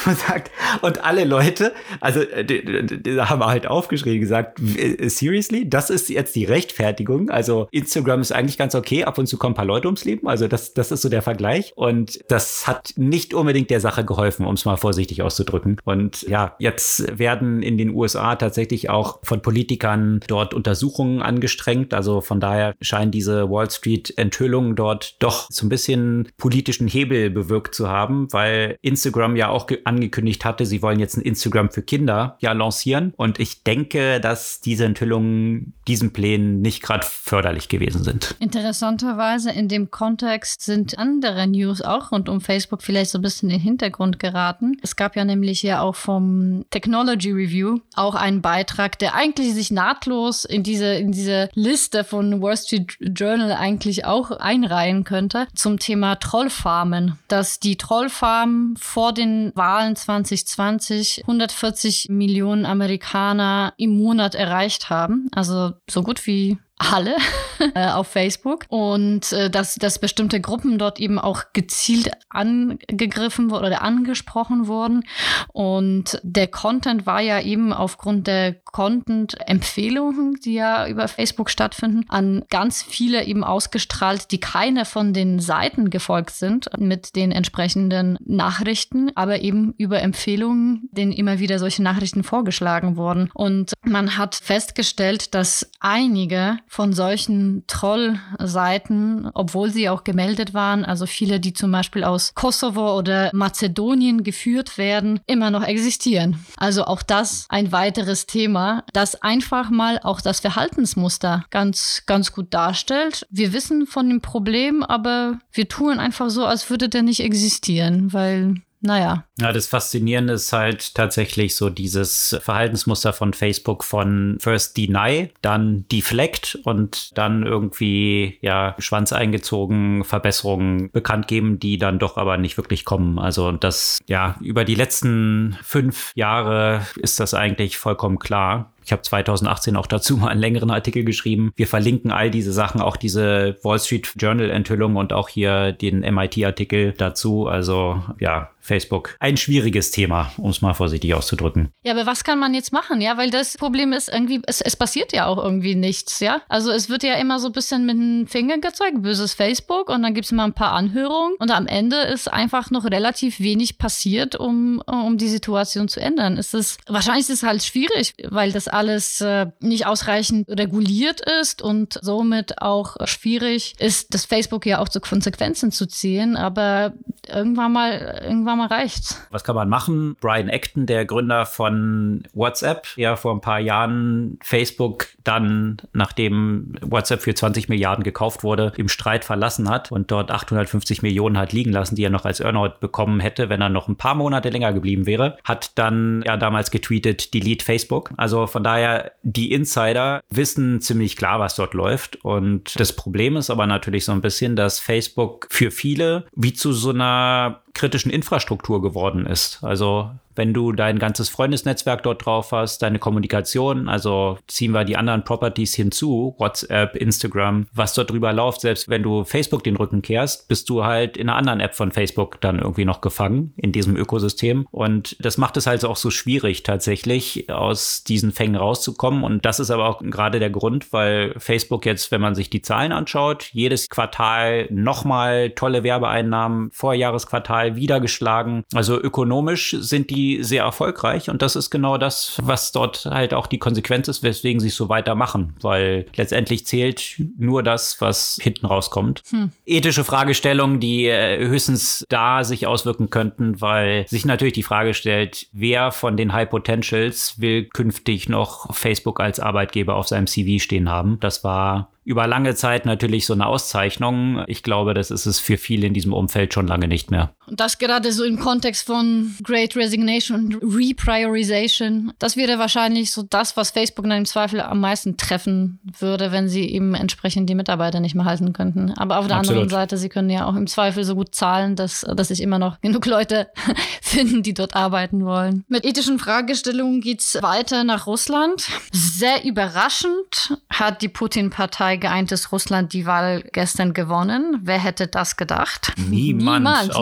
man 0.06 0.16
sagt, 0.28 0.50
und 0.82 1.04
alle 1.04 1.24
Leute, 1.24 1.72
also 2.00 2.20
äh, 2.20 2.44
die 2.44 3.20
haben 3.20 3.44
halt 3.44 3.66
aufgeschrieben, 3.66 4.20
gesagt, 4.20 4.60
äh, 4.60 5.08
seriously, 5.08 5.68
das 5.68 5.90
ist 5.90 6.08
jetzt 6.08 6.36
die 6.36 6.44
Rechtfertigung, 6.44 7.30
also 7.30 7.68
Instagram 7.72 8.20
ist 8.20 8.32
eigentlich 8.32 8.58
ganz 8.58 8.74
okay, 8.74 9.04
ab 9.04 9.18
und 9.18 9.26
zu 9.26 9.36
kommen 9.36 9.54
ein 9.54 9.56
paar 9.56 9.64
Leute 9.64 9.88
ums 9.88 10.04
Leben, 10.04 10.28
also 10.28 10.46
das, 10.46 10.74
das 10.74 10.92
ist 10.92 11.02
so 11.02 11.08
der 11.08 11.22
Vergleich. 11.22 11.72
Und 11.74 12.20
das 12.28 12.66
hat 12.66 12.92
nicht 12.96 13.34
unbedingt 13.34 13.70
der 13.70 13.80
Sache 13.80 14.04
geholfen, 14.04 14.46
um 14.46 14.54
es 14.54 14.64
mal 14.64 14.76
vorsichtig 14.76 15.22
auszudrücken. 15.22 15.80
Und 15.84 16.22
ja, 16.22 16.54
jetzt 16.58 17.18
werden 17.18 17.62
in 17.62 17.78
den 17.78 17.90
USA 17.90 18.36
tatsächlich 18.36 18.90
auch 18.90 19.18
von 19.22 19.42
Politikern 19.42 20.20
dort 20.28 20.54
Untersuchungen 20.54 21.22
angestrengt, 21.22 21.94
also 21.94 22.20
von 22.20 22.40
daher 22.40 22.74
scheinen 22.80 23.10
diese 23.10 23.50
Wall 23.50 23.70
Street 23.70 24.16
Enthüllungen 24.16 24.76
dort 24.76 25.16
doch 25.22 25.48
so 25.50 25.66
ein 25.66 25.68
bisschen 25.68 26.28
politischen 26.36 26.86
Hebel 26.86 27.30
bewirkt 27.30 27.74
zu 27.74 27.88
haben, 27.88 28.32
weil 28.32 28.67
Instagram 28.82 29.36
ja 29.36 29.48
auch 29.48 29.68
angekündigt 29.84 30.44
hatte, 30.44 30.66
sie 30.66 30.82
wollen 30.82 30.98
jetzt 30.98 31.16
ein 31.16 31.22
Instagram 31.22 31.70
für 31.70 31.82
Kinder 31.82 32.36
ja 32.40 32.52
lancieren. 32.52 33.12
Und 33.16 33.38
ich 33.38 33.62
denke, 33.62 34.20
dass 34.20 34.60
diese 34.60 34.84
Enthüllungen 34.84 35.74
diesen 35.86 36.12
Plänen 36.12 36.60
nicht 36.60 36.82
gerade 36.82 37.04
förderlich 37.04 37.68
gewesen 37.68 38.04
sind. 38.04 38.34
Interessanterweise 38.40 39.50
in 39.50 39.68
dem 39.68 39.90
Kontext 39.90 40.62
sind 40.62 40.98
andere 40.98 41.46
News 41.46 41.82
auch 41.82 42.12
rund 42.12 42.28
um 42.28 42.40
Facebook 42.40 42.82
vielleicht 42.82 43.10
so 43.10 43.18
ein 43.18 43.22
bisschen 43.22 43.50
in 43.50 43.56
den 43.56 43.62
Hintergrund 43.62 44.18
geraten. 44.18 44.76
Es 44.82 44.96
gab 44.96 45.16
ja 45.16 45.24
nämlich 45.24 45.62
ja 45.62 45.80
auch 45.80 45.94
vom 45.94 46.64
Technology 46.70 47.30
Review 47.30 47.78
auch 47.94 48.14
einen 48.14 48.42
Beitrag, 48.42 48.98
der 48.98 49.14
eigentlich 49.14 49.54
sich 49.54 49.70
nahtlos 49.70 50.44
in 50.44 50.62
diese, 50.62 50.94
in 50.94 51.12
diese 51.12 51.48
Liste 51.54 52.04
von 52.04 52.42
Wall 52.42 52.56
Street 52.56 52.96
Journal 53.00 53.52
eigentlich 53.52 54.04
auch 54.04 54.30
einreihen 54.30 55.04
könnte 55.04 55.46
zum 55.54 55.78
Thema 55.78 56.16
Trollfarmen, 56.16 57.18
dass 57.28 57.60
die 57.60 57.76
Trollfarmen 57.76 58.47
vor 58.78 59.12
den 59.12 59.52
Wahlen 59.54 59.96
2020 59.96 61.22
140 61.22 62.08
Millionen 62.08 62.66
Amerikaner 62.66 63.74
im 63.76 63.96
Monat 63.96 64.34
erreicht 64.34 64.90
haben. 64.90 65.28
Also 65.34 65.72
so 65.88 66.02
gut 66.02 66.26
wie 66.26 66.58
alle 66.78 67.16
äh, 67.74 67.88
auf 67.88 68.08
Facebook 68.08 68.64
und 68.68 69.32
äh, 69.32 69.50
dass, 69.50 69.74
dass 69.74 69.98
bestimmte 69.98 70.40
Gruppen 70.40 70.78
dort 70.78 71.00
eben 71.00 71.18
auch 71.18 71.44
gezielt 71.52 72.10
angegriffen 72.28 73.50
oder 73.50 73.82
angesprochen 73.82 74.66
wurden. 74.66 75.04
Und 75.52 76.20
der 76.22 76.46
Content 76.46 77.06
war 77.06 77.20
ja 77.20 77.40
eben 77.40 77.72
aufgrund 77.72 78.26
der 78.26 78.54
Content-Empfehlungen, 78.54 80.34
die 80.44 80.54
ja 80.54 80.86
über 80.88 81.08
Facebook 81.08 81.50
stattfinden, 81.50 82.04
an 82.08 82.44
ganz 82.48 82.82
viele 82.82 83.24
eben 83.24 83.44
ausgestrahlt, 83.44 84.30
die 84.30 84.40
keine 84.40 84.84
von 84.84 85.12
den 85.12 85.40
Seiten 85.40 85.90
gefolgt 85.90 86.30
sind 86.30 86.68
mit 86.78 87.16
den 87.16 87.32
entsprechenden 87.32 88.18
Nachrichten, 88.24 89.10
aber 89.14 89.40
eben 89.40 89.74
über 89.78 90.00
Empfehlungen, 90.00 90.88
denen 90.92 91.12
immer 91.12 91.38
wieder 91.38 91.58
solche 91.58 91.82
Nachrichten 91.82 92.22
vorgeschlagen 92.22 92.96
wurden. 92.96 93.30
Und 93.34 93.72
man 93.82 94.16
hat 94.16 94.34
festgestellt, 94.34 95.34
dass 95.34 95.70
einige 95.80 96.58
von 96.68 96.92
solchen 96.92 97.64
Trollseiten, 97.66 99.30
obwohl 99.34 99.70
sie 99.70 99.88
auch 99.88 100.04
gemeldet 100.04 100.54
waren, 100.54 100.84
also 100.84 101.06
viele, 101.06 101.40
die 101.40 101.52
zum 101.52 101.72
Beispiel 101.72 102.04
aus 102.04 102.34
Kosovo 102.34 102.96
oder 102.96 103.30
Mazedonien 103.32 104.22
geführt 104.22 104.78
werden, 104.78 105.20
immer 105.26 105.50
noch 105.50 105.64
existieren. 105.64 106.44
Also 106.56 106.84
auch 106.84 107.02
das 107.02 107.46
ein 107.48 107.72
weiteres 107.72 108.26
Thema, 108.26 108.84
das 108.92 109.22
einfach 109.22 109.70
mal 109.70 110.00
auch 110.02 110.20
das 110.20 110.40
Verhaltensmuster 110.40 111.44
ganz, 111.50 112.02
ganz 112.06 112.32
gut 112.32 112.52
darstellt. 112.54 113.26
Wir 113.30 113.52
wissen 113.52 113.86
von 113.86 114.08
dem 114.08 114.20
Problem, 114.20 114.82
aber 114.82 115.38
wir 115.52 115.68
tun 115.68 115.98
einfach 115.98 116.30
so, 116.30 116.44
als 116.44 116.70
würde 116.70 116.88
der 116.88 117.02
nicht 117.02 117.20
existieren, 117.20 118.12
weil 118.12 118.54
naja. 118.80 119.24
Ja, 119.40 119.52
das 119.52 119.66
Faszinierende 119.66 120.34
ist 120.34 120.52
halt 120.52 120.94
tatsächlich 120.94 121.56
so 121.56 121.70
dieses 121.70 122.36
Verhaltensmuster 122.40 123.12
von 123.12 123.32
Facebook 123.32 123.84
von 123.84 124.38
first 124.40 124.76
deny, 124.76 125.30
dann 125.42 125.86
deflect 125.90 126.58
und 126.64 127.16
dann 127.18 127.44
irgendwie, 127.44 128.38
ja, 128.40 128.76
Schwanz 128.78 129.12
eingezogen, 129.12 130.04
Verbesserungen 130.04 130.90
bekannt 130.92 131.28
geben, 131.28 131.58
die 131.58 131.78
dann 131.78 131.98
doch 131.98 132.16
aber 132.16 132.36
nicht 132.36 132.56
wirklich 132.56 132.84
kommen. 132.84 133.18
Also 133.18 133.52
das, 133.52 133.98
ja, 134.06 134.36
über 134.40 134.64
die 134.64 134.76
letzten 134.76 135.58
fünf 135.62 136.12
Jahre 136.14 136.86
ist 136.96 137.20
das 137.20 137.34
eigentlich 137.34 137.78
vollkommen 137.78 138.18
klar. 138.18 138.72
Ich 138.88 138.92
habe 138.92 139.02
2018 139.02 139.76
auch 139.76 139.86
dazu 139.86 140.16
mal 140.16 140.28
einen 140.28 140.40
längeren 140.40 140.70
Artikel 140.70 141.04
geschrieben. 141.04 141.52
Wir 141.56 141.66
verlinken 141.66 142.10
all 142.10 142.30
diese 142.30 142.54
Sachen, 142.54 142.80
auch 142.80 142.96
diese 142.96 143.58
Wall 143.62 143.78
Street 143.78 144.10
Journal 144.16 144.48
Enthüllung 144.48 144.96
und 144.96 145.12
auch 145.12 145.28
hier 145.28 145.72
den 145.72 146.00
MIT-Artikel 146.00 146.94
dazu. 146.96 147.48
Also 147.48 148.02
ja, 148.18 148.48
Facebook. 148.68 149.16
Ein 149.18 149.36
schwieriges 149.36 149.90
Thema, 149.90 150.30
um 150.36 150.50
es 150.50 150.60
mal 150.60 150.74
vorsichtig 150.74 151.14
auszudrücken. 151.14 151.70
Ja, 151.82 151.92
aber 151.94 152.06
was 152.06 152.22
kann 152.22 152.38
man 152.38 152.54
jetzt 152.54 152.72
machen? 152.72 153.00
Ja, 153.00 153.16
weil 153.16 153.30
das 153.30 153.56
Problem 153.56 153.92
ist 153.92 154.08
irgendwie, 154.08 154.42
es, 154.46 154.60
es 154.60 154.76
passiert 154.76 155.12
ja 155.12 155.26
auch 155.26 155.42
irgendwie 155.42 155.74
nichts, 155.74 156.20
ja. 156.20 156.42
Also 156.48 156.70
es 156.70 156.90
wird 156.90 157.02
ja 157.02 157.14
immer 157.14 157.40
so 157.40 157.46
ein 157.46 157.52
bisschen 157.52 157.86
mit 157.86 157.96
dem 157.96 158.26
Finger 158.26 158.58
gezeigt, 158.58 159.02
böses 159.02 159.32
Facebook 159.32 159.88
und 159.88 160.02
dann 160.02 160.12
gibt 160.12 160.26
es 160.26 160.32
immer 160.32 160.44
ein 160.44 160.52
paar 160.52 160.72
Anhörungen 160.72 161.34
und 161.38 161.50
am 161.50 161.66
Ende 161.66 161.96
ist 161.96 162.30
einfach 162.30 162.70
noch 162.70 162.84
relativ 162.84 163.40
wenig 163.40 163.78
passiert, 163.78 164.36
um, 164.36 164.82
um 164.86 165.16
die 165.16 165.28
Situation 165.28 165.88
zu 165.88 166.00
ändern. 166.00 166.36
Es 166.36 166.52
ist, 166.52 166.78
wahrscheinlich 166.86 167.28
ist 167.28 167.30
es 167.30 167.42
halt 167.42 167.64
schwierig, 167.64 168.14
weil 168.28 168.52
das 168.52 168.68
alles 168.78 169.20
äh, 169.20 169.46
nicht 169.58 169.86
ausreichend 169.86 170.48
reguliert 170.48 171.20
ist 171.40 171.62
und 171.62 171.98
somit 172.00 172.62
auch 172.62 172.96
schwierig 173.06 173.74
ist, 173.80 174.14
das 174.14 174.24
Facebook 174.24 174.64
ja 174.66 174.78
auch 174.78 174.88
zu 174.88 175.00
Konsequenzen 175.00 175.72
zu 175.72 175.86
ziehen. 175.86 176.36
Aber 176.36 176.92
irgendwann 177.26 177.72
mal, 177.72 178.20
irgendwann 178.22 178.58
mal 178.58 178.68
reicht's. 178.68 179.20
Was 179.30 179.42
kann 179.42 179.56
man 179.56 179.68
machen? 179.68 180.16
Brian 180.20 180.48
Acton, 180.48 180.86
der 180.86 181.04
Gründer 181.04 181.44
von 181.44 182.22
WhatsApp, 182.34 182.86
ja 182.96 183.16
vor 183.16 183.34
ein 183.34 183.40
paar 183.40 183.58
Jahren 183.58 184.38
Facebook 184.42 185.08
dann, 185.24 185.78
nachdem 185.92 186.74
WhatsApp 186.80 187.22
für 187.22 187.34
20 187.34 187.68
Milliarden 187.68 188.04
gekauft 188.04 188.44
wurde, 188.44 188.72
im 188.76 188.88
Streit 188.88 189.24
verlassen 189.24 189.68
hat 189.68 189.90
und 189.90 190.12
dort 190.12 190.30
850 190.30 191.02
Millionen 191.02 191.36
hat 191.36 191.52
liegen 191.52 191.72
lassen, 191.72 191.96
die 191.96 192.04
er 192.04 192.10
noch 192.10 192.24
als 192.24 192.40
Earnout 192.40 192.78
bekommen 192.80 193.18
hätte, 193.18 193.48
wenn 193.48 193.60
er 193.60 193.68
noch 193.68 193.88
ein 193.88 193.96
paar 193.96 194.14
Monate 194.14 194.50
länger 194.50 194.72
geblieben 194.72 195.06
wäre, 195.06 195.36
hat 195.42 195.72
dann 195.76 196.22
ja 196.24 196.36
damals 196.36 196.70
getweetet, 196.70 197.34
delete 197.34 197.64
Facebook. 197.64 198.12
Also 198.16 198.46
von 198.46 198.62
daher, 198.68 199.12
die 199.22 199.52
Insider 199.52 200.22
wissen 200.30 200.80
ziemlich 200.80 201.16
klar, 201.16 201.40
was 201.40 201.56
dort 201.56 201.74
läuft. 201.74 202.16
Und 202.24 202.78
das 202.78 202.92
Problem 202.94 203.36
ist 203.36 203.50
aber 203.50 203.66
natürlich 203.66 204.04
so 204.04 204.12
ein 204.12 204.20
bisschen, 204.20 204.56
dass 204.56 204.78
Facebook 204.78 205.46
für 205.50 205.70
viele 205.70 206.26
wie 206.36 206.52
zu 206.52 206.72
so 206.72 206.90
einer 206.90 207.62
kritischen 207.74 208.10
Infrastruktur 208.10 208.82
geworden 208.82 209.26
ist. 209.26 209.62
Also 209.62 210.10
wenn 210.38 210.54
du 210.54 210.72
dein 210.72 211.00
ganzes 211.00 211.28
Freundesnetzwerk 211.28 212.04
dort 212.04 212.24
drauf 212.24 212.52
hast, 212.52 212.80
deine 212.80 213.00
Kommunikation, 213.00 213.88
also 213.88 214.38
ziehen 214.46 214.70
wir 214.70 214.84
die 214.84 214.96
anderen 214.96 215.24
Properties 215.24 215.74
hinzu, 215.74 216.36
WhatsApp, 216.38 216.94
Instagram, 216.94 217.66
was 217.74 217.92
dort 217.94 218.10
drüber 218.10 218.32
läuft, 218.32 218.60
selbst 218.60 218.88
wenn 218.88 219.02
du 219.02 219.24
Facebook 219.24 219.64
den 219.64 219.74
Rücken 219.74 220.00
kehrst, 220.00 220.46
bist 220.46 220.70
du 220.70 220.84
halt 220.84 221.16
in 221.16 221.28
einer 221.28 221.36
anderen 221.36 221.58
App 221.58 221.74
von 221.74 221.90
Facebook 221.90 222.40
dann 222.40 222.60
irgendwie 222.60 222.84
noch 222.84 223.00
gefangen 223.00 223.52
in 223.56 223.72
diesem 223.72 223.96
Ökosystem. 223.96 224.68
Und 224.70 225.16
das 225.18 225.38
macht 225.38 225.56
es 225.56 225.66
halt 225.66 225.84
auch 225.84 225.96
so 225.96 226.10
schwierig, 226.10 226.62
tatsächlich 226.62 227.50
aus 227.50 228.04
diesen 228.04 228.30
Fängen 228.30 228.54
rauszukommen. 228.54 229.24
Und 229.24 229.44
das 229.44 229.58
ist 229.58 229.72
aber 229.72 229.88
auch 229.88 230.00
gerade 230.02 230.38
der 230.38 230.50
Grund, 230.50 230.92
weil 230.92 231.34
Facebook 231.38 231.84
jetzt, 231.84 232.12
wenn 232.12 232.20
man 232.20 232.36
sich 232.36 232.48
die 232.48 232.62
Zahlen 232.62 232.92
anschaut, 232.92 233.50
jedes 233.52 233.88
Quartal 233.88 234.68
nochmal 234.70 235.50
tolle 235.50 235.82
Werbeeinnahmen, 235.82 236.70
Vorjahresquartal 236.70 237.57
wieder 237.76 238.00
geschlagen. 238.00 238.64
Also 238.74 239.00
ökonomisch 239.00 239.76
sind 239.78 240.10
die 240.10 240.42
sehr 240.42 240.64
erfolgreich 240.64 241.30
und 241.30 241.42
das 241.42 241.56
ist 241.56 241.70
genau 241.70 241.98
das, 241.98 242.38
was 242.42 242.72
dort 242.72 243.06
halt 243.06 243.34
auch 243.34 243.46
die 243.46 243.58
Konsequenz 243.58 244.08
ist, 244.08 244.22
weswegen 244.22 244.60
sie 244.60 244.68
es 244.68 244.76
so 244.76 244.88
weitermachen, 244.88 245.54
weil 245.60 246.06
letztendlich 246.16 246.66
zählt 246.66 247.22
nur 247.38 247.62
das, 247.62 248.00
was 248.00 248.38
hinten 248.40 248.66
rauskommt. 248.66 249.22
Hm. 249.30 249.50
Ethische 249.66 250.04
Fragestellungen, 250.04 250.80
die 250.80 251.06
äh, 251.06 251.38
höchstens 251.46 252.04
da 252.08 252.44
sich 252.44 252.66
auswirken 252.66 253.10
könnten, 253.10 253.60
weil 253.60 254.06
sich 254.08 254.24
natürlich 254.24 254.54
die 254.54 254.62
Frage 254.62 254.94
stellt, 254.94 255.46
wer 255.52 255.92
von 255.92 256.16
den 256.16 256.32
High 256.32 256.48
Potentials 256.48 257.40
will 257.40 257.64
künftig 257.64 258.28
noch 258.28 258.74
Facebook 258.74 259.20
als 259.20 259.40
Arbeitgeber 259.40 259.96
auf 259.96 260.08
seinem 260.08 260.26
CV 260.26 260.62
stehen 260.62 260.88
haben. 260.88 261.18
Das 261.20 261.44
war 261.44 261.90
über 262.08 262.26
lange 262.26 262.54
Zeit 262.54 262.86
natürlich 262.86 263.26
so 263.26 263.34
eine 263.34 263.46
Auszeichnung. 263.46 264.42
Ich 264.46 264.62
glaube, 264.62 264.94
das 264.94 265.10
ist 265.10 265.26
es 265.26 265.40
für 265.40 265.58
viele 265.58 265.86
in 265.86 265.92
diesem 265.92 266.14
Umfeld 266.14 266.54
schon 266.54 266.66
lange 266.66 266.88
nicht 266.88 267.10
mehr. 267.10 267.34
Und 267.48 267.60
das 267.60 267.78
gerade 267.78 268.12
so 268.12 268.24
im 268.24 268.38
Kontext 268.38 268.86
von 268.86 269.34
Great 269.42 269.74
Resignation 269.76 270.36
und 270.36 270.54
Repriorization. 270.62 272.12
Das 272.18 272.36
wäre 272.36 272.58
wahrscheinlich 272.58 273.12
so 273.12 273.22
das, 273.22 273.56
was 273.56 273.70
Facebook 273.70 274.04
in 274.04 274.12
einem 274.12 274.26
Zweifel 274.26 274.60
am 274.60 274.80
meisten 274.80 275.16
treffen 275.16 275.80
würde, 275.98 276.30
wenn 276.32 276.48
sie 276.48 276.68
eben 276.68 276.94
entsprechend 276.94 277.48
die 277.48 277.54
Mitarbeiter 277.54 278.00
nicht 278.00 278.14
mehr 278.14 278.24
halten 278.24 278.52
könnten. 278.52 278.92
Aber 278.96 279.18
auf 279.18 279.26
der 279.26 279.36
Absolut. 279.36 279.62
anderen 279.62 279.70
Seite, 279.70 279.96
sie 279.96 280.08
können 280.08 280.30
ja 280.30 280.46
auch 280.46 280.56
im 280.56 280.66
Zweifel 280.66 281.04
so 281.04 281.14
gut 281.14 281.34
zahlen, 281.34 281.76
dass, 281.76 282.04
dass 282.16 282.28
sich 282.28 282.42
immer 282.42 282.58
noch 282.58 282.80
genug 282.80 283.06
Leute 283.06 283.48
finden, 284.02 284.42
die 284.42 284.54
dort 284.54 284.76
arbeiten 284.76 285.24
wollen. 285.24 285.64
Mit 285.68 285.84
ethischen 285.84 286.18
Fragestellungen 286.18 287.00
geht 287.00 287.20
es 287.20 287.38
weiter 287.40 287.84
nach 287.84 288.06
Russland. 288.06 288.66
Sehr 288.92 289.44
überraschend 289.44 290.58
hat 290.70 291.02
die 291.02 291.08
Putin-Partei 291.08 291.96
geeintes 291.96 292.52
Russland 292.52 292.92
die 292.92 293.06
Wahl 293.06 293.42
gestern 293.52 293.94
gewonnen. 293.94 294.60
Wer 294.62 294.78
hätte 294.78 295.06
das 295.06 295.36
gedacht? 295.36 295.92
Niemand, 295.96 296.58
Niemand 296.58 296.88
ne? 296.88 296.94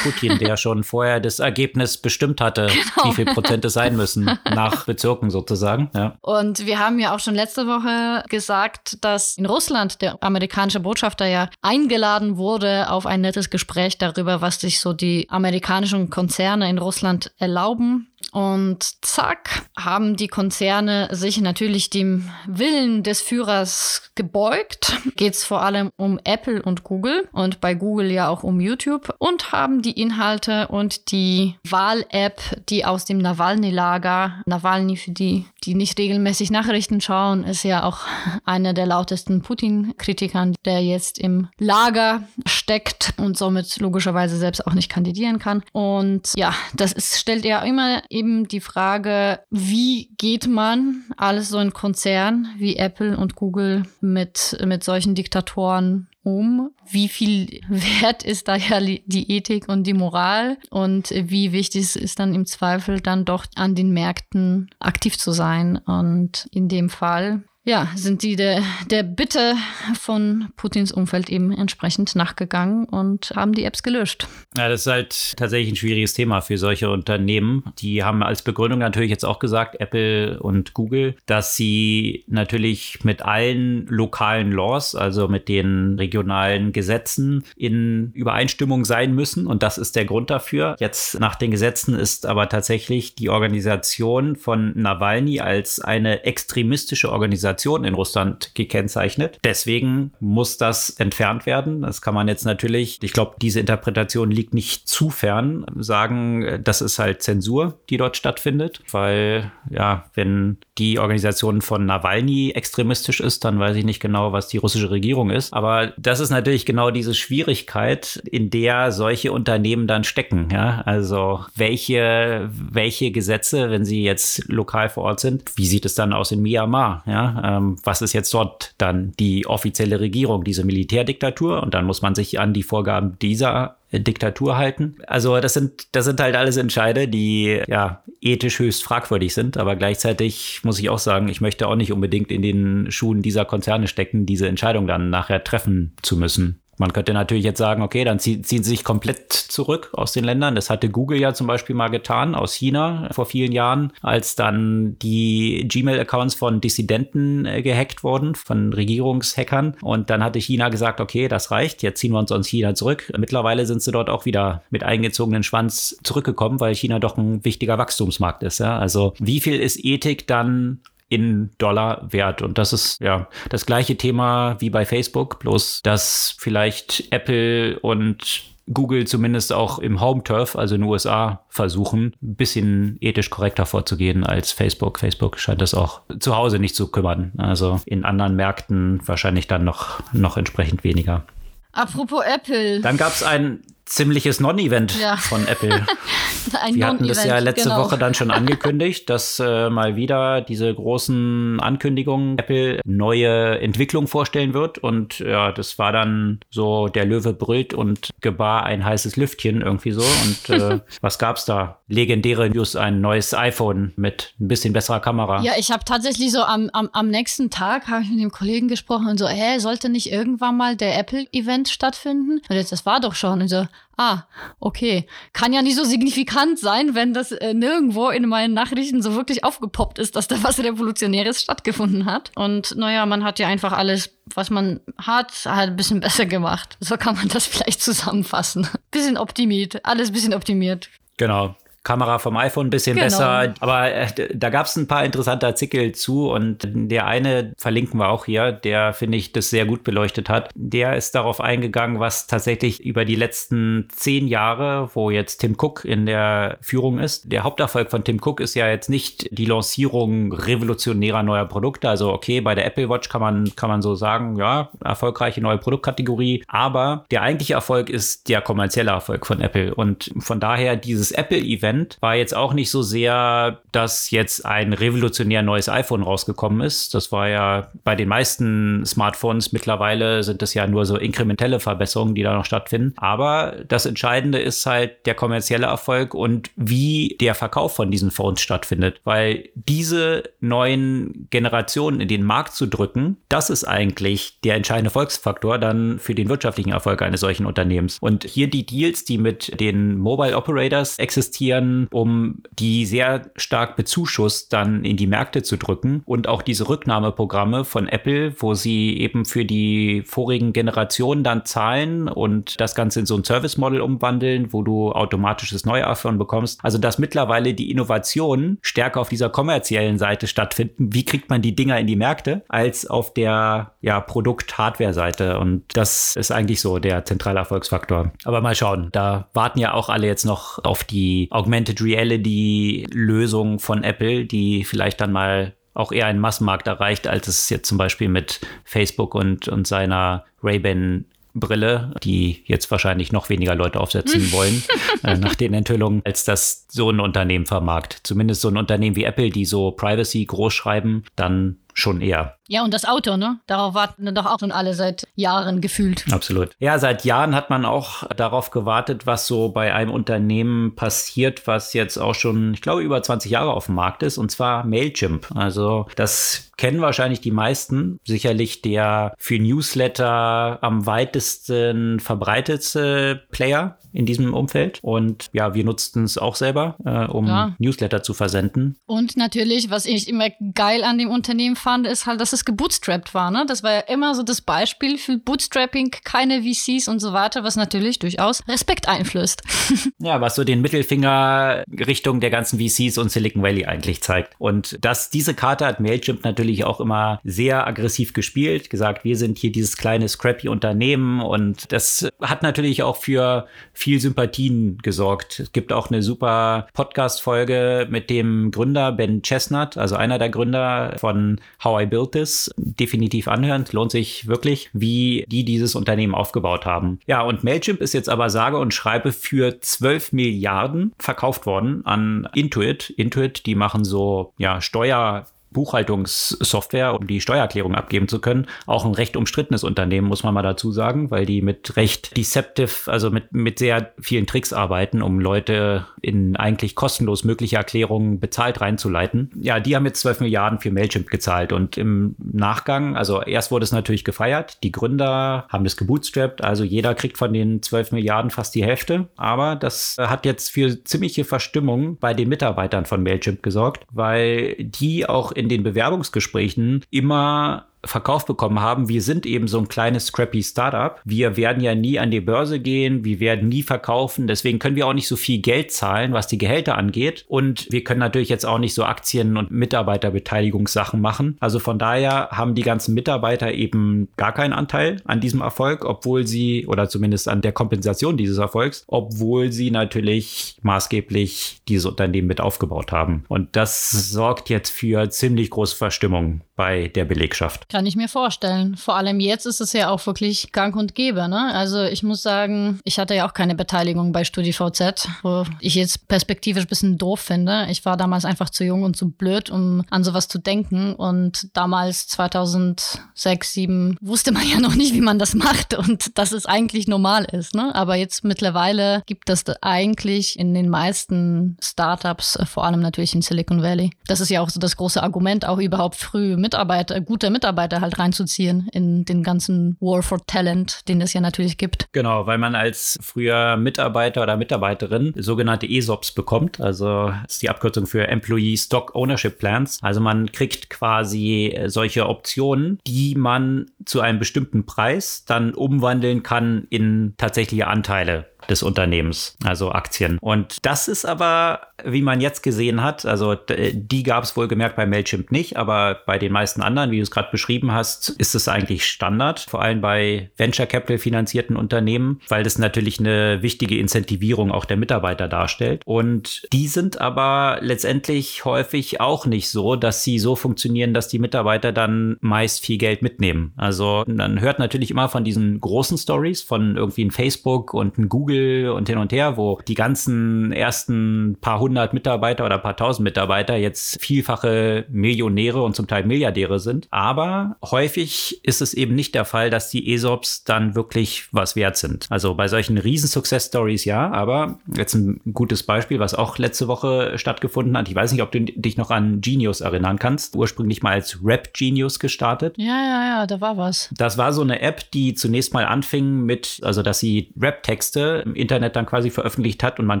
Putin, 0.02 0.38
der 0.38 0.56
schon 0.56 0.84
vorher 0.84 1.20
das 1.20 1.38
Ergebnis 1.38 1.98
bestimmt 1.98 2.40
hatte, 2.40 2.66
genau. 2.66 3.10
wie 3.10 3.14
viel 3.14 3.26
Prozent 3.26 3.64
es 3.64 3.74
sein 3.74 3.96
müssen, 3.96 4.24
nach 4.44 4.84
Bezirken 4.84 5.30
sozusagen. 5.30 5.90
Ja. 5.94 6.16
Und 6.20 6.66
wir 6.66 6.78
haben 6.78 6.98
ja 6.98 7.14
auch 7.14 7.20
schon 7.20 7.34
letzte 7.34 7.66
Woche 7.66 8.24
gesagt, 8.28 8.98
dass 9.04 9.36
in 9.36 9.46
Russland 9.46 10.02
der 10.02 10.22
amerikanische 10.22 10.80
Botschafter 10.80 11.26
ja 11.26 11.48
eingeladen 11.62 12.36
wurde 12.36 12.90
auf 12.90 13.06
ein 13.06 13.20
nettes 13.20 13.50
Gespräch 13.50 13.98
darüber, 13.98 14.40
was 14.40 14.60
sich 14.60 14.80
so 14.80 14.92
die 14.92 15.26
amerikanischen 15.30 16.10
Konzerne 16.10 16.68
in 16.68 16.78
Russland 16.78 17.32
erlauben. 17.38 18.08
Und 18.32 19.04
zack, 19.04 19.68
haben 19.78 20.16
die 20.16 20.28
Konzerne 20.28 21.08
sich 21.12 21.40
natürlich 21.40 21.90
dem 21.90 22.30
Willen 22.46 23.02
des 23.02 23.20
Führers 23.20 24.10
gebeugt. 24.14 24.96
Geht 25.16 25.34
es 25.34 25.44
vor 25.44 25.62
allem 25.62 25.90
um 25.96 26.18
Apple 26.24 26.62
und 26.62 26.82
Google 26.82 27.28
und 27.32 27.60
bei 27.60 27.74
Google 27.74 28.10
ja 28.10 28.28
auch 28.28 28.42
um 28.42 28.60
YouTube 28.60 29.14
und 29.18 29.52
haben 29.52 29.82
die 29.82 30.00
Inhalte 30.00 30.68
und 30.68 31.12
die 31.12 31.56
Wahl-App, 31.68 32.40
die 32.68 32.84
aus 32.84 33.04
dem 33.04 33.18
Nawalny-Lager, 33.18 34.42
Nawalny 34.46 34.96
für 34.96 35.12
die, 35.12 35.44
die 35.66 35.74
nicht 35.74 35.98
regelmäßig 35.98 36.50
Nachrichten 36.50 37.00
schauen, 37.00 37.44
ist 37.44 37.64
ja 37.64 37.82
auch 37.82 37.98
einer 38.44 38.72
der 38.72 38.86
lautesten 38.86 39.42
Putin-Kritikern, 39.42 40.54
der 40.64 40.82
jetzt 40.82 41.18
im 41.18 41.48
Lager 41.58 42.22
steckt 42.46 43.12
und 43.16 43.36
somit 43.36 43.78
logischerweise 43.80 44.38
selbst 44.38 44.66
auch 44.66 44.74
nicht 44.74 44.90
kandidieren 44.90 45.38
kann. 45.38 45.62
Und 45.72 46.32
ja, 46.36 46.54
das 46.74 46.92
ist, 46.92 47.18
stellt 47.18 47.44
ja 47.44 47.60
immer 47.62 48.02
eben 48.08 48.48
die 48.48 48.60
Frage, 48.60 49.40
wie 49.50 50.10
geht 50.16 50.46
man 50.46 51.04
alles 51.16 51.48
so 51.48 51.58
ein 51.58 51.72
Konzern 51.72 52.48
wie 52.58 52.76
Apple 52.76 53.16
und 53.16 53.34
Google 53.34 53.82
mit, 54.00 54.56
mit 54.64 54.84
solchen 54.84 55.14
Diktatoren 55.14 56.08
um? 56.26 56.70
Wie 56.90 57.08
viel 57.08 57.60
wert 57.68 58.24
ist 58.24 58.48
da 58.48 58.56
ja 58.56 58.80
die 58.80 59.30
Ethik 59.30 59.68
und 59.68 59.84
die 59.84 59.94
Moral? 59.94 60.58
Und 60.70 61.10
wie 61.10 61.52
wichtig 61.52 61.94
ist 61.96 62.18
dann 62.18 62.34
im 62.34 62.46
Zweifel 62.46 63.00
dann 63.00 63.24
doch 63.24 63.46
an 63.54 63.74
den 63.74 63.92
Märkten 63.92 64.68
aktiv 64.80 65.16
zu 65.16 65.30
sein? 65.30 65.76
Und 65.76 66.48
in 66.50 66.68
dem 66.68 66.90
Fall 66.90 67.44
ja, 67.66 67.88
sind 67.96 68.22
die 68.22 68.36
der, 68.36 68.62
der 68.92 69.02
Bitte 69.02 69.54
von 69.98 70.48
Putins 70.56 70.92
Umfeld 70.92 71.28
eben 71.28 71.50
entsprechend 71.50 72.14
nachgegangen 72.14 72.84
und 72.84 73.32
haben 73.34 73.54
die 73.54 73.64
Apps 73.64 73.82
gelöscht. 73.82 74.28
Ja, 74.56 74.68
das 74.68 74.82
ist 74.82 74.86
halt 74.86 75.36
tatsächlich 75.36 75.72
ein 75.72 75.76
schwieriges 75.76 76.14
Thema 76.14 76.42
für 76.42 76.58
solche 76.58 76.88
Unternehmen. 76.90 77.64
Die 77.80 78.04
haben 78.04 78.22
als 78.22 78.42
Begründung 78.42 78.78
natürlich 78.78 79.10
jetzt 79.10 79.24
auch 79.24 79.40
gesagt, 79.40 79.80
Apple 79.80 80.38
und 80.38 80.74
Google, 80.74 81.16
dass 81.26 81.56
sie 81.56 82.24
natürlich 82.28 83.00
mit 83.02 83.22
allen 83.22 83.86
lokalen 83.88 84.52
Laws, 84.52 84.94
also 84.94 85.26
mit 85.26 85.48
den 85.48 85.96
regionalen 85.98 86.70
Gesetzen 86.70 87.42
in 87.56 88.12
Übereinstimmung 88.14 88.84
sein 88.84 89.12
müssen. 89.12 89.48
Und 89.48 89.64
das 89.64 89.76
ist 89.76 89.96
der 89.96 90.04
Grund 90.04 90.30
dafür. 90.30 90.76
Jetzt 90.78 91.18
nach 91.18 91.34
den 91.34 91.50
Gesetzen 91.50 91.96
ist 91.96 92.26
aber 92.26 92.48
tatsächlich 92.48 93.16
die 93.16 93.28
Organisation 93.28 94.36
von 94.36 94.72
Nawalny 94.80 95.40
als 95.40 95.80
eine 95.80 96.22
extremistische 96.22 97.10
Organisation 97.10 97.55
Organisation 97.56 97.84
in 97.84 97.94
Russland 97.94 98.54
gekennzeichnet. 98.54 99.38
Deswegen 99.44 100.12
muss 100.20 100.58
das 100.58 100.90
entfernt 100.90 101.46
werden. 101.46 101.82
Das 101.82 102.02
kann 102.02 102.14
man 102.14 102.28
jetzt 102.28 102.44
natürlich, 102.44 102.98
ich 103.02 103.12
glaube, 103.12 103.36
diese 103.40 103.60
Interpretation 103.60 104.30
liegt 104.30 104.54
nicht 104.54 104.88
zu 104.88 105.10
fern, 105.10 105.64
sagen, 105.76 106.60
das 106.62 106.82
ist 106.82 106.98
halt 106.98 107.22
Zensur, 107.22 107.78
die 107.88 107.96
dort 107.96 108.16
stattfindet, 108.16 108.80
weil 108.90 109.50
ja, 109.70 110.04
wenn 110.14 110.58
die 110.78 110.98
Organisation 110.98 111.62
von 111.62 111.86
Nawalny 111.86 112.50
extremistisch 112.50 113.20
ist, 113.20 113.44
dann 113.44 113.58
weiß 113.58 113.76
ich 113.76 113.84
nicht 113.84 114.00
genau, 114.00 114.32
was 114.32 114.48
die 114.48 114.58
russische 114.58 114.90
Regierung 114.90 115.30
ist. 115.30 115.52
Aber 115.52 115.92
das 115.96 116.20
ist 116.20 116.30
natürlich 116.30 116.66
genau 116.66 116.90
diese 116.90 117.14
Schwierigkeit, 117.14 118.22
in 118.30 118.50
der 118.50 118.92
solche 118.92 119.32
Unternehmen 119.32 119.86
dann 119.86 120.04
stecken. 120.04 120.48
Ja? 120.52 120.82
Also 120.84 121.44
welche, 121.54 122.50
welche 122.52 123.10
Gesetze, 123.10 123.70
wenn 123.70 123.84
sie 123.84 124.02
jetzt 124.02 124.48
lokal 124.48 124.88
vor 124.90 125.04
Ort 125.04 125.20
sind, 125.20 125.44
wie 125.56 125.66
sieht 125.66 125.86
es 125.86 125.94
dann 125.94 126.12
aus 126.12 126.32
in 126.32 126.42
Myanmar? 126.42 127.02
Ja? 127.06 127.40
Ähm, 127.46 127.76
was 127.84 128.02
ist 128.02 128.12
jetzt 128.12 128.34
dort 128.34 128.74
dann 128.78 129.12
die 129.20 129.46
offizielle 129.46 130.00
Regierung, 130.00 130.42
diese 130.42 130.64
Militärdiktatur? 130.64 131.62
Und 131.62 131.74
dann 131.74 131.84
muss 131.84 132.02
man 132.02 132.14
sich 132.14 132.40
an 132.40 132.52
die 132.52 132.64
Vorgaben 132.64 133.18
dieser 133.20 133.76
äh, 133.90 134.00
Diktatur 134.00 134.56
halten. 134.56 134.96
Also 135.06 135.38
das 135.38 135.54
sind, 135.54 135.86
das 135.92 136.06
sind 136.06 136.18
halt 136.18 136.34
alles 136.34 136.56
Entscheide, 136.56 137.06
die 137.06 137.62
ja 137.68 138.02
ethisch 138.20 138.58
höchst 138.58 138.82
fragwürdig 138.82 139.32
sind, 139.32 139.56
aber 139.56 139.76
gleichzeitig 139.76 140.60
muss 140.64 140.80
ich 140.80 140.90
auch 140.90 140.98
sagen, 140.98 141.28
ich 141.28 141.40
möchte 141.40 141.68
auch 141.68 141.76
nicht 141.76 141.92
unbedingt 141.92 142.32
in 142.32 142.42
den 142.42 142.90
Schuhen 142.90 143.22
dieser 143.22 143.44
Konzerne 143.44 143.86
stecken, 143.86 144.26
diese 144.26 144.48
Entscheidung 144.48 144.88
dann 144.88 145.10
nachher 145.10 145.44
treffen 145.44 145.94
zu 146.02 146.16
müssen. 146.16 146.60
Man 146.78 146.92
könnte 146.92 147.12
natürlich 147.12 147.44
jetzt 147.44 147.58
sagen, 147.58 147.82
okay, 147.82 148.04
dann 148.04 148.18
ziehen 148.18 148.44
sie 148.44 148.58
sich 148.62 148.84
komplett 148.84 149.32
zurück 149.32 149.90
aus 149.92 150.12
den 150.12 150.24
Ländern. 150.24 150.54
Das 150.54 150.70
hatte 150.70 150.90
Google 150.90 151.18
ja 151.18 151.32
zum 151.32 151.46
Beispiel 151.46 151.74
mal 151.74 151.88
getan 151.88 152.34
aus 152.34 152.54
China 152.54 153.08
vor 153.12 153.26
vielen 153.26 153.52
Jahren, 153.52 153.92
als 154.02 154.36
dann 154.36 154.98
die 155.00 155.66
Gmail-Accounts 155.68 156.34
von 156.34 156.60
Dissidenten 156.60 157.46
äh, 157.46 157.62
gehackt 157.62 158.04
wurden, 158.04 158.34
von 158.34 158.72
Regierungshackern. 158.72 159.76
Und 159.82 160.10
dann 160.10 160.22
hatte 160.22 160.38
China 160.38 160.68
gesagt, 160.68 161.00
okay, 161.00 161.28
das 161.28 161.50
reicht, 161.50 161.82
jetzt 161.82 162.00
ziehen 162.00 162.12
wir 162.12 162.18
uns 162.18 162.32
aus 162.32 162.46
China 162.46 162.74
zurück. 162.74 163.12
Mittlerweile 163.16 163.66
sind 163.66 163.82
sie 163.82 163.92
dort 163.92 164.10
auch 164.10 164.24
wieder 164.24 164.62
mit 164.70 164.84
eingezogenen 164.84 165.42
Schwanz 165.42 165.98
zurückgekommen, 166.02 166.60
weil 166.60 166.74
China 166.74 166.98
doch 166.98 167.16
ein 167.16 167.44
wichtiger 167.44 167.78
Wachstumsmarkt 167.78 168.42
ist. 168.42 168.58
Ja? 168.58 168.78
Also 168.78 169.14
wie 169.18 169.40
viel 169.40 169.58
ist 169.58 169.82
Ethik 169.82 170.26
dann 170.26 170.80
in 171.08 171.50
Dollar 171.58 172.12
wert. 172.12 172.42
Und 172.42 172.58
das 172.58 172.72
ist 172.72 173.00
ja 173.00 173.28
das 173.48 173.66
gleiche 173.66 173.96
Thema 173.96 174.56
wie 174.60 174.70
bei 174.70 174.84
Facebook, 174.84 175.38
bloß 175.38 175.82
dass 175.82 176.34
vielleicht 176.38 177.12
Apple 177.12 177.78
und 177.80 178.44
Google 178.72 179.06
zumindest 179.06 179.52
auch 179.52 179.78
im 179.78 180.00
Home 180.00 180.24
Turf, 180.24 180.56
also 180.56 180.74
in 180.74 180.80
den 180.80 180.90
USA, 180.90 181.44
versuchen, 181.48 182.14
ein 182.20 182.34
bisschen 182.34 182.96
ethisch 183.00 183.30
korrekter 183.30 183.64
vorzugehen 183.64 184.24
als 184.24 184.50
Facebook. 184.50 184.98
Facebook 184.98 185.38
scheint 185.38 185.60
das 185.60 185.72
auch 185.72 186.00
zu 186.18 186.36
Hause 186.36 186.58
nicht 186.58 186.74
zu 186.74 186.90
kümmern. 186.90 187.32
Also 187.38 187.80
in 187.86 188.04
anderen 188.04 188.34
Märkten 188.34 189.00
wahrscheinlich 189.06 189.46
dann 189.46 189.64
noch, 189.64 190.00
noch 190.12 190.36
entsprechend 190.36 190.82
weniger. 190.82 191.24
Apropos 191.70 192.24
Apple. 192.24 192.80
Dann 192.80 192.96
gab 192.96 193.12
es 193.12 193.22
ein 193.22 193.60
ziemliches 193.86 194.40
Non-Event 194.40 195.00
ja. 195.00 195.16
von 195.16 195.46
Apple. 195.46 195.86
Wir 196.72 196.86
hatten 196.86 197.06
das 197.06 197.24
ja 197.24 197.38
letzte 197.38 197.70
genau. 197.70 197.82
Woche 197.82 197.98
dann 197.98 198.14
schon 198.14 198.30
angekündigt, 198.30 199.08
dass 199.10 199.40
äh, 199.40 199.70
mal 199.70 199.96
wieder 199.96 200.40
diese 200.40 200.72
großen 200.72 201.58
Ankündigungen 201.60 202.38
Apple 202.38 202.80
neue 202.84 203.58
Entwicklungen 203.60 204.08
vorstellen 204.08 204.54
wird. 204.54 204.78
Und 204.78 205.20
ja, 205.20 205.52
das 205.52 205.78
war 205.78 205.92
dann 205.92 206.40
so, 206.50 206.88
der 206.88 207.04
Löwe 207.04 207.32
brüllt 207.32 207.74
und 207.74 208.10
gebar 208.20 208.64
ein 208.64 208.84
heißes 208.84 209.16
Lüftchen 209.16 209.62
irgendwie 209.62 209.92
so. 209.92 210.02
Und 210.02 210.50
äh, 210.50 210.80
was 211.00 211.18
gab's 211.18 211.44
da? 211.44 211.80
Legendäre 211.88 212.50
News, 212.50 212.74
ein 212.74 213.00
neues 213.00 213.32
iPhone 213.34 213.92
mit 213.96 214.34
ein 214.40 214.48
bisschen 214.48 214.72
besserer 214.72 215.00
Kamera. 215.00 215.42
Ja, 215.42 215.52
ich 215.56 215.70
habe 215.70 215.84
tatsächlich 215.84 216.32
so 216.32 216.42
am, 216.42 216.68
am, 216.72 216.90
am 216.92 217.08
nächsten 217.08 217.50
Tag 217.50 217.86
habe 217.86 218.02
ich 218.02 218.10
mit 218.10 218.20
dem 218.20 218.32
Kollegen 218.32 218.66
gesprochen 218.66 219.06
und 219.06 219.18
so, 219.18 219.28
hä, 219.28 219.58
sollte 219.58 219.88
nicht 219.88 220.10
irgendwann 220.10 220.56
mal 220.56 220.76
der 220.76 220.98
Apple-Event 220.98 221.68
stattfinden? 221.68 222.40
Und 222.48 222.56
jetzt, 222.56 222.72
das 222.72 222.84
war 222.84 223.00
doch 223.00 223.14
schon. 223.14 223.42
Und 223.42 223.48
so, 223.48 223.66
ah, 223.96 224.22
okay. 224.60 225.06
Kann 225.32 225.52
ja 225.52 225.62
nicht 225.62 225.76
so 225.76 225.84
signifikant 225.84 226.58
sein, 226.58 226.94
wenn 226.94 227.14
das 227.14 227.32
äh, 227.32 227.54
nirgendwo 227.54 228.10
in 228.10 228.28
meinen 228.28 228.54
Nachrichten 228.54 229.02
so 229.02 229.14
wirklich 229.14 229.44
aufgepoppt 229.44 229.98
ist, 229.98 230.16
dass 230.16 230.28
da 230.28 230.42
was 230.42 230.58
Revolutionäres 230.58 231.42
stattgefunden 231.42 232.06
hat. 232.06 232.30
Und 232.36 232.76
naja, 232.76 233.06
man 233.06 233.24
hat 233.24 233.38
ja 233.38 233.48
einfach 233.48 233.72
alles, 233.72 234.16
was 234.34 234.50
man 234.50 234.80
hat, 234.98 235.32
halt 235.44 235.70
ein 235.70 235.76
bisschen 235.76 236.00
besser 236.06 236.26
gemacht. 236.26 236.76
So 236.80 236.96
kann 236.96 237.16
man 237.16 237.28
das 237.28 237.46
vielleicht 237.46 237.82
zusammenfassen. 237.82 238.68
Bisschen 238.90 239.16
optimiert, 239.16 239.84
alles 239.84 240.12
bisschen 240.12 240.34
optimiert. 240.34 240.88
Genau. 241.16 241.56
Kamera 241.86 242.18
vom 242.18 242.36
iPhone 242.36 242.66
ein 242.66 242.70
bisschen 242.70 242.96
genau. 242.96 243.06
besser. 243.06 243.54
Aber 243.60 243.92
äh, 243.92 244.08
da 244.34 244.50
gab 244.50 244.66
es 244.66 244.74
ein 244.74 244.88
paar 244.88 245.04
interessante 245.04 245.46
Artikel 245.46 245.92
zu 245.92 246.28
und 246.28 246.66
der 246.68 247.06
eine 247.06 247.52
verlinken 247.56 248.00
wir 248.00 248.08
auch 248.08 248.24
hier, 248.24 248.50
der 248.50 248.92
finde 248.92 249.16
ich 249.18 249.30
das 249.30 249.50
sehr 249.50 249.66
gut 249.66 249.84
beleuchtet 249.84 250.28
hat. 250.28 250.50
Der 250.56 250.96
ist 250.96 251.14
darauf 251.14 251.40
eingegangen, 251.40 252.00
was 252.00 252.26
tatsächlich 252.26 252.84
über 252.84 253.04
die 253.04 253.14
letzten 253.14 253.86
zehn 253.94 254.26
Jahre, 254.26 254.90
wo 254.94 255.10
jetzt 255.10 255.38
Tim 255.38 255.54
Cook 255.56 255.84
in 255.84 256.06
der 256.06 256.58
Führung 256.60 256.98
ist. 256.98 257.30
Der 257.30 257.44
Haupterfolg 257.44 257.88
von 257.88 258.02
Tim 258.02 258.18
Cook 258.20 258.40
ist 258.40 258.56
ja 258.56 258.68
jetzt 258.68 258.90
nicht 258.90 259.28
die 259.30 259.46
Lancierung 259.46 260.32
revolutionärer 260.32 261.22
neuer 261.22 261.44
Produkte. 261.44 261.88
Also 261.88 262.12
okay, 262.12 262.40
bei 262.40 262.56
der 262.56 262.66
Apple 262.66 262.88
Watch 262.88 263.08
kann 263.08 263.20
man, 263.20 263.54
kann 263.54 263.68
man 263.70 263.80
so 263.80 263.94
sagen, 263.94 264.34
ja, 264.36 264.70
erfolgreiche 264.84 265.40
neue 265.40 265.58
Produktkategorie. 265.58 266.42
Aber 266.48 267.04
der 267.12 267.22
eigentliche 267.22 267.54
Erfolg 267.54 267.90
ist 267.90 268.28
der 268.28 268.40
kommerzielle 268.40 268.90
Erfolg 268.90 269.24
von 269.24 269.40
Apple. 269.40 269.72
Und 269.72 270.10
von 270.18 270.40
daher 270.40 270.74
dieses 270.74 271.12
Apple-Event 271.12 271.75
Trend 271.76 271.98
war 272.00 272.16
jetzt 272.16 272.34
auch 272.34 272.52
nicht 272.54 272.70
so 272.70 272.82
sehr, 272.82 273.60
dass 273.72 274.10
jetzt 274.10 274.44
ein 274.44 274.72
revolutionär 274.72 275.42
neues 275.42 275.68
iPhone 275.68 276.02
rausgekommen 276.02 276.60
ist. 276.60 276.94
Das 276.94 277.12
war 277.12 277.28
ja 277.28 277.70
bei 277.84 277.94
den 277.94 278.08
meisten 278.08 278.84
Smartphones 278.84 279.52
mittlerweile 279.52 280.22
sind 280.22 280.42
das 280.42 280.54
ja 280.54 280.66
nur 280.66 280.86
so 280.86 280.96
inkrementelle 280.96 281.60
Verbesserungen, 281.60 282.14
die 282.14 282.22
da 282.22 282.34
noch 282.34 282.44
stattfinden. 282.44 282.94
Aber 282.96 283.56
das 283.68 283.86
Entscheidende 283.86 284.38
ist 284.38 284.64
halt 284.66 285.06
der 285.06 285.14
kommerzielle 285.14 285.66
Erfolg 285.66 286.14
und 286.14 286.50
wie 286.56 287.16
der 287.20 287.34
Verkauf 287.34 287.74
von 287.74 287.90
diesen 287.90 288.10
Phones 288.10 288.40
stattfindet. 288.40 289.00
Weil 289.04 289.48
diese 289.54 290.24
neuen 290.40 291.26
Generationen 291.30 292.00
in 292.00 292.08
den 292.08 292.22
Markt 292.22 292.54
zu 292.54 292.66
drücken, 292.66 293.18
das 293.28 293.50
ist 293.50 293.64
eigentlich 293.64 294.40
der 294.42 294.54
entscheidende 294.54 294.90
Volksfaktor 294.90 295.58
dann 295.58 295.98
für 295.98 296.14
den 296.14 296.28
wirtschaftlichen 296.28 296.72
Erfolg 296.72 297.02
eines 297.02 297.20
solchen 297.20 297.46
Unternehmens. 297.46 297.98
Und 298.00 298.24
hier 298.24 298.48
die 298.48 298.64
Deals, 298.64 299.04
die 299.04 299.18
mit 299.18 299.60
den 299.60 299.98
Mobile 299.98 300.36
Operators 300.36 300.98
existieren, 300.98 301.65
um 301.90 302.42
die 302.58 302.86
sehr 302.86 303.30
stark 303.36 303.76
bezuschusst 303.76 304.52
dann 304.52 304.84
in 304.84 304.96
die 304.96 305.06
Märkte 305.06 305.42
zu 305.42 305.56
drücken 305.56 306.02
und 306.04 306.28
auch 306.28 306.42
diese 306.42 306.68
Rücknahmeprogramme 306.68 307.64
von 307.64 307.88
Apple, 307.88 308.34
wo 308.40 308.54
sie 308.54 308.98
eben 308.98 309.24
für 309.24 309.44
die 309.44 310.02
vorigen 310.06 310.52
Generationen 310.52 311.24
dann 311.24 311.44
zahlen 311.44 312.08
und 312.08 312.60
das 312.60 312.74
Ganze 312.74 313.00
in 313.00 313.06
so 313.06 313.16
ein 313.16 313.24
Service 313.24 313.56
Model 313.56 313.80
umwandeln, 313.80 314.52
wo 314.52 314.62
du 314.62 314.92
automatisches 314.92 315.64
Neu-iPhone 315.64 316.18
bekommst. 316.18 316.60
Also 316.62 316.78
dass 316.78 316.98
mittlerweile 316.98 317.54
die 317.54 317.70
Innovationen 317.70 318.58
stärker 318.62 319.00
auf 319.00 319.08
dieser 319.08 319.30
kommerziellen 319.30 319.98
Seite 319.98 320.26
stattfinden. 320.26 320.92
Wie 320.92 321.04
kriegt 321.04 321.30
man 321.30 321.42
die 321.42 321.54
Dinger 321.54 321.78
in 321.78 321.86
die 321.86 321.96
Märkte 321.96 322.44
als 322.48 322.86
auf 322.86 323.14
der 323.14 323.72
ja, 323.80 324.00
Produkt-Hardware-Seite? 324.00 325.38
Und 325.38 325.64
das 325.74 326.14
ist 326.16 326.30
eigentlich 326.30 326.60
so 326.60 326.78
der 326.78 327.04
zentrale 327.04 327.38
Erfolgsfaktor. 327.38 328.12
Aber 328.24 328.40
mal 328.40 328.54
schauen, 328.54 328.88
da 328.92 329.28
warten 329.32 329.58
ja 329.58 329.74
auch 329.74 329.88
alle 329.88 330.06
jetzt 330.06 330.24
noch 330.24 330.64
auf 330.64 330.84
die 330.84 331.28
Augmented 331.30 331.45
Reality-Lösung 331.80 333.58
von 333.58 333.84
Apple, 333.84 334.24
die 334.24 334.64
vielleicht 334.64 335.00
dann 335.00 335.12
mal 335.12 335.54
auch 335.74 335.92
eher 335.92 336.06
einen 336.06 336.20
Massenmarkt 336.20 336.66
erreicht, 336.66 337.06
als 337.06 337.28
es 337.28 337.50
jetzt 337.50 337.68
zum 337.68 337.78
Beispiel 337.78 338.08
mit 338.08 338.40
Facebook 338.64 339.14
und, 339.14 339.48
und 339.48 339.66
seiner 339.66 340.24
Ray-Ban 340.42 341.04
Brille, 341.36 341.92
die 342.02 342.42
jetzt 342.46 342.70
wahrscheinlich 342.70 343.12
noch 343.12 343.28
weniger 343.28 343.54
Leute 343.54 343.78
aufsetzen 343.78 344.32
wollen, 344.32 344.62
äh, 345.04 345.16
nach 345.16 345.34
den 345.34 345.54
Enthüllungen, 345.54 346.00
als 346.04 346.24
das 346.24 346.66
so 346.70 346.90
ein 346.90 346.98
Unternehmen 346.98 347.46
vermarkt. 347.46 348.00
Zumindest 348.02 348.40
so 348.40 348.48
ein 348.48 348.56
Unternehmen 348.56 348.96
wie 348.96 349.04
Apple, 349.04 349.30
die 349.30 349.44
so 349.44 349.70
Privacy 349.70 350.24
groß 350.24 350.54
schreiben, 350.54 351.04
dann 351.14 351.58
schon 351.74 352.00
eher. 352.00 352.38
Ja, 352.48 352.64
und 352.64 352.72
das 352.72 352.84
Auto, 352.84 353.16
ne? 353.16 353.38
Darauf 353.46 353.74
warten 353.74 354.14
doch 354.14 354.26
auch 354.26 354.38
schon 354.40 354.52
alle 354.52 354.74
seit 354.74 355.06
Jahren 355.14 355.60
gefühlt. 355.60 356.04
Absolut. 356.10 356.50
Ja, 356.58 356.78
seit 356.78 357.04
Jahren 357.04 357.34
hat 357.34 357.50
man 357.50 357.64
auch 357.64 358.04
darauf 358.16 358.50
gewartet, 358.50 359.06
was 359.06 359.26
so 359.26 359.50
bei 359.50 359.74
einem 359.74 359.90
Unternehmen 359.90 360.74
passiert, 360.76 361.46
was 361.46 361.72
jetzt 361.72 361.98
auch 361.98 362.14
schon, 362.14 362.54
ich 362.54 362.60
glaube, 362.60 362.82
über 362.82 363.02
20 363.02 363.30
Jahre 363.30 363.52
auf 363.52 363.66
dem 363.66 363.74
Markt 363.74 364.02
ist, 364.02 364.18
und 364.18 364.30
zwar 364.30 364.64
Mailchimp. 364.64 365.28
Also 365.34 365.86
das 365.96 366.50
kennen 366.56 366.80
wahrscheinlich 366.80 367.20
die 367.20 367.30
meisten. 367.30 368.00
Sicherlich 368.04 368.62
der 368.62 369.14
für 369.18 369.38
Newsletter 369.38 370.58
am 370.62 370.86
weitesten 370.86 372.00
verbreitetste 372.00 373.22
Player 373.30 373.78
in 373.92 374.06
diesem 374.06 374.34
Umfeld. 374.34 374.78
Und 374.82 375.28
ja, 375.32 375.54
wir 375.54 375.64
nutzten 375.64 376.04
es 376.04 376.18
auch 376.18 376.34
selber, 376.34 376.76
äh, 376.84 377.10
um 377.10 377.26
ja. 377.26 377.54
Newsletter 377.58 378.02
zu 378.02 378.14
versenden. 378.14 378.76
Und 378.86 379.16
natürlich, 379.16 379.70
was 379.70 379.86
ich 379.86 380.08
immer 380.08 380.28
geil 380.54 380.84
an 380.84 380.98
dem 380.98 381.10
Unternehmen 381.10 381.56
fand, 381.56 381.86
ist 381.86 382.06
halt, 382.06 382.20
dass 382.20 382.32
es 382.32 382.35
gebootstrapped 382.44 383.14
war. 383.14 383.30
Ne? 383.30 383.44
Das 383.46 383.62
war 383.62 383.72
ja 383.72 383.80
immer 383.80 384.14
so 384.14 384.22
das 384.22 384.40
Beispiel 384.40 384.98
für 384.98 385.18
Bootstrapping, 385.18 385.90
keine 386.04 386.42
VCs 386.42 386.88
und 386.88 387.00
so 387.00 387.12
weiter, 387.12 387.44
was 387.44 387.56
natürlich 387.56 387.98
durchaus 387.98 388.42
Respekt 388.48 388.88
einflößt. 388.88 389.42
ja, 389.98 390.20
was 390.20 390.34
so 390.34 390.44
den 390.44 390.60
Mittelfinger 390.60 391.64
Richtung 391.86 392.20
der 392.20 392.30
ganzen 392.30 392.58
VCs 392.58 392.98
und 392.98 393.10
Silicon 393.10 393.42
Valley 393.42 393.66
eigentlich 393.66 394.02
zeigt. 394.02 394.34
Und 394.38 394.84
dass 394.84 395.10
diese 395.10 395.34
Karte 395.34 395.66
hat 395.66 395.80
Mailchimp 395.80 396.24
natürlich 396.24 396.64
auch 396.64 396.80
immer 396.80 397.20
sehr 397.24 397.66
aggressiv 397.66 398.12
gespielt, 398.12 398.70
gesagt, 398.70 399.04
wir 399.04 399.16
sind 399.16 399.38
hier 399.38 399.52
dieses 399.52 399.76
kleine 399.76 400.08
scrappy 400.08 400.48
Unternehmen 400.48 401.20
und 401.20 401.72
das 401.72 402.08
hat 402.20 402.42
natürlich 402.42 402.82
auch 402.82 402.96
für 402.96 403.46
viel 403.72 404.00
Sympathien 404.00 404.78
gesorgt. 404.78 405.40
Es 405.40 405.52
gibt 405.52 405.72
auch 405.72 405.90
eine 405.90 406.02
super 406.02 406.66
Podcast-Folge 406.74 407.86
mit 407.90 408.10
dem 408.10 408.50
Gründer 408.50 408.92
Ben 408.92 409.22
Chestnut, 409.22 409.76
also 409.76 409.96
einer 409.96 410.18
der 410.18 410.30
Gründer 410.30 410.96
von 410.98 411.40
How 411.62 411.82
I 411.82 411.86
Built 411.86 412.12
This. 412.12 412.25
Definitiv 412.56 413.28
anhören, 413.28 413.64
lohnt 413.72 413.92
sich 413.92 414.26
wirklich, 414.26 414.70
wie 414.72 415.24
die 415.28 415.44
dieses 415.44 415.74
Unternehmen 415.74 416.14
aufgebaut 416.14 416.66
haben. 416.66 417.00
Ja, 417.06 417.22
und 417.22 417.44
Mailchimp 417.44 417.80
ist 417.80 417.94
jetzt 417.94 418.08
aber 418.08 418.30
sage 418.30 418.58
und 418.58 418.74
schreibe 418.74 419.12
für 419.12 419.60
12 419.60 420.12
Milliarden 420.12 420.92
verkauft 420.98 421.46
worden 421.46 421.84
an 421.84 422.28
Intuit. 422.34 422.90
Intuit, 422.90 423.46
die 423.46 423.54
machen 423.54 423.84
so, 423.84 424.32
ja, 424.38 424.60
Steuer 424.60 425.26
Buchhaltungssoftware, 425.56 426.94
um 426.94 427.06
die 427.06 427.22
Steuererklärung 427.22 427.74
abgeben 427.74 428.08
zu 428.08 428.20
können. 428.20 428.46
Auch 428.66 428.84
ein 428.84 428.92
recht 428.92 429.16
umstrittenes 429.16 429.64
Unternehmen, 429.64 430.06
muss 430.06 430.22
man 430.22 430.34
mal 430.34 430.42
dazu 430.42 430.70
sagen, 430.70 431.10
weil 431.10 431.24
die 431.24 431.40
mit 431.40 431.76
recht 431.76 432.14
deceptive, 432.14 432.92
also 432.92 433.10
mit, 433.10 433.32
mit 433.32 433.58
sehr 433.58 433.94
vielen 433.98 434.26
Tricks 434.26 434.52
arbeiten, 434.52 435.00
um 435.00 435.18
Leute 435.18 435.86
in 436.02 436.36
eigentlich 436.36 436.74
kostenlos 436.74 437.24
mögliche 437.24 437.56
Erklärungen 437.56 438.20
bezahlt 438.20 438.60
reinzuleiten. 438.60 439.30
Ja, 439.40 439.58
die 439.58 439.74
haben 439.74 439.86
jetzt 439.86 440.02
12 440.02 440.20
Milliarden 440.20 440.60
für 440.60 440.70
Mailchimp 440.70 441.08
gezahlt 441.08 441.54
und 441.54 441.78
im 441.78 442.16
Nachgang, 442.18 442.94
also 442.94 443.22
erst 443.22 443.50
wurde 443.50 443.64
es 443.64 443.72
natürlich 443.72 444.04
gefeiert, 444.04 444.62
die 444.62 444.72
Gründer 444.72 445.46
haben 445.48 445.64
das 445.64 445.78
gebootstrapped, 445.78 446.44
also 446.44 446.64
jeder 446.64 446.94
kriegt 446.94 447.16
von 447.16 447.32
den 447.32 447.62
12 447.62 447.92
Milliarden 447.92 448.30
fast 448.30 448.54
die 448.54 448.62
Hälfte, 448.62 449.08
aber 449.16 449.56
das 449.56 449.96
hat 449.98 450.26
jetzt 450.26 450.50
für 450.50 450.84
ziemliche 450.84 451.24
Verstimmung 451.24 451.96
bei 451.96 452.12
den 452.12 452.28
Mitarbeitern 452.28 452.84
von 452.84 453.02
Mailchimp 453.02 453.42
gesorgt, 453.42 453.86
weil 453.90 454.54
die 454.58 455.08
auch 455.08 455.32
in 455.32 455.45
in 455.46 455.48
den 455.48 455.62
Bewerbungsgesprächen 455.62 456.84
immer 456.90 457.68
verkauft 457.86 458.26
bekommen 458.26 458.60
haben, 458.60 458.88
wir 458.88 459.02
sind 459.02 459.26
eben 459.26 459.48
so 459.48 459.58
ein 459.58 459.68
kleines 459.68 460.06
scrappy 460.06 460.42
Startup. 460.42 461.00
Wir 461.04 461.36
werden 461.36 461.62
ja 461.62 461.74
nie 461.74 461.98
an 461.98 462.10
die 462.10 462.20
Börse 462.20 462.60
gehen, 462.60 463.04
wir 463.04 463.20
werden 463.20 463.48
nie 463.48 463.62
verkaufen, 463.62 464.26
deswegen 464.26 464.58
können 464.58 464.76
wir 464.76 464.86
auch 464.86 464.92
nicht 464.92 465.08
so 465.08 465.16
viel 465.16 465.38
Geld 465.40 465.70
zahlen, 465.70 466.12
was 466.12 466.26
die 466.26 466.38
Gehälter 466.38 466.76
angeht. 466.76 467.24
Und 467.28 467.66
wir 467.70 467.84
können 467.84 468.00
natürlich 468.00 468.28
jetzt 468.28 468.46
auch 468.46 468.58
nicht 468.58 468.74
so 468.74 468.84
Aktien- 468.84 469.36
und 469.36 469.50
Mitarbeiterbeteiligungssachen 469.50 471.00
machen. 471.00 471.36
Also 471.40 471.58
von 471.58 471.78
daher 471.78 472.28
haben 472.30 472.54
die 472.54 472.62
ganzen 472.62 472.94
Mitarbeiter 472.94 473.52
eben 473.52 474.08
gar 474.16 474.32
keinen 474.32 474.52
Anteil 474.52 475.00
an 475.04 475.20
diesem 475.20 475.40
Erfolg, 475.40 475.84
obwohl 475.84 476.26
sie, 476.26 476.66
oder 476.66 476.88
zumindest 476.88 477.28
an 477.28 477.40
der 477.40 477.52
Kompensation 477.52 478.16
dieses 478.16 478.38
Erfolgs, 478.38 478.84
obwohl 478.86 479.52
sie 479.52 479.70
natürlich 479.70 480.56
maßgeblich 480.62 481.60
dieses 481.68 481.86
Unternehmen 481.86 482.28
mit 482.28 482.40
aufgebaut 482.40 482.92
haben. 482.92 483.24
Und 483.28 483.56
das 483.56 483.90
sorgt 483.90 484.50
jetzt 484.50 484.70
für 484.70 485.08
ziemlich 485.10 485.50
große 485.50 485.76
Verstimmung 485.76 486.42
bei 486.56 486.88
der 486.88 487.04
Belegschaft. 487.04 487.66
Kann 487.76 487.84
ich 487.84 487.94
mir 487.94 488.08
vorstellen. 488.08 488.74
Vor 488.78 488.96
allem 488.96 489.20
jetzt 489.20 489.44
ist 489.44 489.60
es 489.60 489.74
ja 489.74 489.90
auch 489.90 490.06
wirklich 490.06 490.50
gang 490.52 490.74
und 490.76 490.94
gäbe. 490.94 491.28
Ne? 491.28 491.52
Also 491.52 491.82
ich 491.82 492.02
muss 492.02 492.22
sagen, 492.22 492.80
ich 492.84 492.98
hatte 492.98 493.14
ja 493.14 493.28
auch 493.28 493.34
keine 493.34 493.54
Beteiligung 493.54 494.12
bei 494.12 494.24
StudiVZ, 494.24 495.06
wo 495.22 495.44
ich 495.60 495.74
jetzt 495.74 496.08
perspektivisch 496.08 496.64
ein 496.64 496.68
bisschen 496.68 496.96
doof 496.96 497.20
finde. 497.20 497.66
Ich 497.68 497.84
war 497.84 497.98
damals 497.98 498.24
einfach 498.24 498.48
zu 498.48 498.64
jung 498.64 498.82
und 498.82 498.96
zu 498.96 499.10
blöd, 499.10 499.50
um 499.50 499.84
an 499.90 500.04
sowas 500.04 500.26
zu 500.26 500.38
denken. 500.38 500.94
Und 500.94 501.54
damals 501.54 502.08
2006, 502.08 502.96
2007 503.14 503.98
wusste 504.00 504.32
man 504.32 504.48
ja 504.48 504.58
noch 504.58 504.74
nicht, 504.74 504.94
wie 504.94 505.02
man 505.02 505.18
das 505.18 505.34
macht 505.34 505.74
und 505.74 506.16
dass 506.16 506.32
es 506.32 506.46
eigentlich 506.46 506.88
normal 506.88 507.26
ist. 507.26 507.54
Ne? 507.54 507.74
Aber 507.74 507.96
jetzt 507.96 508.24
mittlerweile 508.24 509.02
gibt 509.04 509.28
es 509.28 509.44
eigentlich 509.60 510.38
in 510.38 510.54
den 510.54 510.70
meisten 510.70 511.58
Startups, 511.60 512.38
vor 512.46 512.64
allem 512.64 512.80
natürlich 512.80 513.14
in 513.14 513.20
Silicon 513.20 513.62
Valley. 513.62 513.90
Das 514.06 514.20
ist 514.20 514.30
ja 514.30 514.40
auch 514.40 514.48
so 514.48 514.60
das 514.60 514.78
große 514.78 515.02
Argument, 515.02 515.46
auch 515.46 515.58
überhaupt 515.58 515.96
früh 515.96 516.38
Mitarbeiter, 516.38 517.02
gute 517.02 517.28
Mitarbeiter 517.28 517.65
halt 517.72 517.98
reinzuziehen 517.98 518.68
in 518.72 519.04
den 519.04 519.22
ganzen 519.22 519.76
War 519.80 520.02
for 520.02 520.24
Talent, 520.26 520.88
den 520.88 521.00
es 521.00 521.12
ja 521.12 521.20
natürlich 521.20 521.58
gibt. 521.58 521.88
Genau, 521.92 522.26
weil 522.26 522.38
man 522.38 522.54
als 522.54 522.98
früher 523.00 523.56
Mitarbeiter 523.56 524.22
oder 524.22 524.36
Mitarbeiterin 524.36 525.12
sogenannte 525.16 525.66
ESOPs 525.66 526.12
bekommt. 526.12 526.60
Also 526.60 527.12
ist 527.26 527.42
die 527.42 527.50
Abkürzung 527.50 527.86
für 527.86 528.08
Employee 528.08 528.56
Stock 528.56 528.94
Ownership 528.94 529.38
Plans. 529.38 529.78
Also 529.82 530.00
man 530.00 530.32
kriegt 530.32 530.70
quasi 530.70 531.58
solche 531.66 532.08
Optionen, 532.08 532.78
die 532.86 533.14
man 533.14 533.70
zu 533.84 534.00
einem 534.00 534.18
bestimmten 534.18 534.66
Preis 534.66 535.24
dann 535.26 535.54
umwandeln 535.54 536.22
kann 536.22 536.66
in 536.70 537.14
tatsächliche 537.16 537.66
Anteile 537.66 538.26
des 538.48 538.62
Unternehmens, 538.62 539.36
also 539.44 539.72
Aktien. 539.72 540.18
Und 540.20 540.64
das 540.64 540.88
ist 540.88 541.04
aber, 541.04 541.68
wie 541.84 542.02
man 542.02 542.20
jetzt 542.20 542.42
gesehen 542.42 542.82
hat, 542.82 543.04
also 543.06 543.34
die 543.34 544.02
gab 544.02 544.24
es 544.24 544.36
wohlgemerkt 544.36 544.76
bei 544.76 544.86
Mailchimp 544.86 545.32
nicht, 545.32 545.56
aber 545.56 546.00
bei 546.06 546.18
den 546.18 546.32
meisten 546.32 546.62
anderen, 546.62 546.90
wie 546.90 546.96
du 546.96 547.02
es 547.02 547.10
gerade 547.10 547.30
beschrieben 547.30 547.72
hast, 547.72 548.10
ist 548.10 548.34
es 548.34 548.48
eigentlich 548.48 548.86
Standard, 548.86 549.40
vor 549.40 549.62
allem 549.62 549.80
bei 549.80 550.30
Venture 550.36 550.66
Capital 550.66 550.98
finanzierten 550.98 551.56
Unternehmen, 551.56 552.20
weil 552.28 552.42
das 552.42 552.58
natürlich 552.58 553.00
eine 553.00 553.42
wichtige 553.42 553.78
Incentivierung 553.78 554.50
auch 554.50 554.64
der 554.64 554.76
Mitarbeiter 554.76 555.28
darstellt. 555.28 555.82
Und 555.84 556.46
die 556.52 556.68
sind 556.68 557.00
aber 557.00 557.58
letztendlich 557.60 558.44
häufig 558.44 559.00
auch 559.00 559.26
nicht 559.26 559.48
so, 559.50 559.76
dass 559.76 560.02
sie 560.02 560.18
so 560.18 560.36
funktionieren, 560.36 560.94
dass 560.94 561.08
die 561.08 561.18
Mitarbeiter 561.18 561.72
dann 561.72 562.16
meist 562.20 562.64
viel 562.64 562.78
Geld 562.78 563.02
mitnehmen. 563.02 563.52
Also 563.56 564.04
man 564.06 564.40
hört 564.40 564.58
natürlich 564.58 564.90
immer 564.90 565.08
von 565.08 565.24
diesen 565.24 565.60
großen 565.60 565.98
Stories 565.98 566.42
von 566.42 566.76
irgendwie 566.76 567.04
ein 567.04 567.10
Facebook 567.10 567.74
und 567.74 567.98
ein 567.98 568.08
Google 568.08 568.35
Google 568.36 568.70
und 568.70 568.88
hin 568.88 568.98
und 568.98 569.12
her, 569.12 569.36
wo 569.36 569.60
die 569.66 569.74
ganzen 569.74 570.52
ersten 570.52 571.36
paar 571.40 571.60
hundert 571.60 571.94
Mitarbeiter 571.94 572.44
oder 572.44 572.58
paar 572.58 572.76
tausend 572.76 573.04
Mitarbeiter 573.04 573.56
jetzt 573.56 574.00
vielfache 574.00 574.84
Millionäre 574.88 575.62
und 575.62 575.74
zum 575.76 575.86
Teil 575.86 576.04
Milliardäre 576.04 576.58
sind. 576.58 576.88
Aber 576.90 577.56
häufig 577.64 578.40
ist 578.44 578.62
es 578.62 578.74
eben 578.74 578.94
nicht 578.94 579.14
der 579.14 579.24
Fall, 579.24 579.50
dass 579.50 579.70
die 579.70 579.92
ESOPs 579.92 580.44
dann 580.44 580.74
wirklich 580.74 581.28
was 581.32 581.56
wert 581.56 581.76
sind. 581.76 582.06
Also 582.10 582.34
bei 582.34 582.48
solchen 582.48 582.78
riesen 582.78 583.08
Success 583.08 583.46
Stories 583.46 583.84
ja, 583.84 584.10
aber 584.10 584.58
jetzt 584.74 584.94
ein 584.94 585.20
gutes 585.32 585.62
Beispiel, 585.62 585.98
was 585.98 586.14
auch 586.14 586.38
letzte 586.38 586.68
Woche 586.68 587.18
stattgefunden 587.18 587.76
hat. 587.76 587.88
Ich 587.88 587.94
weiß 587.94 588.12
nicht, 588.12 588.22
ob 588.22 588.32
du 588.32 588.40
dich 588.40 588.76
noch 588.76 588.90
an 588.90 589.20
Genius 589.20 589.60
erinnern 589.60 589.98
kannst. 589.98 590.36
Ursprünglich 590.36 590.82
mal 590.82 590.92
als 590.92 591.18
Rap 591.24 591.52
Genius 591.54 591.98
gestartet. 591.98 592.54
Ja, 592.58 592.66
ja, 592.66 593.04
ja, 593.04 593.26
da 593.26 593.40
war 593.40 593.56
was. 593.56 593.90
Das 593.96 594.18
war 594.18 594.32
so 594.32 594.42
eine 594.42 594.60
App, 594.60 594.90
die 594.90 595.14
zunächst 595.14 595.54
mal 595.54 595.64
anfing 595.64 596.24
mit, 596.24 596.60
also 596.62 596.82
dass 596.82 596.98
sie 596.98 597.30
Rap-Texte 597.40 598.24
im 598.26 598.34
Internet 598.34 598.76
dann 598.76 598.86
quasi 598.86 599.10
veröffentlicht 599.10 599.62
hat 599.62 599.78
und 599.78 599.86
man 599.86 600.00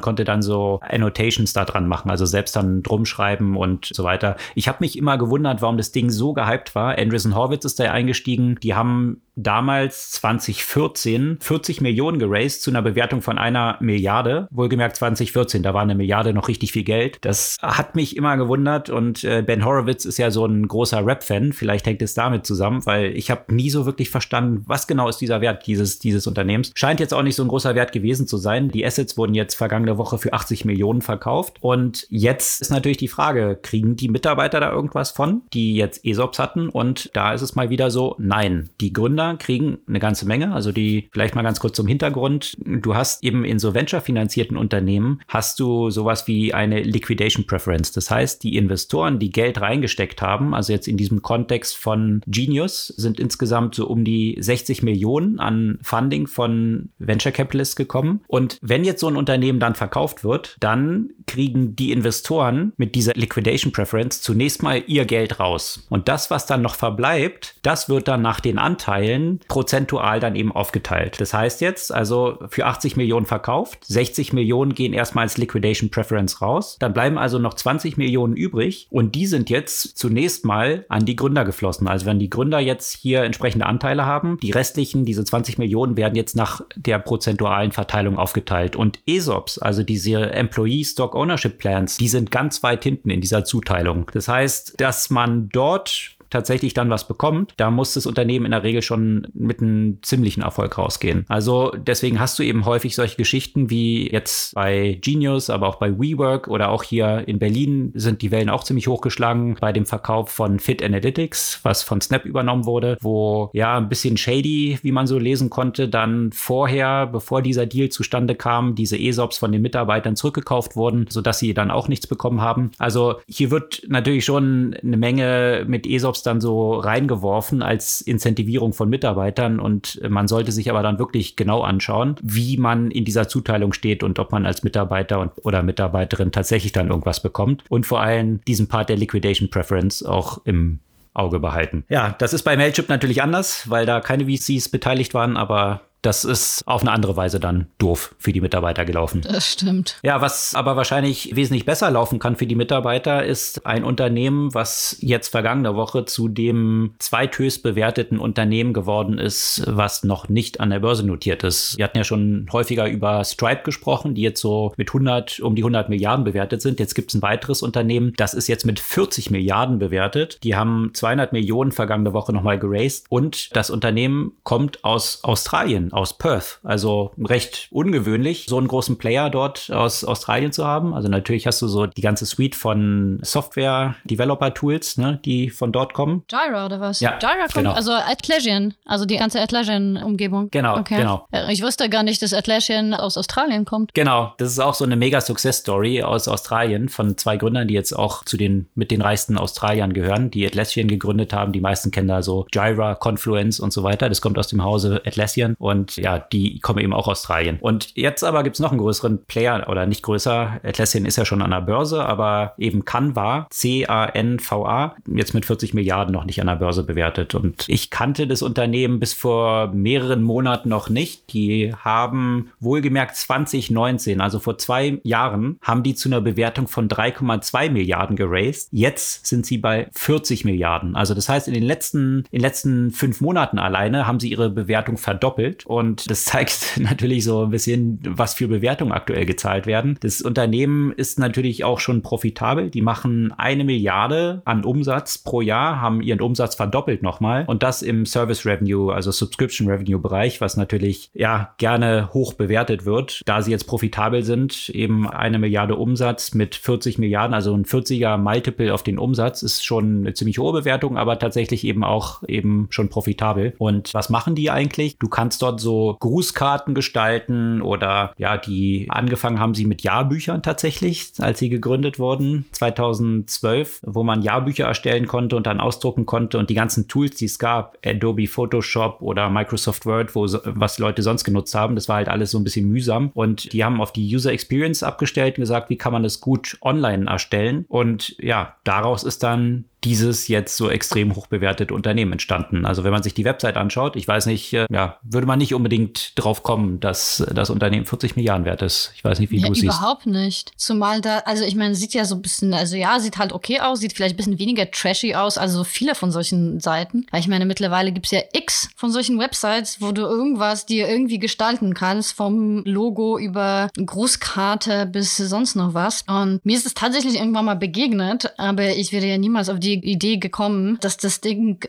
konnte 0.00 0.24
dann 0.24 0.42
so 0.42 0.80
Annotations 0.82 1.52
da 1.52 1.64
dran 1.64 1.88
machen, 1.88 2.10
also 2.10 2.26
selbst 2.26 2.56
dann 2.56 2.82
drum 2.82 3.06
schreiben 3.06 3.56
und 3.56 3.88
so 3.92 4.04
weiter. 4.04 4.36
Ich 4.54 4.68
habe 4.68 4.78
mich 4.80 4.98
immer 4.98 5.16
gewundert, 5.18 5.62
warum 5.62 5.76
das 5.76 5.92
Ding 5.92 6.10
so 6.10 6.32
gehypt 6.32 6.74
war. 6.74 6.98
Andreessen 6.98 7.34
Horwitz 7.34 7.64
ist 7.64 7.80
da 7.80 7.90
eingestiegen. 7.90 8.56
Die 8.62 8.74
haben 8.74 9.22
damals 9.36 10.10
2014 10.12 11.38
40 11.40 11.80
Millionen 11.80 12.18
geraced 12.18 12.62
zu 12.62 12.70
einer 12.70 12.82
Bewertung 12.82 13.22
von 13.22 13.38
einer 13.38 13.76
Milliarde. 13.80 14.48
Wohlgemerkt 14.50 14.96
2014, 14.96 15.62
da 15.62 15.74
war 15.74 15.82
eine 15.82 15.94
Milliarde 15.94 16.32
noch 16.32 16.48
richtig 16.48 16.72
viel 16.72 16.84
Geld. 16.84 17.18
Das 17.20 17.56
hat 17.62 17.94
mich 17.94 18.16
immer 18.16 18.36
gewundert 18.36 18.90
und 18.90 19.22
äh, 19.24 19.42
Ben 19.42 19.64
Horowitz 19.64 20.04
ist 20.04 20.18
ja 20.18 20.30
so 20.30 20.46
ein 20.46 20.66
großer 20.66 21.06
Rap-Fan. 21.06 21.52
Vielleicht 21.52 21.86
hängt 21.86 22.02
es 22.02 22.14
damit 22.14 22.46
zusammen, 22.46 22.84
weil 22.86 23.16
ich 23.16 23.30
habe 23.30 23.54
nie 23.54 23.70
so 23.70 23.86
wirklich 23.86 24.10
verstanden, 24.10 24.64
was 24.66 24.86
genau 24.86 25.08
ist 25.08 25.20
dieser 25.20 25.40
Wert 25.40 25.66
dieses, 25.66 25.98
dieses 25.98 26.26
Unternehmens. 26.26 26.72
Scheint 26.74 27.00
jetzt 27.00 27.12
auch 27.12 27.22
nicht 27.22 27.36
so 27.36 27.42
ein 27.42 27.48
großer 27.48 27.74
Wert 27.74 27.92
gewesen 27.92 28.26
zu 28.26 28.38
sein. 28.38 28.70
Die 28.70 28.84
Assets 28.84 29.18
wurden 29.18 29.34
jetzt 29.34 29.54
vergangene 29.54 29.98
Woche 29.98 30.18
für 30.18 30.32
80 30.32 30.64
Millionen 30.64 31.02
verkauft 31.02 31.58
und 31.60 32.06
jetzt 32.08 32.62
ist 32.62 32.70
natürlich 32.70 32.96
die 32.96 33.08
Frage, 33.08 33.58
kriegen 33.60 33.96
die 33.96 34.08
Mitarbeiter 34.08 34.60
da 34.60 34.72
irgendwas 34.72 35.10
von, 35.10 35.42
die 35.52 35.76
jetzt 35.76 36.04
ESOPs 36.04 36.38
hatten 36.38 36.70
und 36.70 37.10
da 37.12 37.34
ist 37.34 37.42
es 37.42 37.54
mal 37.54 37.68
wieder 37.68 37.90
so, 37.90 38.16
nein, 38.18 38.70
die 38.80 38.92
Gründer 38.92 39.25
Gründer 39.26 39.36
kriegen 39.38 39.78
eine 39.88 39.98
ganze 39.98 40.26
Menge. 40.26 40.52
Also 40.52 40.72
die, 40.72 41.08
vielleicht 41.12 41.34
mal 41.34 41.42
ganz 41.42 41.60
kurz 41.60 41.76
zum 41.76 41.86
Hintergrund. 41.86 42.56
Du 42.64 42.94
hast 42.94 43.24
eben 43.24 43.44
in 43.44 43.58
so 43.58 43.74
venture-finanzierten 43.74 44.56
Unternehmen 44.56 45.20
hast 45.28 45.60
du 45.60 45.90
sowas 45.90 46.26
wie 46.26 46.54
eine 46.54 46.82
Liquidation 46.82 47.46
Preference. 47.46 47.92
Das 47.92 48.10
heißt, 48.10 48.42
die 48.42 48.56
Investoren, 48.56 49.18
die 49.18 49.30
Geld 49.30 49.60
reingesteckt 49.60 50.22
haben, 50.22 50.54
also 50.54 50.72
jetzt 50.72 50.88
in 50.88 50.96
diesem 50.96 51.22
Kontext 51.22 51.76
von 51.76 52.20
Genius, 52.26 52.88
sind 52.88 53.18
insgesamt 53.18 53.74
so 53.74 53.86
um 53.86 54.04
die 54.04 54.36
60 54.38 54.82
Millionen 54.82 55.38
an 55.40 55.78
Funding 55.82 56.26
von 56.26 56.90
Venture 56.98 57.32
Capitalists 57.32 57.76
gekommen. 57.76 58.20
Und 58.26 58.58
wenn 58.62 58.84
jetzt 58.84 59.00
so 59.00 59.08
ein 59.08 59.16
Unternehmen 59.16 59.60
dann 59.60 59.74
verkauft 59.74 60.24
wird, 60.24 60.56
dann 60.60 61.10
kriegen 61.26 61.76
die 61.76 61.92
Investoren 61.92 62.72
mit 62.76 62.94
dieser 62.94 63.14
Liquidation 63.14 63.72
Preference 63.72 64.22
zunächst 64.22 64.62
mal 64.62 64.82
ihr 64.86 65.04
Geld 65.04 65.40
raus. 65.40 65.86
Und 65.88 66.08
das, 66.08 66.30
was 66.30 66.46
dann 66.46 66.62
noch 66.62 66.74
verbleibt, 66.74 67.56
das 67.62 67.88
wird 67.88 68.08
dann 68.08 68.22
nach 68.22 68.40
den 68.40 68.58
Anteilen 68.58 69.15
Fällen 69.16 69.40
prozentual 69.48 70.20
dann 70.20 70.36
eben 70.36 70.52
aufgeteilt. 70.52 71.20
Das 71.20 71.32
heißt 71.32 71.60
jetzt 71.60 71.92
also 71.92 72.38
für 72.48 72.66
80 72.66 72.96
Millionen 72.96 73.26
verkauft, 73.26 73.84
60 73.84 74.32
Millionen 74.32 74.74
gehen 74.74 74.92
erstmal 74.92 75.22
als 75.22 75.38
Liquidation 75.38 75.90
Preference 75.90 76.42
raus, 76.42 76.76
dann 76.78 76.92
bleiben 76.92 77.18
also 77.18 77.38
noch 77.38 77.54
20 77.54 77.96
Millionen 77.96 78.36
übrig 78.36 78.86
und 78.90 79.14
die 79.14 79.26
sind 79.26 79.50
jetzt 79.50 79.96
zunächst 79.96 80.44
mal 80.44 80.84
an 80.88 81.04
die 81.04 81.16
Gründer 81.16 81.44
geflossen. 81.44 81.88
Also 81.88 82.06
wenn 82.06 82.18
die 82.18 82.30
Gründer 82.30 82.60
jetzt 82.60 82.96
hier 82.96 83.22
entsprechende 83.22 83.66
Anteile 83.66 84.06
haben, 84.06 84.38
die 84.42 84.50
restlichen, 84.50 85.04
diese 85.04 85.24
20 85.24 85.58
Millionen 85.58 85.96
werden 85.96 86.14
jetzt 86.14 86.36
nach 86.36 86.60
der 86.76 86.98
prozentualen 86.98 87.72
Verteilung 87.72 88.18
aufgeteilt 88.18 88.76
und 88.76 89.00
ESOPs, 89.06 89.58
also 89.58 89.82
diese 89.82 90.32
Employee 90.32 90.84
Stock 90.84 91.14
Ownership 91.14 91.58
Plans, 91.58 91.96
die 91.96 92.08
sind 92.08 92.30
ganz 92.30 92.62
weit 92.62 92.84
hinten 92.84 93.10
in 93.10 93.20
dieser 93.20 93.44
Zuteilung. 93.44 94.10
Das 94.12 94.28
heißt, 94.28 94.74
dass 94.80 95.10
man 95.10 95.48
dort 95.50 96.15
tatsächlich 96.30 96.74
dann 96.74 96.90
was 96.90 97.08
bekommt, 97.08 97.54
da 97.56 97.70
muss 97.70 97.94
das 97.94 98.06
Unternehmen 98.06 98.46
in 98.46 98.50
der 98.52 98.62
Regel 98.62 98.82
schon 98.82 99.26
mit 99.34 99.60
einem 99.60 99.98
ziemlichen 100.02 100.42
Erfolg 100.42 100.76
rausgehen. 100.78 101.24
Also 101.28 101.72
deswegen 101.76 102.20
hast 102.20 102.38
du 102.38 102.42
eben 102.42 102.64
häufig 102.64 102.94
solche 102.94 103.16
Geschichten 103.16 103.70
wie 103.70 104.10
jetzt 104.10 104.54
bei 104.54 104.98
Genius, 105.00 105.50
aber 105.50 105.68
auch 105.68 105.76
bei 105.76 105.98
WeWork 105.98 106.48
oder 106.48 106.70
auch 106.70 106.82
hier 106.82 107.26
in 107.26 107.38
Berlin 107.38 107.92
sind 107.94 108.22
die 108.22 108.30
Wellen 108.30 108.50
auch 108.50 108.64
ziemlich 108.64 108.88
hochgeschlagen 108.88 109.56
bei 109.60 109.72
dem 109.72 109.86
Verkauf 109.86 110.30
von 110.30 110.58
Fit 110.58 110.82
Analytics, 110.82 111.60
was 111.62 111.82
von 111.82 112.00
Snap 112.00 112.24
übernommen 112.24 112.66
wurde, 112.66 112.96
wo 113.00 113.50
ja 113.52 113.76
ein 113.76 113.88
bisschen 113.88 114.16
shady, 114.16 114.78
wie 114.82 114.92
man 114.92 115.06
so 115.06 115.18
lesen 115.18 115.50
konnte, 115.50 115.88
dann 115.88 116.30
vorher, 116.32 117.06
bevor 117.06 117.42
dieser 117.42 117.66
Deal 117.66 117.88
zustande 117.88 118.34
kam, 118.34 118.74
diese 118.74 118.98
ESOPs 118.98 119.38
von 119.38 119.52
den 119.52 119.62
Mitarbeitern 119.62 120.16
zurückgekauft 120.16 120.76
wurden, 120.76 121.06
sodass 121.08 121.38
sie 121.38 121.54
dann 121.54 121.70
auch 121.70 121.88
nichts 121.88 122.06
bekommen 122.06 122.40
haben. 122.40 122.70
Also 122.78 123.16
hier 123.28 123.50
wird 123.50 123.82
natürlich 123.88 124.24
schon 124.24 124.76
eine 124.82 124.96
Menge 124.96 125.64
mit 125.66 125.86
ESOPs 125.86 126.15
Jobs 126.16 126.22
dann 126.22 126.40
so 126.40 126.74
reingeworfen 126.74 127.62
als 127.62 128.00
Incentivierung 128.00 128.72
von 128.72 128.88
Mitarbeitern 128.88 129.60
und 129.60 130.00
man 130.08 130.28
sollte 130.28 130.52
sich 130.52 130.70
aber 130.70 130.82
dann 130.82 130.98
wirklich 130.98 131.36
genau 131.36 131.62
anschauen, 131.62 132.16
wie 132.22 132.56
man 132.56 132.90
in 132.90 133.04
dieser 133.04 133.28
Zuteilung 133.28 133.72
steht 133.72 134.02
und 134.02 134.18
ob 134.18 134.32
man 134.32 134.46
als 134.46 134.62
Mitarbeiter 134.62 135.20
und, 135.20 135.32
oder 135.42 135.62
Mitarbeiterin 135.62 136.32
tatsächlich 136.32 136.72
dann 136.72 136.88
irgendwas 136.88 137.20
bekommt 137.20 137.64
und 137.68 137.86
vor 137.86 138.00
allem 138.00 138.40
diesen 138.46 138.68
Part 138.68 138.88
der 138.88 138.96
Liquidation 138.96 139.50
Preference 139.50 140.02
auch 140.02 140.40
im 140.44 140.80
Auge 141.14 141.40
behalten. 141.40 141.84
Ja, 141.88 142.14
das 142.18 142.32
ist 142.32 142.42
bei 142.42 142.56
Mailchimp 142.56 142.88
natürlich 142.88 143.22
anders, 143.22 143.70
weil 143.70 143.86
da 143.86 144.00
keine 144.00 144.26
VCs 144.26 144.68
beteiligt 144.68 145.14
waren, 145.14 145.36
aber 145.36 145.82
das 146.06 146.24
ist 146.24 146.62
auf 146.66 146.82
eine 146.82 146.92
andere 146.92 147.16
Weise 147.16 147.40
dann 147.40 147.66
doof 147.78 148.14
für 148.18 148.32
die 148.32 148.40
Mitarbeiter 148.40 148.84
gelaufen. 148.84 149.22
Das 149.22 149.52
stimmt. 149.52 149.98
Ja, 150.04 150.20
was 150.20 150.54
aber 150.54 150.76
wahrscheinlich 150.76 151.34
wesentlich 151.34 151.64
besser 151.64 151.90
laufen 151.90 152.20
kann 152.20 152.36
für 152.36 152.46
die 152.46 152.54
Mitarbeiter, 152.54 153.24
ist 153.24 153.66
ein 153.66 153.82
Unternehmen, 153.82 154.54
was 154.54 154.96
jetzt 155.00 155.28
vergangene 155.28 155.74
Woche 155.74 156.04
zu 156.04 156.28
dem 156.28 156.94
zweithöchst 157.00 157.64
bewerteten 157.64 158.20
Unternehmen 158.20 158.72
geworden 158.72 159.18
ist, 159.18 159.64
was 159.66 160.04
noch 160.04 160.28
nicht 160.28 160.60
an 160.60 160.70
der 160.70 160.78
Börse 160.78 161.04
notiert 161.04 161.42
ist. 161.42 161.76
Wir 161.76 161.84
hatten 161.84 161.98
ja 161.98 162.04
schon 162.04 162.46
häufiger 162.52 162.88
über 162.88 163.24
Stripe 163.24 163.62
gesprochen, 163.64 164.14
die 164.14 164.22
jetzt 164.22 164.40
so 164.40 164.72
mit 164.76 164.90
100, 164.90 165.40
um 165.40 165.56
die 165.56 165.62
100 165.62 165.88
Milliarden 165.88 166.24
bewertet 166.24 166.62
sind. 166.62 166.78
Jetzt 166.78 166.94
gibt 166.94 167.10
es 167.10 167.16
ein 167.16 167.22
weiteres 167.22 167.62
Unternehmen, 167.62 168.12
das 168.16 168.32
ist 168.32 168.46
jetzt 168.46 168.64
mit 168.64 168.78
40 168.78 169.32
Milliarden 169.32 169.80
bewertet. 169.80 170.38
Die 170.44 170.54
haben 170.54 170.92
200 170.94 171.32
Millionen 171.32 171.72
vergangene 171.72 172.12
Woche 172.12 172.32
nochmal 172.32 172.60
geraced 172.60 173.06
und 173.08 173.56
das 173.56 173.70
Unternehmen 173.70 174.36
kommt 174.44 174.84
aus 174.84 175.24
Australien 175.24 175.92
aus 175.96 176.18
Perth. 176.18 176.60
Also 176.62 177.12
recht 177.18 177.68
ungewöhnlich, 177.70 178.46
so 178.48 178.58
einen 178.58 178.68
großen 178.68 178.98
Player 178.98 179.30
dort 179.30 179.70
aus 179.70 180.04
Australien 180.04 180.52
zu 180.52 180.66
haben. 180.66 180.92
Also 180.94 181.08
natürlich 181.08 181.46
hast 181.46 181.62
du 181.62 181.68
so 181.68 181.86
die 181.86 182.02
ganze 182.02 182.26
Suite 182.26 182.54
von 182.54 183.18
Software-Developer-Tools, 183.22 184.98
ne, 184.98 185.18
die 185.24 185.48
von 185.48 185.72
dort 185.72 185.94
kommen. 185.94 186.24
Jira 186.30 186.66
oder 186.66 186.80
was? 186.80 187.00
Ja, 187.00 187.18
Jira 187.18 187.46
kommt, 187.52 187.54
genau. 187.54 187.72
also 187.72 187.92
Atlassian, 187.92 188.74
also 188.84 189.06
die 189.06 189.16
ganze 189.16 189.40
Atlassian-Umgebung. 189.40 190.50
Genau, 190.50 190.76
okay. 190.76 190.98
genau. 190.98 191.26
Ich 191.48 191.62
wusste 191.62 191.88
gar 191.88 192.02
nicht, 192.02 192.20
dass 192.20 192.34
Atlassian 192.34 192.92
aus 192.92 193.16
Australien 193.16 193.64
kommt. 193.64 193.94
Genau, 193.94 194.34
das 194.36 194.52
ist 194.52 194.58
auch 194.58 194.74
so 194.74 194.84
eine 194.84 194.96
mega 194.96 195.22
Success-Story 195.22 196.02
aus 196.02 196.28
Australien 196.28 196.90
von 196.90 197.16
zwei 197.16 197.38
Gründern, 197.38 197.68
die 197.68 197.74
jetzt 197.74 197.94
auch 197.94 198.22
zu 198.24 198.36
den 198.36 198.68
mit 198.74 198.90
den 198.90 199.00
reichsten 199.00 199.38
Australiern 199.38 199.94
gehören, 199.94 200.30
die 200.30 200.46
Atlassian 200.46 200.88
gegründet 200.88 201.32
haben. 201.32 201.52
Die 201.52 201.60
meisten 201.60 201.90
kennen 201.90 202.08
da 202.08 202.22
so 202.22 202.46
Jira, 202.52 202.94
Confluence 202.96 203.60
und 203.60 203.72
so 203.72 203.82
weiter. 203.82 204.10
Das 204.10 204.20
kommt 204.20 204.38
aus 204.38 204.48
dem 204.48 204.62
Hause 204.62 205.00
Atlassian 205.06 205.54
und 205.58 205.75
und 205.76 205.96
ja, 205.96 206.18
die 206.18 206.60
kommen 206.60 206.78
eben 206.78 206.92
auch 206.92 207.08
aus 207.08 207.26
Australien. 207.26 207.58
Und 207.60 207.96
jetzt 207.96 208.22
aber 208.22 208.42
gibt 208.44 208.56
es 208.56 208.60
noch 208.60 208.70
einen 208.70 208.80
größeren 208.80 209.24
Player 209.26 209.66
oder 209.68 209.86
nicht 209.86 210.02
größer. 210.02 210.60
Atlassian 210.62 211.06
ist 211.06 211.16
ja 211.16 211.24
schon 211.24 211.42
an 211.42 211.50
der 211.50 211.60
Börse, 211.60 212.04
aber 212.04 212.54
eben 212.56 212.84
Canva, 212.84 213.46
C-A-N-V-A, 213.50 214.94
jetzt 215.12 215.34
mit 215.34 215.44
40 215.44 215.74
Milliarden 215.74 216.12
noch 216.12 216.24
nicht 216.24 216.40
an 216.40 216.46
der 216.46 216.56
Börse 216.56 216.84
bewertet. 216.84 217.34
Und 217.34 217.64
ich 217.68 217.90
kannte 217.90 218.26
das 218.26 218.42
Unternehmen 218.42 219.00
bis 219.00 219.12
vor 219.12 219.68
mehreren 219.68 220.22
Monaten 220.22 220.68
noch 220.68 220.88
nicht. 220.88 221.32
Die 221.32 221.74
haben 221.74 222.52
wohlgemerkt 222.60 223.16
2019, 223.16 224.20
also 224.20 224.38
vor 224.38 224.56
zwei 224.58 225.00
Jahren, 225.02 225.58
haben 225.62 225.82
die 225.82 225.94
zu 225.94 226.08
einer 226.08 226.20
Bewertung 226.20 226.68
von 226.68 226.88
3,2 226.88 227.70
Milliarden 227.70 228.14
geraced. 228.16 228.68
Jetzt 228.70 229.26
sind 229.26 229.46
sie 229.46 229.58
bei 229.58 229.88
40 229.94 230.44
Milliarden. 230.44 230.94
Also 230.94 231.14
das 231.14 231.28
heißt, 231.28 231.48
in 231.48 231.54
den 231.54 231.64
letzten, 231.64 232.18
in 232.30 232.38
den 232.38 232.42
letzten 232.42 232.90
fünf 232.92 233.20
Monaten 233.20 233.58
alleine 233.58 234.06
haben 234.06 234.20
sie 234.20 234.30
ihre 234.30 234.48
Bewertung 234.48 234.96
verdoppelt. 234.96 235.65
Und 235.66 236.10
das 236.10 236.24
zeigt 236.24 236.76
natürlich 236.80 237.24
so 237.24 237.44
ein 237.44 237.50
bisschen, 237.50 238.00
was 238.06 238.34
für 238.34 238.48
Bewertungen 238.48 238.92
aktuell 238.92 239.26
gezahlt 239.26 239.66
werden. 239.66 239.98
Das 240.00 240.22
Unternehmen 240.22 240.92
ist 240.92 241.18
natürlich 241.18 241.64
auch 241.64 241.80
schon 241.80 242.02
profitabel. 242.02 242.70
Die 242.70 242.82
machen 242.82 243.32
eine 243.36 243.64
Milliarde 243.64 244.42
an 244.44 244.64
Umsatz 244.64 245.18
pro 245.18 245.40
Jahr, 245.40 245.80
haben 245.80 246.00
ihren 246.00 246.20
Umsatz 246.20 246.54
verdoppelt 246.54 247.02
nochmal. 247.02 247.44
Und 247.46 247.62
das 247.62 247.82
im 247.82 248.06
Service 248.06 248.46
Revenue, 248.46 248.92
also 248.92 249.10
Subscription 249.10 249.68
Revenue 249.68 249.98
Bereich, 249.98 250.40
was 250.40 250.56
natürlich 250.56 251.10
ja 251.14 251.54
gerne 251.58 252.10
hoch 252.12 252.34
bewertet 252.34 252.84
wird. 252.84 253.22
Da 253.26 253.42
sie 253.42 253.50
jetzt 253.50 253.66
profitabel 253.66 254.22
sind, 254.22 254.68
eben 254.70 255.08
eine 255.08 255.38
Milliarde 255.38 255.76
Umsatz 255.76 256.34
mit 256.34 256.54
40 256.54 256.98
Milliarden, 256.98 257.34
also 257.34 257.54
ein 257.54 257.64
40er 257.64 258.16
Multiple 258.16 258.72
auf 258.72 258.82
den 258.82 258.98
Umsatz 258.98 259.42
ist 259.42 259.64
schon 259.64 260.00
eine 260.00 260.14
ziemlich 260.14 260.38
hohe 260.38 260.52
Bewertung, 260.52 260.96
aber 260.96 261.18
tatsächlich 261.18 261.64
eben 261.64 261.84
auch 261.84 262.22
eben 262.28 262.68
schon 262.70 262.88
profitabel. 262.88 263.54
Und 263.58 263.92
was 263.94 264.10
machen 264.10 264.34
die 264.34 264.50
eigentlich? 264.50 264.98
Du 264.98 265.08
kannst 265.08 265.42
dort 265.42 265.55
dort 265.56 265.60
so 265.60 265.96
Grußkarten 265.98 266.74
gestalten 266.74 267.62
oder 267.62 268.12
ja, 268.16 268.36
die 268.36 268.86
angefangen 268.90 269.40
haben 269.40 269.54
sie 269.54 269.64
mit 269.64 269.82
Jahrbüchern 269.82 270.42
tatsächlich, 270.42 271.12
als 271.18 271.38
sie 271.38 271.48
gegründet 271.48 271.98
wurden, 271.98 272.46
2012, 272.52 273.80
wo 273.84 274.02
man 274.02 274.22
Jahrbücher 274.22 274.66
erstellen 274.66 275.06
konnte 275.06 275.36
und 275.36 275.46
dann 275.46 275.60
ausdrucken 275.60 276.06
konnte 276.06 276.38
und 276.38 276.50
die 276.50 276.54
ganzen 276.54 276.88
Tools, 276.88 277.16
die 277.16 277.24
es 277.26 277.38
gab, 277.38 277.78
Adobe 277.84 278.26
Photoshop 278.26 279.00
oder 279.00 279.30
Microsoft 279.30 279.86
Word, 279.86 280.14
wo, 280.14 280.26
was 280.26 280.78
Leute 280.78 281.02
sonst 281.02 281.24
genutzt 281.24 281.54
haben, 281.54 281.74
das 281.74 281.88
war 281.88 281.96
halt 281.96 282.08
alles 282.08 282.30
so 282.30 282.38
ein 282.38 282.44
bisschen 282.44 282.68
mühsam 282.68 283.10
und 283.14 283.52
die 283.52 283.64
haben 283.64 283.80
auf 283.80 283.92
die 283.92 284.14
User 284.14 284.32
Experience 284.32 284.82
abgestellt 284.82 285.38
und 285.38 285.42
gesagt, 285.42 285.70
wie 285.70 285.78
kann 285.78 285.92
man 285.92 286.02
das 286.02 286.20
gut 286.20 286.58
online 286.62 287.06
erstellen? 287.06 287.64
Und 287.68 288.16
ja, 288.18 288.56
daraus 288.64 289.04
ist 289.04 289.22
dann 289.22 289.64
dieses 289.86 290.26
jetzt 290.26 290.56
so 290.56 290.68
extrem 290.68 291.14
hoch 291.14 291.28
bewertete 291.28 291.72
Unternehmen 291.72 292.12
entstanden. 292.12 292.66
Also 292.66 292.82
wenn 292.82 292.90
man 292.90 293.04
sich 293.04 293.14
die 293.14 293.24
Website 293.24 293.56
anschaut, 293.56 293.94
ich 293.94 294.06
weiß 294.08 294.26
nicht, 294.26 294.52
äh, 294.52 294.66
ja, 294.68 294.98
würde 295.02 295.28
man 295.28 295.38
nicht 295.38 295.54
unbedingt 295.54 296.12
drauf 296.16 296.42
kommen, 296.42 296.80
dass 296.80 297.24
das 297.32 297.50
Unternehmen 297.50 297.86
40 297.86 298.16
Milliarden 298.16 298.44
wert 298.44 298.62
ist. 298.62 298.90
Ich 298.96 299.04
weiß 299.04 299.20
nicht, 299.20 299.30
wie 299.30 299.38
ja, 299.38 299.46
du 299.46 299.52
es 299.52 299.60
siehst. 299.60 299.78
Überhaupt 299.78 300.06
nicht. 300.06 300.50
Zumal 300.56 301.00
da, 301.00 301.18
also 301.18 301.44
ich 301.44 301.54
meine, 301.54 301.76
sieht 301.76 301.94
ja 301.94 302.04
so 302.04 302.16
ein 302.16 302.22
bisschen, 302.22 302.52
also 302.52 302.74
ja, 302.74 302.98
sieht 302.98 303.16
halt 303.16 303.32
okay 303.32 303.60
aus, 303.60 303.78
sieht 303.78 303.92
vielleicht 303.92 304.14
ein 304.14 304.16
bisschen 304.16 304.40
weniger 304.40 304.68
trashy 304.68 305.14
aus, 305.14 305.38
also 305.38 305.62
viele 305.62 305.94
von 305.94 306.10
solchen 306.10 306.58
Seiten. 306.58 307.06
Weil 307.12 307.20
ich 307.20 307.28
meine, 307.28 307.46
mittlerweile 307.46 307.92
gibt 307.92 308.06
es 308.06 308.12
ja 308.12 308.22
x 308.32 308.68
von 308.74 308.90
solchen 308.90 309.20
Websites, 309.20 309.80
wo 309.80 309.92
du 309.92 310.02
irgendwas 310.02 310.66
dir 310.66 310.88
irgendwie 310.88 311.20
gestalten 311.20 311.74
kannst, 311.74 312.12
vom 312.12 312.64
Logo 312.64 313.18
über 313.18 313.68
Grußkarte 313.76 314.86
bis 314.86 315.16
sonst 315.16 315.54
noch 315.54 315.74
was. 315.74 316.02
Und 316.08 316.44
mir 316.44 316.56
ist 316.56 316.66
es 316.66 316.74
tatsächlich 316.74 317.14
irgendwann 317.14 317.44
mal 317.44 317.54
begegnet, 317.54 318.32
aber 318.36 318.74
ich 318.74 318.90
wäre 318.90 319.06
ja 319.06 319.16
niemals 319.16 319.48
auf 319.48 319.60
die 319.60 319.75
Idee 319.82 320.16
gekommen, 320.18 320.78
dass 320.80 320.96
das 320.96 321.20
Ding 321.20 321.60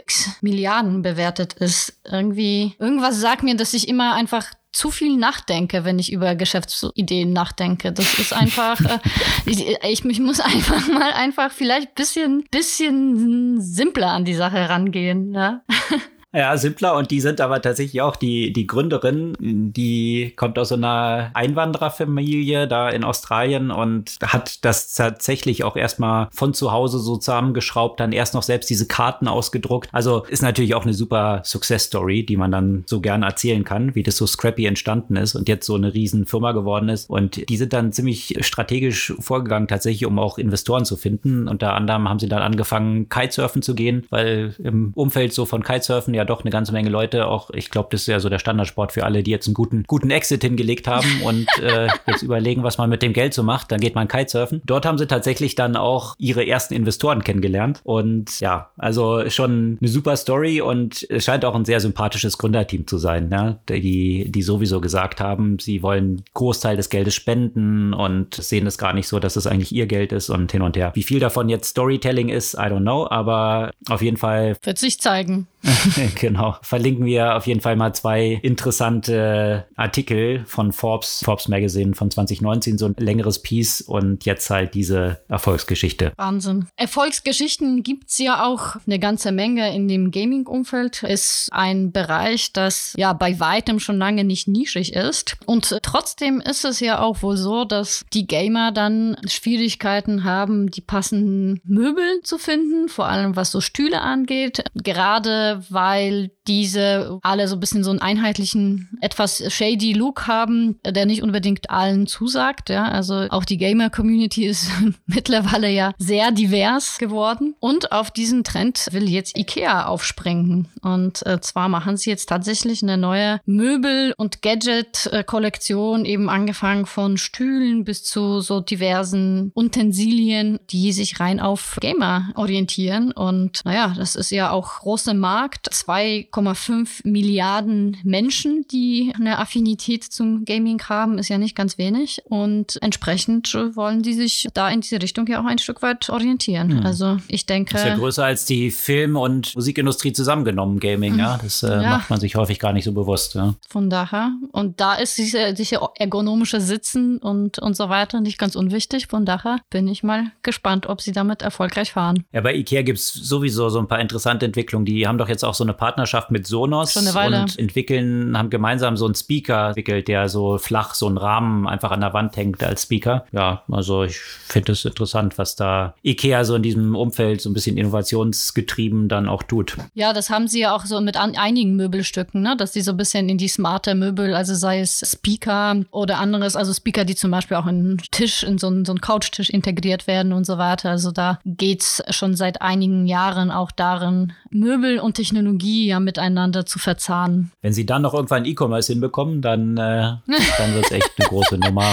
Milliarden 0.42 1.02
bewertet 1.02 1.54
ist. 1.54 2.00
Irgendwie, 2.04 2.76
irgendwas 2.80 3.20
sagt 3.20 3.44
mir, 3.44 3.56
dass 3.56 3.74
ich 3.74 3.88
immer 3.88 4.14
einfach 4.16 4.52
zu 4.72 4.92
viel 4.92 5.18
nachdenke, 5.18 5.86
wenn 5.86 5.98
ich 5.98 6.12
über 6.12 6.36
Geschäftsideen 6.36 7.34
nachdenke. 7.34 7.92
Das 7.92 8.20
ist 8.20 8.34
einfach, 8.34 8.80
äh, 8.82 9.00
ich, 9.46 10.06
ich, 10.06 10.20
muss 10.20 10.40
einfach 10.40 10.88
mal 10.88 11.12
einfach 11.14 11.52
vielleicht 11.52 11.96
bisschen, 11.96 12.44
bisschen 12.52 13.60
simpler 13.60 14.12
an 14.12 14.24
die 14.24 14.36
Sache 14.36 14.70
rangehen. 14.70 15.34
Ja? 15.34 15.62
Ja, 16.38 16.56
simpler 16.56 16.96
und 16.96 17.10
die 17.10 17.20
sind 17.20 17.42
aber 17.42 17.64
tatsächlich 17.64 18.00
auch 18.04 18.16
die, 18.16 18.54
die 18.54 18.68
Gründerin, 18.68 19.34
die 19.40 20.34
kommt 20.36 20.60
aus 20.60 20.70
so 20.70 20.76
einer 20.76 21.32
Einwandererfamilie 21.34 22.68
da 22.68 22.90
in 22.90 23.04
Australien 23.04 23.72
und 23.72 24.18
hat 24.22 24.64
das 24.64 24.94
tatsächlich 24.94 25.64
auch 25.64 25.76
erstmal 25.76 26.28
von 26.32 26.54
zu 26.54 26.72
Hause 26.72 27.00
so 27.00 27.18
zusammengeschraubt, 27.18 28.00
dann 28.00 28.12
erst 28.12 28.36
noch 28.36 28.44
selbst 28.44 28.70
diese 28.70 28.88
Karten 28.88 29.28
ausgedruckt. 29.28 29.90
Also 29.92 30.26
ist 30.30 30.44
natürlich 30.44 30.76
auch 30.76 30.84
eine 30.84 30.94
super 30.94 31.42
Success 31.44 31.86
Story, 31.86 32.24
die 32.24 32.38
man 32.38 32.52
dann 32.52 32.84
so 32.86 33.02
gerne 33.02 33.26
erzählen 33.26 33.64
kann, 33.64 33.96
wie 33.96 34.04
das 34.04 34.18
so 34.18 34.28
scrappy 34.28 34.68
entstanden 34.68 35.16
ist 35.16 35.34
und 35.34 35.50
jetzt 35.50 35.66
so 35.66 35.74
eine 35.74 35.96
riesen 35.96 36.28
Firma 36.28 36.52
geworden 36.52 36.90
ist. 36.90 37.10
Und 37.10 37.50
die 37.50 37.58
sind 37.58 37.74
dann 37.74 37.94
ziemlich 37.94 38.38
strategisch 38.42 39.12
vorgegangen, 39.20 39.68
tatsächlich, 39.68 40.06
um 40.06 40.20
auch 40.20 40.38
Investoren 40.38 40.86
zu 40.86 40.98
finden. 40.98 41.48
Unter 41.48 41.74
anderem 41.74 42.08
haben 42.08 42.20
sie 42.20 42.30
dann 42.30 42.44
angefangen, 42.44 43.10
Kitesurfen 43.10 43.64
zu 43.64 43.74
gehen, 43.74 44.06
weil 44.12 44.54
im 44.60 44.92
Umfeld 44.94 45.34
so 45.34 45.46
von 45.46 45.64
Kitesurfen 45.64 46.14
ja 46.14 46.27
doch 46.28 46.42
eine 46.42 46.52
ganze 46.52 46.72
Menge 46.72 46.90
Leute. 46.90 47.28
Auch 47.28 47.50
ich 47.52 47.72
glaube, 47.72 47.90
das 47.92 48.02
ist 48.02 48.08
ja 48.08 48.20
so 48.20 48.30
der 48.30 48.40
Standardsport 48.40 48.92
für 48.92 49.06
alle, 49.06 49.24
die 49.24 49.32
jetzt 49.32 49.48
einen 49.48 49.54
guten, 49.54 49.84
guten 49.88 50.12
Exit 50.12 50.44
hingelegt 50.44 50.88
haben 50.88 51.08
und 51.24 51.48
äh, 51.62 51.88
jetzt 52.06 52.24
überlegen, 52.24 52.64
was 52.64 52.78
man 52.78 52.90
mit 52.90 53.02
dem 53.02 53.14
Geld 53.14 53.34
so 53.34 53.44
macht. 53.44 53.72
Dann 53.72 53.80
geht 53.80 53.96
man 53.96 54.08
Kitesurfen. 54.08 54.62
Dort 54.66 54.86
haben 54.86 54.98
sie 54.98 55.08
tatsächlich 55.08 55.56
dann 55.56 55.76
auch 55.76 56.16
ihre 56.18 56.46
ersten 56.46 56.74
Investoren 56.74 57.24
kennengelernt. 57.24 57.82
Und 57.84 58.40
ja, 58.40 58.70
also 58.78 59.30
schon 59.30 59.78
eine 59.82 59.90
super 59.90 60.16
Story 60.16 60.62
und 60.62 61.06
es 61.10 61.26
scheint 61.26 61.46
auch 61.46 61.56
ein 61.56 61.66
sehr 61.66 61.80
sympathisches 61.80 62.38
Gründerteam 62.38 62.88
zu 62.88 62.98
sein, 62.98 63.30
ne? 63.30 63.60
die, 63.70 64.32
die 64.32 64.42
sowieso 64.42 64.82
gesagt 64.82 65.20
haben, 65.20 65.60
sie 65.60 65.82
wollen 65.82 66.24
Großteil 66.34 66.78
des 66.78 66.90
Geldes 66.90 67.16
spenden 67.16 67.94
und 67.94 68.36
sehen 68.36 68.68
es 68.68 68.78
gar 68.78 68.94
nicht 68.94 69.08
so, 69.08 69.20
dass 69.20 69.36
es 69.36 69.48
eigentlich 69.48 69.74
ihr 69.74 69.88
Geld 69.88 70.12
ist 70.12 70.30
und 70.30 70.52
hin 70.52 70.62
und 70.62 70.78
her. 70.78 70.92
Wie 70.96 71.04
viel 71.04 71.20
davon 71.20 71.50
jetzt 71.50 71.70
Storytelling 71.70 72.30
ist, 72.30 72.54
I 72.56 72.68
don't 72.68 72.82
know, 72.82 73.08
aber 73.10 73.72
auf 73.90 74.02
jeden 74.02 74.18
Fall. 74.18 74.58
Wird 74.64 74.78
sich 74.78 75.00
zeigen. 75.00 75.48
genau. 76.16 76.56
Verlinken 76.62 77.06
wir 77.06 77.36
auf 77.36 77.48
jeden 77.48 77.62
Fall 77.62 77.76
mal 77.76 77.94
zwei 77.94 78.40
interessante 78.42 79.66
Artikel 79.76 80.44
von 80.46 80.72
Forbes, 80.72 81.22
Forbes 81.24 81.48
Magazine 81.48 81.94
von 81.96 82.10
2019, 82.12 82.78
so 82.78 82.88
ein 82.88 82.96
längeres 82.98 83.42
Piece 83.42 83.82
und 83.82 84.26
jetzt 84.26 84.50
halt 84.50 84.74
diese 84.74 85.22
Erfolgsgeschichte. 85.28 86.14
Wahnsinn. 86.18 86.68
Erfolgsgeschichten 86.76 87.84
gibt 87.84 88.10
es 88.10 88.18
ja 88.18 88.46
auch 88.46 88.76
eine 88.86 89.00
ganze 89.00 89.32
Menge 89.32 89.74
in 89.74 89.88
dem 89.88 90.12
Gaming-Umfeld. 90.12 91.04
Ist 91.04 91.50
ein 91.52 91.92
Bereich, 91.92 92.54
das 92.54 92.94
ja 92.98 93.14
bei 93.14 93.40
weitem 93.40 93.80
schon 93.80 93.98
lange 93.98 94.24
nicht 94.24 94.48
nischig 94.48 94.94
ist. 94.94 95.38
Und 95.46 95.78
trotzdem 95.82 96.42
ist 96.42 96.66
es 96.66 96.80
ja 96.80 97.00
auch 97.00 97.22
wohl 97.22 97.38
so, 97.38 97.66
dass 97.66 98.06
die 98.14 98.28
Gamer 98.28 98.72
dann 98.72 99.18
Schwierigkeiten 99.28 100.24
haben, 100.24 100.70
die 100.72 100.82
passenden 100.82 101.62
Möbel 101.64 102.22
zu 102.24 102.38
finden, 102.38 102.90
vor 102.90 103.08
allem 103.08 103.36
was 103.36 103.52
so 103.52 103.62
Stühle 103.62 104.02
angeht. 104.02 104.64
Gerade 104.76 105.57
weil 105.70 106.32
diese 106.48 107.20
alle 107.24 107.48
so 107.48 107.56
ein 107.56 107.60
bisschen 107.60 107.84
so 107.84 107.90
einen 107.90 108.00
einheitlichen, 108.00 108.98
etwas 109.02 109.44
shady 109.54 109.94
Look 109.94 110.28
haben, 110.28 110.80
der 110.86 111.06
nicht 111.06 111.22
unbedingt 111.22 111.70
allen 111.70 112.08
zusagt. 112.08 112.70
Ja, 112.70 112.86
also 112.86 113.28
auch 113.30 113.46
die 113.46 113.58
Gamer-Community 113.58 114.46
ist 114.46 114.70
mittlerweile 115.06 115.70
ja 115.70 115.94
sehr 115.98 116.32
divers 116.32 116.98
geworden. 116.98 117.56
Und 117.60 117.92
auf 117.92 118.12
diesen 118.12 118.44
Trend 118.44 118.88
will 118.92 119.10
jetzt 119.10 119.38
IKEA 119.38 119.86
aufspringen. 119.86 120.68
Und 120.82 121.26
äh, 121.26 121.42
zwar 121.42 121.70
machen 121.70 121.98
sie 121.98 122.10
jetzt 122.10 122.30
tatsächlich 122.30 122.82
eine 122.82 122.98
neue 122.98 123.40
Möbel- 123.46 124.14
und 124.18 124.42
Gadget-Kollektion, 124.42 126.06
eben 126.06 126.30
angefangen 126.30 126.86
von 126.86 127.18
Stühlen 127.18 127.84
bis 127.84 128.04
zu 128.04 128.42
so 128.42 128.62
diversen 128.62 129.52
Utensilien, 129.56 130.60
die 130.70 130.92
sich 130.94 131.20
rein 131.20 131.40
auf 131.40 131.78
Gamer 131.82 132.30
orientieren. 132.36 133.12
Und 133.12 133.62
naja, 133.66 133.94
das 133.98 134.16
ist 134.16 134.32
ja 134.32 134.52
auch 134.52 134.80
große 134.80 135.14
Markt. 135.38 135.70
2,5 135.72 137.02
Milliarden 137.04 137.98
Menschen, 138.04 138.66
die 138.72 139.14
eine 139.16 139.38
Affinität 139.38 140.04
zum 140.04 140.46
Gaming 140.46 140.82
haben, 140.90 141.20
ist 141.20 141.30
ja 141.30 141.38
nicht 141.38 141.56
ganz 141.56 141.78
wenig. 141.78 142.24
Und 142.26 142.80
entsprechend 142.82 143.54
wollen 143.54 144.02
die 144.02 144.14
sich 144.14 144.48
da 144.56 144.68
in 144.70 144.82
diese 144.82 145.00
Richtung 145.00 145.28
ja 145.28 145.40
auch 145.40 145.46
ein 145.46 145.60
Stück 145.60 145.84
weit 145.84 146.10
orientieren. 146.10 146.80
Hm. 146.80 146.86
Also 146.86 147.18
ich 147.28 147.46
denke. 147.46 147.74
Das 147.74 147.84
ist 147.84 147.88
ja 147.88 147.96
größer 147.98 148.26
als 148.26 148.46
die 148.46 148.72
Film- 148.72 149.16
und 149.16 149.54
Musikindustrie 149.54 150.12
zusammengenommen, 150.12 150.80
Gaming, 150.80 151.20
ja. 151.20 151.38
Das 151.38 151.62
äh, 151.62 151.68
ja. 151.68 151.90
macht 151.98 152.10
man 152.10 152.20
sich 152.20 152.36
häufig 152.36 152.58
gar 152.58 152.74
nicht 152.74 152.86
so 152.86 152.94
bewusst. 152.94 153.36
Ja. 153.36 153.54
Von 153.70 153.92
daher. 153.92 154.32
Und 154.52 154.80
da 154.82 154.96
ist 154.96 155.20
diese, 155.20 155.54
diese 155.54 155.80
ergonomische 155.98 156.62
Sitzen 156.62 157.20
und, 157.20 157.60
und 157.60 157.76
so 157.76 157.90
weiter 157.90 158.22
nicht 158.22 158.40
ganz 158.40 158.56
unwichtig. 158.56 159.06
Von 159.08 159.26
daher 159.26 159.60
bin 159.70 159.88
ich 159.88 160.02
mal 160.02 160.32
gespannt, 160.42 160.88
ob 160.88 161.02
sie 161.02 161.12
damit 161.12 161.44
erfolgreich 161.44 161.92
fahren. 161.92 162.24
Ja, 162.32 162.42
bei 162.42 162.56
IKEA 162.56 162.82
gibt 162.82 162.98
es 162.98 163.14
sowieso 163.14 163.70
so 163.70 163.78
ein 163.78 163.88
paar 163.88 164.00
interessante 164.00 164.48
Entwicklungen. 164.48 164.86
Die 164.86 165.08
haben 165.08 165.20
doch 165.20 165.27
jetzt 165.30 165.44
auch 165.44 165.54
so 165.54 165.64
eine 165.64 165.74
Partnerschaft 165.74 166.32
mit 166.32 166.48
Sonos 166.48 166.96
und 166.96 167.58
entwickeln, 167.58 168.38
haben 168.38 168.50
gemeinsam 168.50 168.98
so 168.98 169.06
einen 169.06 169.16
Speaker 169.16 169.70
entwickelt, 169.70 170.08
der 170.08 170.30
so 170.30 170.58
flach 170.58 170.94
so 170.94 171.08
einen 171.08 171.18
Rahmen 171.18 171.68
einfach 171.68 171.92
an 171.92 172.02
der 172.02 172.14
Wand 172.14 172.36
hängt 172.38 172.64
als 172.64 172.84
Speaker. 172.84 173.26
Ja, 173.32 173.64
also 173.72 174.04
ich 174.04 174.18
finde 174.18 174.72
es 174.72 174.86
interessant, 174.86 175.38
was 175.38 175.56
da 175.56 175.94
IKEA 176.04 176.44
so 176.44 176.56
in 176.56 176.64
diesem 176.64 176.96
Umfeld 176.96 177.42
so 177.42 177.50
ein 177.50 177.54
bisschen 177.54 177.78
innovationsgetrieben 177.78 179.10
dann 179.10 179.28
auch 179.28 179.44
tut. 179.44 179.78
Ja, 179.94 180.14
das 180.14 180.30
haben 180.30 180.48
sie 180.48 180.62
ja 180.62 180.76
auch 180.76 180.86
so 180.86 181.00
mit 181.02 181.18
einigen 181.18 181.76
Möbelstücken, 181.76 182.42
ne? 182.42 182.56
dass 182.58 182.74
sie 182.74 182.82
so 182.82 182.92
ein 182.92 182.98
bisschen 182.98 183.30
in 183.30 183.38
die 183.38 183.48
smarte 183.48 183.96
Möbel, 183.96 184.34
also 184.36 184.54
sei 184.54 184.80
es 184.80 185.00
Speaker 185.12 185.82
oder 185.92 186.20
anderes, 186.20 186.56
also 186.56 186.74
Speaker, 186.74 187.06
die 187.06 187.16
zum 187.16 187.32
Beispiel 187.32 187.58
auch 187.58 187.68
in 187.68 187.78
einen 187.78 187.98
Tisch, 188.12 188.44
in 188.44 188.58
so 188.58 188.68
einen, 188.68 188.86
so 188.86 188.92
einen 188.92 189.02
Couchtisch 189.02 189.50
integriert 189.50 190.08
werden 190.08 190.34
und 190.34 190.46
so 190.46 190.58
weiter. 190.58 190.92
Also 190.92 191.12
da 191.12 191.40
geht 191.46 191.82
es 191.82 192.04
schon 192.10 192.36
seit 192.36 192.62
einigen 192.62 193.06
Jahren 193.06 193.52
auch 193.52 193.72
darin, 193.72 194.34
Möbel 194.50 195.00
und 195.00 195.17
Technologie 195.18 195.88
ja 195.88 196.00
miteinander 196.00 196.66
zu 196.66 196.80
verzahnen. 196.80 197.52
Wenn 197.62 197.74
sie 197.74 197.86
dann 197.86 198.04
noch 198.04 198.14
irgendwann 198.14 198.46
E-Commerce 198.46 198.94
hinbekommen, 198.94 199.42
dann, 199.42 199.76
äh, 199.78 200.14
dann 200.58 200.74
wird 200.74 200.86
es 200.86 200.92
echt 200.92 201.12
eine 201.18 201.28
große 201.28 201.58
Nummer. 201.66 201.92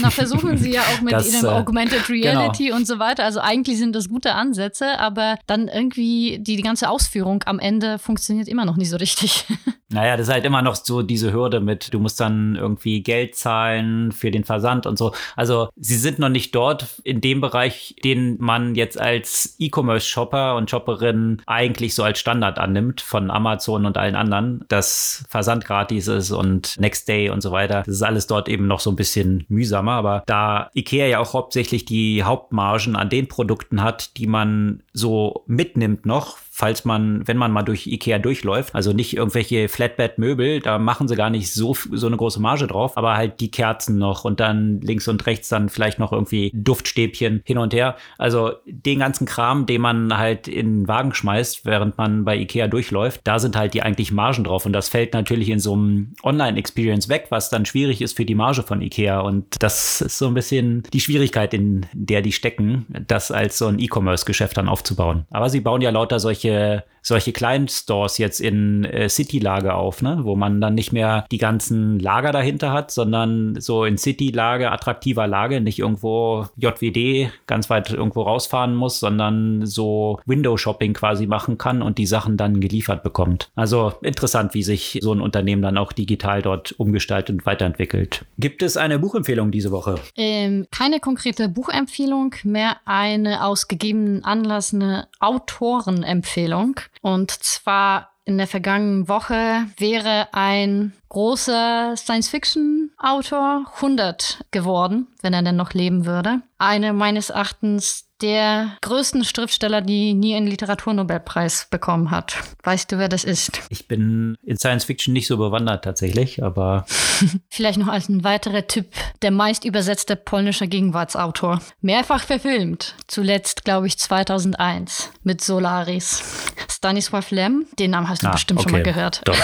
Na, 0.00 0.10
versuchen 0.10 0.56
sie 0.56 0.72
ja 0.72 0.80
auch 0.80 1.00
mit 1.02 1.12
das, 1.12 1.32
ihrem 1.32 1.44
äh, 1.44 1.48
Augmented 1.48 2.06
genau. 2.06 2.30
Reality 2.30 2.64
genau. 2.64 2.76
und 2.76 2.86
so 2.86 2.98
weiter. 2.98 3.24
Also 3.24 3.40
eigentlich 3.40 3.78
sind 3.78 3.94
das 3.94 4.08
gute 4.08 4.34
Ansätze, 4.34 4.98
aber 4.98 5.36
dann 5.46 5.68
irgendwie 5.68 6.38
die, 6.40 6.56
die 6.56 6.62
ganze 6.62 6.88
Ausführung 6.88 7.42
am 7.44 7.58
Ende 7.58 7.98
funktioniert 7.98 8.48
immer 8.48 8.64
noch 8.64 8.76
nicht 8.76 8.90
so 8.90 8.96
richtig. 8.96 9.44
Naja, 9.92 10.16
das 10.16 10.28
ist 10.28 10.32
halt 10.32 10.44
immer 10.44 10.62
noch 10.62 10.74
so 10.74 11.02
diese 11.02 11.32
Hürde 11.32 11.60
mit, 11.60 11.92
du 11.92 12.00
musst 12.00 12.20
dann 12.20 12.56
irgendwie 12.56 13.02
Geld 13.02 13.34
zahlen 13.34 14.12
für 14.12 14.30
den 14.30 14.44
Versand 14.44 14.86
und 14.86 14.98
so. 14.98 15.12
Also 15.36 15.68
sie 15.76 15.96
sind 15.96 16.18
noch 16.18 16.28
nicht 16.28 16.54
dort 16.54 17.00
in 17.04 17.20
dem 17.20 17.40
Bereich, 17.40 17.94
den 18.04 18.36
man 18.40 18.74
jetzt 18.74 18.98
als 18.98 19.54
E-Commerce-Shopper 19.58 20.56
und 20.56 20.70
Shopperin 20.70 21.42
eigentlich 21.46 21.94
so 21.94 22.02
als 22.02 22.18
Standard 22.18 22.58
annimmt 22.58 23.00
von 23.00 23.30
Amazon 23.30 23.86
und 23.86 23.98
allen 23.98 24.16
anderen, 24.16 24.64
dass 24.68 25.24
Versand 25.28 25.64
gratis 25.64 26.08
ist 26.08 26.30
und 26.30 26.78
Next 26.78 27.08
Day 27.08 27.28
und 27.28 27.42
so 27.42 27.52
weiter. 27.52 27.82
Das 27.84 27.94
ist 27.94 28.02
alles 28.02 28.26
dort 28.26 28.48
eben 28.48 28.66
noch 28.66 28.80
so 28.80 28.90
ein 28.90 28.96
bisschen 28.96 29.44
mühsamer. 29.48 29.92
Aber 29.92 30.22
da 30.26 30.70
Ikea 30.74 31.06
ja 31.06 31.18
auch 31.18 31.34
hauptsächlich 31.34 31.84
die 31.84 32.22
Hauptmargen 32.22 32.96
an 32.96 33.10
den 33.10 33.28
Produkten 33.28 33.82
hat, 33.82 34.16
die 34.16 34.26
man 34.26 34.82
so 34.92 35.44
mitnimmt 35.46 36.06
noch 36.06 36.38
falls 36.54 36.84
man, 36.84 37.26
wenn 37.26 37.38
man 37.38 37.50
mal 37.50 37.62
durch 37.62 37.86
Ikea 37.86 38.18
durchläuft. 38.18 38.74
Also 38.74 38.92
nicht 38.92 39.16
irgendwelche 39.16 39.70
Flatbed-Möbel, 39.70 40.60
da 40.60 40.78
machen 40.78 41.08
sie 41.08 41.16
gar 41.16 41.30
nicht 41.30 41.50
so, 41.50 41.74
so 41.90 42.06
eine 42.06 42.18
große 42.18 42.40
Marge 42.40 42.66
drauf, 42.66 42.98
aber 42.98 43.16
halt 43.16 43.40
die 43.40 43.50
Kerzen 43.50 43.96
noch 43.96 44.26
und 44.26 44.38
dann 44.38 44.82
links 44.82 45.08
und 45.08 45.24
rechts 45.24 45.48
dann 45.48 45.70
vielleicht 45.70 45.98
noch 45.98 46.12
irgendwie 46.12 46.50
Duftstäbchen 46.54 47.40
hin 47.46 47.56
und 47.56 47.72
her. 47.72 47.96
Also 48.18 48.52
den 48.66 48.98
ganzen 48.98 49.26
Kram, 49.26 49.64
den 49.64 49.80
man 49.80 50.18
halt 50.18 50.46
in 50.46 50.80
den 50.80 50.88
Wagen 50.88 51.14
schmeißt, 51.14 51.64
während 51.64 51.96
man 51.96 52.26
bei 52.26 52.36
Ikea 52.36 52.68
durchläuft, 52.68 53.22
da 53.24 53.38
sind 53.38 53.56
halt 53.56 53.72
die 53.72 53.82
eigentlichen 53.82 54.14
Margen 54.14 54.44
drauf. 54.44 54.66
Und 54.66 54.74
das 54.74 54.90
fällt 54.90 55.14
natürlich 55.14 55.48
in 55.48 55.58
so 55.58 55.72
einem 55.72 56.12
Online-Experience 56.22 57.08
weg, 57.08 57.28
was 57.30 57.48
dann 57.48 57.64
schwierig 57.64 58.02
ist 58.02 58.14
für 58.14 58.26
die 58.26 58.34
Marge 58.34 58.62
von 58.62 58.82
Ikea. 58.82 59.20
Und 59.20 59.62
das 59.62 60.02
ist 60.02 60.18
so 60.18 60.26
ein 60.26 60.34
bisschen 60.34 60.82
die 60.92 61.00
Schwierigkeit, 61.00 61.54
in 61.54 61.86
der 61.94 62.20
die 62.20 62.32
stecken, 62.32 62.84
das 63.08 63.30
als 63.30 63.56
so 63.56 63.68
ein 63.68 63.78
E-Commerce-Geschäft 63.78 64.58
dann 64.58 64.68
aufzubauen. 64.68 65.24
Aber 65.30 65.48
sie 65.48 65.60
bauen 65.60 65.80
ja 65.80 65.88
lauter 65.88 66.20
solche 66.20 66.41
que 66.42 66.82
solche 67.02 67.32
kleinen 67.32 67.68
Stores 67.68 68.18
jetzt 68.18 68.40
in 68.40 68.84
äh, 68.84 69.08
City-Lage 69.08 69.74
auf, 69.74 70.02
ne? 70.02 70.20
wo 70.22 70.36
man 70.36 70.60
dann 70.60 70.74
nicht 70.74 70.92
mehr 70.92 71.26
die 71.30 71.38
ganzen 71.38 71.98
Lager 71.98 72.32
dahinter 72.32 72.72
hat, 72.72 72.90
sondern 72.90 73.60
so 73.60 73.84
in 73.84 73.98
City-Lage, 73.98 74.70
attraktiver 74.70 75.26
Lage, 75.26 75.60
nicht 75.60 75.80
irgendwo 75.80 76.46
JWD 76.56 77.30
ganz 77.46 77.68
weit 77.68 77.90
irgendwo 77.90 78.22
rausfahren 78.22 78.74
muss, 78.74 79.00
sondern 79.00 79.66
so 79.66 80.20
Window-Shopping 80.26 80.94
quasi 80.94 81.26
machen 81.26 81.58
kann 81.58 81.82
und 81.82 81.98
die 81.98 82.06
Sachen 82.06 82.36
dann 82.36 82.60
geliefert 82.60 83.02
bekommt. 83.02 83.50
Also 83.56 83.92
interessant, 84.02 84.54
wie 84.54 84.62
sich 84.62 84.98
so 85.02 85.12
ein 85.12 85.20
Unternehmen 85.20 85.62
dann 85.62 85.78
auch 85.78 85.92
digital 85.92 86.42
dort 86.42 86.72
umgestaltet 86.72 87.34
und 87.34 87.46
weiterentwickelt. 87.46 88.24
Gibt 88.38 88.62
es 88.62 88.76
eine 88.76 88.98
Buchempfehlung 88.98 89.50
diese 89.50 89.72
Woche? 89.72 89.96
Ähm, 90.16 90.66
keine 90.70 91.00
konkrete 91.00 91.48
Buchempfehlung, 91.48 92.34
mehr 92.44 92.76
eine 92.84 93.44
aus 93.44 93.66
gegebenen 93.66 94.24
Anlass 94.24 94.72
eine 94.72 95.08
Autorenempfehlung. 95.20 96.76
Und 97.00 97.30
zwar 97.30 98.12
in 98.24 98.38
der 98.38 98.46
vergangenen 98.46 99.08
Woche 99.08 99.66
wäre 99.78 100.28
ein 100.32 100.92
großer 101.12 101.92
Science-Fiction-Autor 101.94 103.66
100 103.74 104.46
geworden, 104.50 105.08
wenn 105.20 105.34
er 105.34 105.42
denn 105.42 105.56
noch 105.56 105.74
leben 105.74 106.06
würde. 106.06 106.40
Eine 106.56 106.94
meines 106.94 107.28
Erachtens 107.28 108.08
der 108.22 108.78
größten 108.80 109.24
Schriftsteller, 109.24 109.82
die 109.82 110.14
nie 110.14 110.34
einen 110.34 110.46
Literaturnobelpreis 110.46 111.66
bekommen 111.70 112.10
hat. 112.10 112.36
Weißt 112.62 112.90
du, 112.90 112.98
wer 112.98 113.08
das 113.08 113.24
ist? 113.24 113.60
Ich 113.68 113.88
bin 113.88 114.36
in 114.44 114.56
Science 114.56 114.84
Fiction 114.84 115.12
nicht 115.12 115.26
so 115.26 115.36
bewandert 115.36 115.84
tatsächlich, 115.84 116.42
aber. 116.42 116.86
Vielleicht 117.50 117.78
noch 117.78 117.88
als 117.88 118.08
ein 118.08 118.24
weiterer 118.24 118.66
Tipp: 118.66 118.92
der 119.22 119.32
meist 119.32 119.64
übersetzte 119.64 120.16
polnische 120.16 120.68
Gegenwartsautor. 120.68 121.60
Mehrfach 121.80 122.24
verfilmt. 122.24 122.94
Zuletzt, 123.08 123.64
glaube 123.64 123.88
ich, 123.88 123.98
2001 123.98 125.10
mit 125.24 125.42
Solaris. 125.42 126.22
Stanisław 126.68 127.32
Lem, 127.34 127.66
den 127.78 127.90
Namen 127.90 128.08
hast 128.08 128.22
du 128.22 128.28
ah, 128.28 128.32
bestimmt 128.32 128.60
okay. 128.60 128.68
schon 128.68 128.78
mal 128.78 128.82
gehört. 128.82 129.22
Doch, 129.24 129.36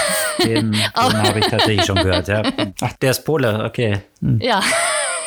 den, 0.42 0.72
den 0.72 0.94
habe 0.94 1.38
ich 1.38 1.46
tatsächlich 1.46 1.57
schon 1.84 1.96
gehört, 1.96 2.28
ja. 2.28 2.42
Ach, 2.80 2.92
der 2.94 3.10
ist 3.10 3.24
Pole, 3.24 3.64
okay. 3.64 4.00
Hm. 4.20 4.40
Ja. 4.40 4.62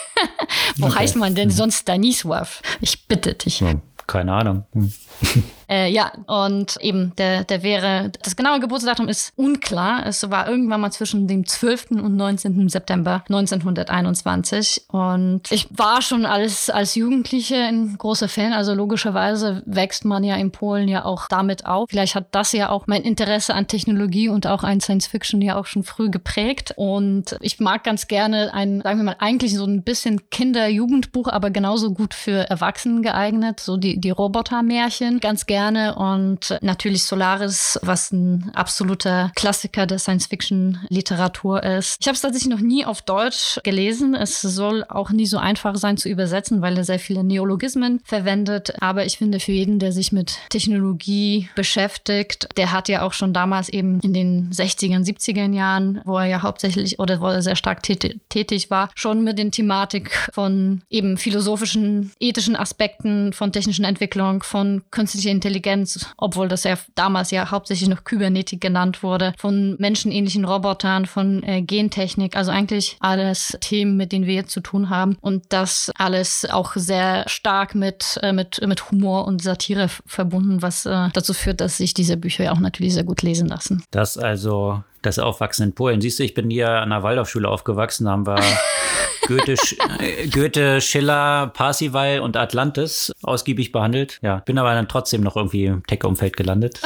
Wo 0.77 0.87
okay. 0.87 0.99
heißt 0.99 1.15
man 1.15 1.35
denn 1.35 1.49
hm. 1.49 1.55
sonst 1.55 1.87
Stanisław? 1.87 2.47
Ich 2.81 3.07
bitte 3.07 3.33
dich. 3.33 3.59
Hm, 3.59 3.81
keine 4.07 4.33
Ahnung. 4.33 4.65
Hm. 4.73 4.93
Äh, 5.71 5.89
ja, 5.89 6.11
und 6.27 6.75
eben, 6.81 7.13
der, 7.17 7.45
der 7.45 7.63
wäre, 7.63 8.11
das 8.23 8.35
genaue 8.35 8.59
Geburtsdatum 8.59 9.07
ist 9.07 9.31
unklar. 9.37 10.05
Es 10.05 10.29
war 10.29 10.49
irgendwann 10.49 10.81
mal 10.81 10.91
zwischen 10.91 11.27
dem 11.29 11.47
12. 11.47 11.91
und 11.91 12.17
19. 12.17 12.67
September 12.67 13.23
1921. 13.29 14.83
Und 14.89 15.49
ich 15.49 15.67
war 15.71 16.01
schon 16.01 16.25
als, 16.25 16.69
als 16.69 16.95
Jugendliche 16.95 17.55
ein 17.55 17.97
großer 17.97 18.27
Fan. 18.27 18.51
Also 18.51 18.73
logischerweise 18.73 19.63
wächst 19.65 20.03
man 20.03 20.25
ja 20.25 20.35
in 20.35 20.51
Polen 20.51 20.89
ja 20.89 21.05
auch 21.05 21.29
damit 21.29 21.65
auf. 21.65 21.89
Vielleicht 21.89 22.15
hat 22.15 22.25
das 22.31 22.51
ja 22.51 22.67
auch 22.69 22.87
mein 22.87 23.03
Interesse 23.03 23.53
an 23.53 23.67
Technologie 23.67 24.27
und 24.27 24.47
auch 24.47 24.63
an 24.65 24.81
Science 24.81 25.07
Fiction 25.07 25.41
ja 25.41 25.55
auch 25.55 25.67
schon 25.67 25.83
früh 25.83 26.09
geprägt. 26.09 26.73
Und 26.75 27.37
ich 27.39 27.61
mag 27.61 27.85
ganz 27.85 28.07
gerne 28.09 28.53
ein, 28.53 28.81
sagen 28.81 28.99
wir 28.99 29.05
mal, 29.05 29.15
eigentlich 29.19 29.55
so 29.55 29.63
ein 29.63 29.83
bisschen 29.83 30.29
Kinder-Jugendbuch, 30.31 31.29
aber 31.29 31.49
genauso 31.49 31.93
gut 31.93 32.13
für 32.13 32.49
Erwachsene 32.49 32.99
geeignet. 32.99 33.61
So 33.61 33.77
die, 33.77 34.01
die 34.01 34.09
Roboter-Märchen. 34.09 35.21
Ganz 35.21 35.45
gerne 35.45 35.60
gerne 35.61 35.95
und 35.95 36.57
natürlich 36.61 37.03
Solaris, 37.03 37.79
was 37.83 38.11
ein 38.11 38.51
absoluter 38.55 39.31
Klassiker 39.35 39.85
der 39.85 39.99
Science-Fiction-Literatur 39.99 41.61
ist. 41.61 41.97
Ich 41.99 42.07
habe 42.07 42.15
es 42.15 42.21
tatsächlich 42.21 42.49
noch 42.49 42.61
nie 42.61 42.83
auf 42.83 43.03
Deutsch 43.03 43.59
gelesen. 43.63 44.15
Es 44.15 44.41
soll 44.41 44.83
auch 44.89 45.11
nie 45.11 45.27
so 45.27 45.37
einfach 45.37 45.75
sein 45.75 45.97
zu 45.97 46.09
übersetzen, 46.09 46.61
weil 46.61 46.77
er 46.77 46.83
sehr 46.83 46.97
viele 46.97 47.23
Neologismen 47.23 48.01
verwendet. 48.03 48.73
Aber 48.81 49.05
ich 49.05 49.19
finde, 49.19 49.39
für 49.39 49.51
jeden, 49.51 49.77
der 49.77 49.91
sich 49.91 50.11
mit 50.11 50.37
Technologie 50.49 51.49
beschäftigt, 51.55 52.47
der 52.57 52.71
hat 52.71 52.89
ja 52.89 53.03
auch 53.03 53.13
schon 53.13 53.33
damals 53.33 53.69
eben 53.69 53.99
in 53.99 54.13
den 54.13 54.51
60er, 54.51 55.05
70er 55.05 55.53
Jahren, 55.53 56.01
wo 56.05 56.17
er 56.17 56.25
ja 56.25 56.41
hauptsächlich 56.41 56.97
oder 56.97 57.21
wo 57.21 57.27
er 57.27 57.43
sehr 57.43 57.55
stark 57.55 57.83
tätig 57.83 58.71
war, 58.71 58.89
schon 58.95 59.23
mit 59.23 59.37
den 59.37 59.51
Thematik 59.51 60.29
von 60.33 60.81
eben 60.89 61.17
philosophischen, 61.17 62.11
ethischen 62.19 62.55
Aspekten, 62.55 63.31
von 63.33 63.51
technischen 63.51 63.85
Entwicklung, 63.85 64.41
von 64.41 64.81
künstlicher 64.89 65.29
Intelligenz 65.29 65.50
Intelligenz, 65.51 66.05
obwohl 66.17 66.47
das 66.47 66.63
ja 66.63 66.77
damals 66.95 67.29
ja 67.31 67.51
hauptsächlich 67.51 67.89
noch 67.89 68.05
Kybernetik 68.05 68.61
genannt 68.61 69.03
wurde, 69.03 69.33
von 69.37 69.75
menschenähnlichen 69.79 70.45
Robotern, 70.45 71.05
von 71.05 71.43
äh, 71.43 71.61
Gentechnik, 71.61 72.37
also 72.37 72.51
eigentlich 72.51 72.95
alles 73.01 73.57
Themen, 73.59 73.97
mit 73.97 74.13
denen 74.13 74.25
wir 74.25 74.33
jetzt 74.33 74.51
zu 74.51 74.61
tun 74.61 74.89
haben 74.89 75.17
und 75.19 75.43
das 75.49 75.91
alles 75.97 76.47
auch 76.49 76.73
sehr 76.75 77.27
stark 77.27 77.75
mit, 77.75 78.17
äh, 78.23 78.31
mit, 78.31 78.65
mit 78.65 78.91
Humor 78.91 79.27
und 79.27 79.41
Satire 79.41 79.89
verbunden, 80.05 80.61
was 80.61 80.85
äh, 80.85 81.09
dazu 81.11 81.33
führt, 81.33 81.59
dass 81.59 81.77
sich 81.77 81.93
diese 81.93 82.15
Bücher 82.15 82.45
ja 82.45 82.53
auch 82.53 82.59
natürlich 82.59 82.93
sehr 82.93 83.03
gut 83.03 83.21
lesen 83.21 83.49
lassen. 83.49 83.83
Das 83.91 84.17
also 84.17 84.81
das 85.01 85.19
Aufwachsen 85.19 85.65
in 85.65 85.73
Polen. 85.73 85.99
Siehst 85.99 86.19
du, 86.19 86.23
ich 86.23 86.33
bin 86.33 86.49
hier 86.49 86.69
an 86.69 86.91
der 86.91 87.03
Waldorfschule 87.03 87.49
aufgewachsen, 87.49 88.05
da 88.05 88.11
haben 88.11 88.25
wir 88.25 88.35
Goethe, 89.27 89.55
äh, 89.99 90.27
Goethe, 90.27 90.81
Schiller, 90.81 91.47
Parsival 91.47 92.19
und 92.19 92.37
Atlantis 92.37 93.11
ausgiebig 93.21 93.71
behandelt. 93.71 94.19
Ja, 94.21 94.37
bin 94.37 94.57
aber 94.57 94.73
dann 94.73 94.87
trotzdem 94.87 95.21
noch 95.21 95.35
irgendwie 95.35 95.65
im 95.65 95.85
Tech-Umfeld 95.85 96.35
gelandet. 96.37 96.81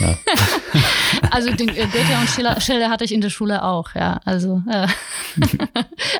ja. 0.00 0.18
Also 1.30 1.50
den 1.52 1.68
äh, 1.68 1.86
Goethe 1.86 2.18
und 2.20 2.28
Schiller, 2.28 2.60
Schiller, 2.60 2.90
hatte 2.90 3.04
ich 3.04 3.12
in 3.12 3.20
der 3.20 3.30
Schule 3.30 3.62
auch, 3.62 3.94
ja. 3.94 4.20
Also, 4.24 4.62
äh. 4.70 4.86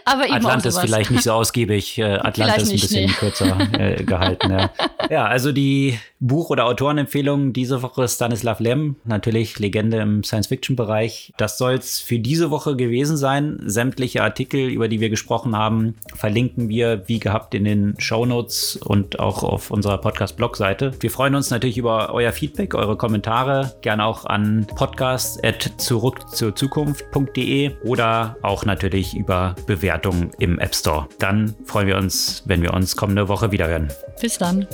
aber 0.05 0.27
eben 0.27 0.35
Atlantis 0.35 0.79
vielleicht 0.79 1.11
nicht 1.11 1.23
so 1.23 1.33
ausgiebig, 1.33 1.99
äh, 1.99 2.05
Atlantis 2.05 2.71
nicht, 2.71 2.85
ein 2.85 2.89
bisschen 2.89 3.07
nee. 3.07 3.13
kürzer 3.13 3.57
äh, 3.79 4.03
gehalten. 4.05 4.51
Ja. 4.51 4.71
ja, 5.11 5.27
also 5.27 5.53
die 5.53 5.99
Buch- 6.21 6.51
oder 6.51 6.67
Autorenempfehlung 6.67 7.53
diese 7.53 7.83
Woche 7.83 8.09
Stanislav 8.09 8.61
Lem, 8.61 8.97
natürlich 9.05 9.59
Legende 9.59 9.99
im 9.99 10.25
Science-Fiction-Bereich. 10.25 11.33
Das 11.37 11.59
soll 11.59 11.75
es 11.75 12.01
für 12.01 12.19
diese 12.19 12.51
Woche 12.51 12.77
gewesen 12.77 13.17
sein. 13.17 13.61
Sämtliche 13.65 14.23
Artikel, 14.23 14.69
über 14.69 14.89
die 14.89 15.01
wir 15.01 15.11
gesprochen 15.11 15.57
haben, 15.57 15.95
verlinken 16.15 16.69
wir 16.69 17.09
wie 17.09 17.21
gehabt 17.21 17.55
in 17.55 17.65
den 17.65 17.95
Show 17.99 18.27
Notes 18.27 18.77
und 18.77 19.21
auch 19.21 19.43
auf 19.43 19.71
unserer 19.71 19.99
Podcast-Blog-Seite. 19.99 20.93
Wir 21.01 21.11
freuen 21.11 21.35
uns 21.35 21.51
natürlich 21.51 21.79
über 21.79 22.13
euer 22.13 22.33
Feedback, 22.33 22.75
eure 22.75 22.97
Kommentare, 22.97 23.75
gerne 23.83 24.05
auch 24.05 24.25
an 24.25 24.67
podcast.zurückzurzukunft.de 24.99 27.77
oder 27.85 28.37
auch 28.43 28.65
natürlich 28.65 29.17
über 29.17 29.55
Bewertungen 29.67 30.31
im 30.39 30.59
App 30.59 30.75
Store. 30.75 31.07
Dann 31.19 31.55
freuen 31.65 31.87
wir 31.87 31.97
uns, 31.97 32.43
wenn 32.47 32.63
wir 32.63 32.75
uns 32.75 32.97
kommende 32.97 33.29
Woche 33.29 33.53
wiederhören. 33.53 33.93
Bis 34.21 34.39
dann. 34.39 34.67